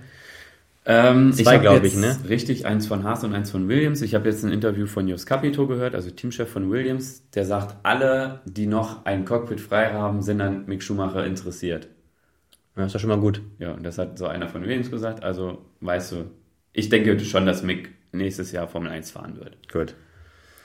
Ähm, 0.86 1.32
Zwei, 1.32 1.60
glaube 1.60 1.88
ich, 1.88 1.96
ne? 1.96 2.18
Richtig, 2.28 2.66
eins 2.66 2.88
von 2.88 3.04
Haas 3.04 3.24
und 3.24 3.34
eins 3.34 3.52
von 3.52 3.68
Williams. 3.70 4.02
Ich 4.02 4.16
habe 4.16 4.28
jetzt 4.28 4.44
ein 4.44 4.52
Interview 4.52 4.86
von 4.86 5.08
Jos 5.08 5.26
Capito 5.26 5.68
gehört, 5.68 5.96
also 5.96 6.10
Teamchef 6.10 6.50
von 6.50 6.70
Williams. 6.72 7.24
Der 7.36 7.46
sagt, 7.46 7.76
alle, 7.84 8.42
die 8.46 8.68
noch 8.68 9.06
ein 9.06 9.26
Cockpit 9.26 9.62
frei 9.62 9.92
haben, 9.94 10.22
sind 10.22 10.42
an 10.42 10.66
Mick 10.66 10.84
Schumacher 10.84 11.26
interessiert. 11.26 11.88
Ja, 12.76 12.86
ist 12.86 12.94
ja 12.94 13.00
schon 13.00 13.10
mal 13.10 13.20
gut. 13.20 13.42
Ja, 13.60 13.74
und 13.74 13.84
das 13.84 13.98
hat 13.98 14.18
so 14.18 14.28
einer 14.28 14.48
von 14.48 14.64
Williams 14.64 14.90
gesagt. 14.90 15.24
Also, 15.24 15.60
weißt 15.82 16.12
du, 16.14 16.26
ich 16.74 16.90
denke 16.90 17.20
schon, 17.20 17.46
dass 17.46 17.64
Mick 17.64 17.92
nächstes 18.12 18.52
Jahr 18.52 18.68
Formel 18.68 18.92
1 18.92 19.12
fahren 19.12 19.38
wird. 19.40 19.58
Gut. 19.72 19.96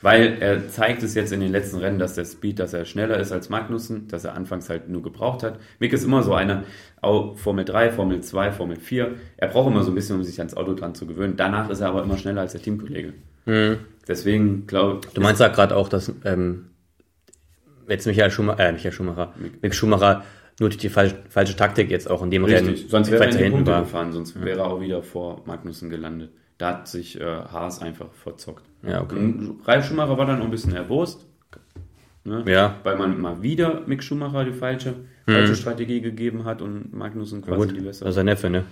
Weil 0.00 0.36
er 0.40 0.68
zeigt 0.68 1.02
es 1.02 1.14
jetzt 1.14 1.32
in 1.32 1.40
den 1.40 1.50
letzten 1.50 1.78
Rennen, 1.78 1.98
dass 1.98 2.14
der 2.14 2.24
Speed, 2.24 2.60
dass 2.60 2.72
er 2.72 2.84
schneller 2.84 3.18
ist 3.18 3.32
als 3.32 3.48
Magnussen, 3.48 4.06
dass 4.06 4.24
er 4.24 4.34
anfangs 4.34 4.70
halt 4.70 4.88
nur 4.88 5.02
gebraucht 5.02 5.42
hat. 5.42 5.58
Mick 5.80 5.92
ist 5.92 6.04
immer 6.04 6.22
so 6.22 6.34
einer, 6.34 6.62
auch 7.00 7.36
Formel 7.36 7.64
3, 7.64 7.90
Formel 7.90 8.20
2, 8.20 8.52
Formel 8.52 8.76
4. 8.76 9.16
Er 9.36 9.48
braucht 9.48 9.70
immer 9.70 9.82
so 9.82 9.90
ein 9.90 9.96
bisschen, 9.96 10.16
um 10.16 10.22
sich 10.22 10.38
ans 10.38 10.56
Auto 10.56 10.74
dran 10.74 10.94
zu 10.94 11.06
gewöhnen. 11.06 11.36
Danach 11.36 11.68
ist 11.68 11.80
er 11.80 11.88
aber 11.88 12.04
immer 12.04 12.16
schneller 12.16 12.42
als 12.42 12.52
der 12.52 12.62
Teamkollege. 12.62 13.14
Mhm. 13.46 13.78
Deswegen 14.06 14.66
glaube 14.68 15.00
ich. 15.04 15.14
Du 15.14 15.20
meinst 15.20 15.40
ja 15.40 15.48
gerade 15.48 15.74
auch, 15.74 15.88
dass 15.88 16.12
ähm, 16.24 16.68
jetzt 17.88 18.06
Michael 18.06 18.30
Schumacher, 18.30 18.68
äh, 18.68 18.72
Michael 18.72 18.92
Schumacher, 18.92 19.34
Mick, 19.36 19.62
Mick 19.62 19.74
Schumacher 19.74 20.22
nur 20.60 20.68
durch 20.68 20.78
die 20.78 20.88
falsche, 20.88 21.16
falsche 21.28 21.56
Taktik 21.56 21.90
jetzt 21.90 22.10
auch 22.10 22.22
in 22.22 22.30
dem 22.30 22.44
Richtig. 22.44 22.66
Rennen. 22.66 22.88
Sonst 22.88 23.10
wäre 23.10 23.24
er 23.24 23.30
in 23.30 23.38
die 23.38 23.50
Punkte 23.50 23.72
war. 23.72 23.82
gefahren, 23.82 24.12
sonst 24.12 24.40
wäre 24.42 24.60
er 24.60 24.66
auch 24.66 24.80
wieder 24.80 25.02
vor 25.02 25.42
Magnussen 25.46 25.90
gelandet. 25.90 26.30
Da 26.58 26.68
hat 26.68 26.88
sich 26.88 27.20
äh, 27.20 27.24
Haas 27.24 27.80
einfach 27.80 28.12
verzockt. 28.12 28.64
Ja, 28.82 29.02
okay. 29.02 29.16
Und 29.16 29.60
Ralf 29.64 29.86
Schumacher 29.86 30.18
war 30.18 30.26
dann 30.26 30.40
auch 30.40 30.44
ein 30.44 30.50
bisschen 30.50 30.74
erbost. 30.74 31.26
Ne? 32.24 32.44
Ja. 32.46 32.76
Weil 32.82 32.96
man 32.96 33.20
mal 33.20 33.42
wieder 33.42 33.82
Mick 33.86 34.02
Schumacher 34.02 34.44
die 34.44 34.52
falsche, 34.52 34.90
hm. 34.90 35.34
falsche 35.34 35.54
Strategie 35.54 36.00
gegeben 36.00 36.44
hat 36.44 36.60
und 36.60 36.92
Magnussen 36.92 37.42
quasi 37.42 37.66
gut, 37.66 37.76
die 37.76 37.80
bessere. 37.80 38.06
Das 38.06 38.16
ist 38.16 38.18
ein 38.18 38.26
Neffe, 38.26 38.50
ne? 38.50 38.64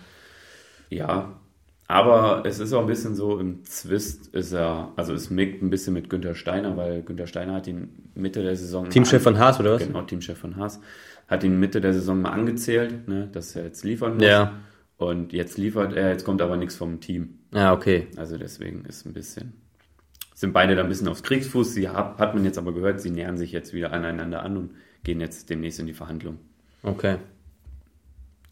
Ja. 0.90 1.40
Aber 1.88 2.42
es 2.44 2.59
ist 2.59 2.72
auch 2.72 2.81
ein 2.81 2.87
bisschen 2.87 3.14
so, 3.14 3.38
im 3.38 3.64
Zwist 3.64 4.29
ist 4.35 4.53
er, 4.53 4.92
also 4.96 5.14
ist 5.14 5.31
Mick 5.31 5.62
ein 5.62 5.70
bisschen 5.70 5.94
mit 5.94 6.11
Günther 6.11 6.35
Steiner, 6.35 6.77
weil 6.77 7.03
Günther 7.03 7.29
Steiner 7.29 7.55
hat 7.55 7.68
ihn 7.68 8.11
Mitte 8.14 8.42
der 8.42 8.57
Saison. 8.57 8.90
Teamchef 8.90 9.22
von 9.22 9.38
Haas, 9.38 9.61
oder 9.61 9.75
was? 9.75 9.87
Genau, 9.87 10.03
Teamchef 10.03 10.37
von 10.37 10.57
Haas. 10.57 10.81
Hat 11.29 11.44
ihn 11.44 11.61
Mitte 11.61 11.81
der 11.81 11.92
Saison 11.92 12.20
mal 12.20 12.31
angezählt, 12.31 13.07
ne, 13.07 13.29
dass 13.31 13.55
er 13.55 13.64
jetzt 13.64 13.85
liefern 13.85 14.14
muss. 14.14 14.25
Ja. 14.25 14.53
Und 14.96 15.33
jetzt 15.33 15.59
liefert 15.59 15.92
er, 15.92 16.11
jetzt 16.11 16.25
kommt 16.25 16.42
aber 16.42 16.57
nichts 16.57 16.75
vom 16.75 17.01
Team. 17.01 17.38
Ja, 17.53 17.72
okay. 17.72 18.09
Also 18.16 18.37
deswegen 18.37 18.85
ist 18.87 19.07
ein 19.07 19.12
bisschen, 19.12 19.53
sind 20.35 20.53
beide 20.53 20.75
da 20.75 20.83
ein 20.83 20.88
bisschen 20.88 21.09
aufs 21.09 21.22
Kriegsfuß. 21.22 21.72
Sie 21.72 21.88
hat, 21.88 22.18
hat 22.18 22.35
man 22.35 22.44
jetzt 22.44 22.59
aber 22.59 22.72
gehört, 22.72 23.01
sie 23.01 23.11
nähern 23.11 23.37
sich 23.37 23.53
jetzt 23.53 23.75
wieder 23.75 23.92
aneinander 23.92 24.42
an 24.42 24.57
und 24.57 24.70
gehen 25.05 25.20
jetzt 25.20 25.51
demnächst 25.51 25.79
in 25.79 25.87
die 25.87 25.92
Verhandlung. 25.92 26.38
Okay. 26.83 27.18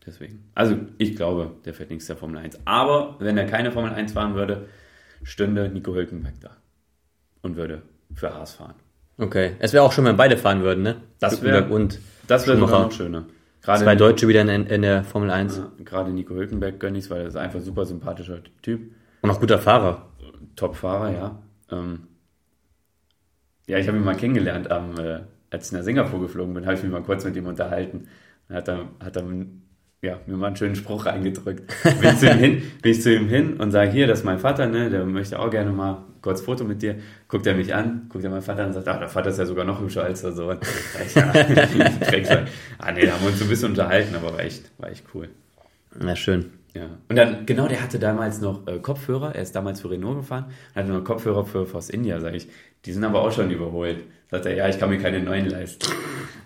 Deswegen. 0.06 0.50
Also 0.54 0.76
ich 0.98 1.16
glaube, 1.16 1.52
der 1.64 1.74
fährt 1.74 1.90
nichts 1.90 2.06
der 2.06 2.16
Formel 2.16 2.38
1. 2.38 2.58
Aber 2.66 3.16
wenn 3.20 3.38
er 3.38 3.46
keine 3.46 3.72
Formel 3.72 3.92
1 3.92 4.12
fahren 4.12 4.34
würde, 4.34 4.68
stünde 5.22 5.68
Nico 5.68 5.94
Hülkenberg 5.94 6.34
da 6.40 6.56
und 7.42 7.56
würde 7.56 7.82
für 8.12 8.34
Haas 8.34 8.54
fahren. 8.54 8.74
Okay. 9.16 9.52
Es 9.60 9.72
wäre 9.72 9.84
auch 9.84 9.92
schön, 9.92 10.04
wenn 10.04 10.16
beide 10.16 10.36
fahren 10.36 10.62
würden, 10.62 10.82
ne? 10.82 10.96
Das 11.20 11.42
wäre 11.42 11.68
und 11.68 12.00
das 12.26 12.46
wäre 12.46 12.58
noch 12.58 12.92
schöner. 12.92 13.26
Gerade 13.62 13.84
Zwei 13.84 13.94
Deutsche 13.94 14.28
wieder 14.28 14.42
in, 14.42 14.66
in 14.66 14.82
der 14.82 15.04
Formel 15.04 15.30
1. 15.30 15.56
Ja, 15.56 15.72
gerade 15.84 16.10
Nico 16.10 16.34
Hülkenberg 16.34 16.78
gönne 16.78 16.98
ich 16.98 17.08
weil 17.08 17.22
er 17.22 17.28
ist 17.28 17.36
einfach 17.36 17.60
ein 17.60 17.64
super 17.64 17.86
sympathischer 17.86 18.40
Typ. 18.60 18.92
Und 19.22 19.30
auch 19.30 19.40
guter 19.40 19.58
Fahrer. 19.58 20.10
Top-Fahrer, 20.54 21.12
ja. 21.12 21.42
Ähm, 21.70 22.08
ja, 23.66 23.78
ich 23.78 23.88
habe 23.88 23.96
ihn 23.96 24.04
mal 24.04 24.16
kennengelernt, 24.16 24.70
am, 24.70 24.98
äh, 24.98 25.20
als 25.50 25.68
ich 25.68 25.72
nach 25.72 25.82
Singapur 25.82 26.20
geflogen 26.20 26.52
bin, 26.52 26.66
habe 26.66 26.74
ich 26.74 26.82
mich 26.82 26.92
mal 26.92 27.02
kurz 27.02 27.24
mit 27.24 27.34
ihm 27.36 27.46
unterhalten. 27.46 28.08
Hat 28.50 28.68
er, 28.68 28.88
hat 29.02 29.16
er 29.16 29.22
ja, 30.04 30.20
mir 30.26 30.36
mal 30.36 30.48
einen 30.48 30.56
schönen 30.56 30.76
Spruch 30.76 31.06
reingedrückt. 31.06 31.72
Bin 31.82 32.10
ich 32.10 32.18
zu 32.18 32.30
ihm 32.30 32.38
hin, 32.38 32.62
bin 32.82 32.92
ich 32.92 33.02
zu 33.02 33.14
ihm 33.14 33.28
hin 33.28 33.54
und 33.54 33.70
sage, 33.70 33.90
hier, 33.90 34.06
das 34.06 34.20
ist 34.20 34.24
mein 34.24 34.38
Vater, 34.38 34.66
ne, 34.66 34.90
der 34.90 35.06
möchte 35.06 35.38
auch 35.38 35.50
gerne 35.50 35.72
mal 35.72 36.04
kurz 36.20 36.42
Foto 36.42 36.64
mit 36.64 36.82
dir. 36.82 36.96
Guckt 37.28 37.46
er 37.46 37.54
mich 37.54 37.74
an, 37.74 38.06
guckt 38.08 38.24
er 38.24 38.30
meinen 38.30 38.42
Vater 38.42 38.62
an 38.62 38.68
und 38.68 38.74
sagt, 38.74 38.88
ah, 38.88 38.98
der 38.98 39.08
Vater 39.08 39.30
ist 39.30 39.38
ja 39.38 39.46
sogar 39.46 39.64
noch 39.64 39.80
hübscher 39.80 40.04
als 40.04 40.20
der 40.20 40.32
Sohn. 40.32 40.58
ja, 41.14 41.32
ah, 42.78 42.92
nee, 42.92 43.06
da 43.06 43.12
haben 43.12 43.22
wir 43.22 43.28
uns 43.28 43.38
so 43.38 43.44
ein 43.44 43.48
bisschen 43.48 43.70
unterhalten, 43.70 44.14
aber 44.14 44.32
war 44.32 44.40
echt, 44.40 44.70
war 44.78 44.90
echt 44.90 45.04
cool. 45.14 45.28
Na, 45.98 46.14
schön. 46.14 46.50
Ja. 46.74 46.88
Und 47.08 47.16
dann, 47.16 47.46
genau, 47.46 47.68
der 47.68 47.80
hatte 47.82 47.98
damals 47.98 48.40
noch 48.40 48.66
äh, 48.66 48.78
Kopfhörer. 48.80 49.34
Er 49.34 49.42
ist 49.42 49.54
damals 49.54 49.80
für 49.80 49.90
Renault 49.90 50.16
gefahren 50.16 50.46
hatte 50.74 50.90
noch 50.90 51.04
Kopfhörer 51.04 51.44
für 51.44 51.66
Force 51.66 51.88
India, 51.88 52.18
sage 52.20 52.36
ich. 52.36 52.48
Die 52.84 52.92
sind 52.92 53.04
aber 53.04 53.22
auch 53.22 53.30
schon 53.30 53.50
überholt. 53.50 53.98
Sagt 54.30 54.46
er, 54.46 54.56
ja, 54.56 54.68
ich 54.68 54.78
kann 54.78 54.90
mir 54.90 54.98
keine 54.98 55.20
neuen 55.20 55.48
leisten. 55.48 55.86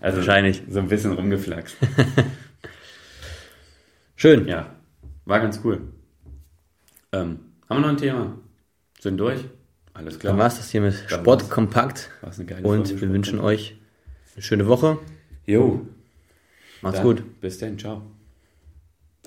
Also, 0.00 0.18
Wahrscheinlich. 0.18 0.62
So 0.68 0.80
ein 0.80 0.88
bisschen 0.88 1.12
rumgeflaxt. 1.12 1.76
Schön. 4.18 4.48
Ja. 4.48 4.66
War 5.26 5.38
ganz 5.38 5.60
cool. 5.62 5.80
Ähm, 7.12 7.38
haben 7.68 7.76
wir 7.76 7.80
noch 7.80 7.88
ein 7.90 7.96
Thema? 7.96 8.36
Sind 8.98 9.16
durch? 9.16 9.44
Alles 9.94 10.18
klar. 10.18 10.32
Dann 10.32 10.40
war 10.40 10.48
es 10.48 10.56
das 10.56 10.70
hier 10.70 10.80
mit 10.80 10.94
Dann 11.08 11.20
Sport 11.20 11.48
kompakt. 11.48 12.10
Und 12.64 12.88
Folge 12.88 13.00
wir 13.00 13.12
wünschen 13.12 13.38
euch 13.38 13.76
eine 14.34 14.42
schöne 14.42 14.66
Woche. 14.66 14.98
Jo. 15.46 15.86
Macht's 16.82 16.98
Dann, 16.98 17.06
gut. 17.06 17.40
Bis 17.40 17.58
dann. 17.58 17.78
Ciao. 17.78 18.02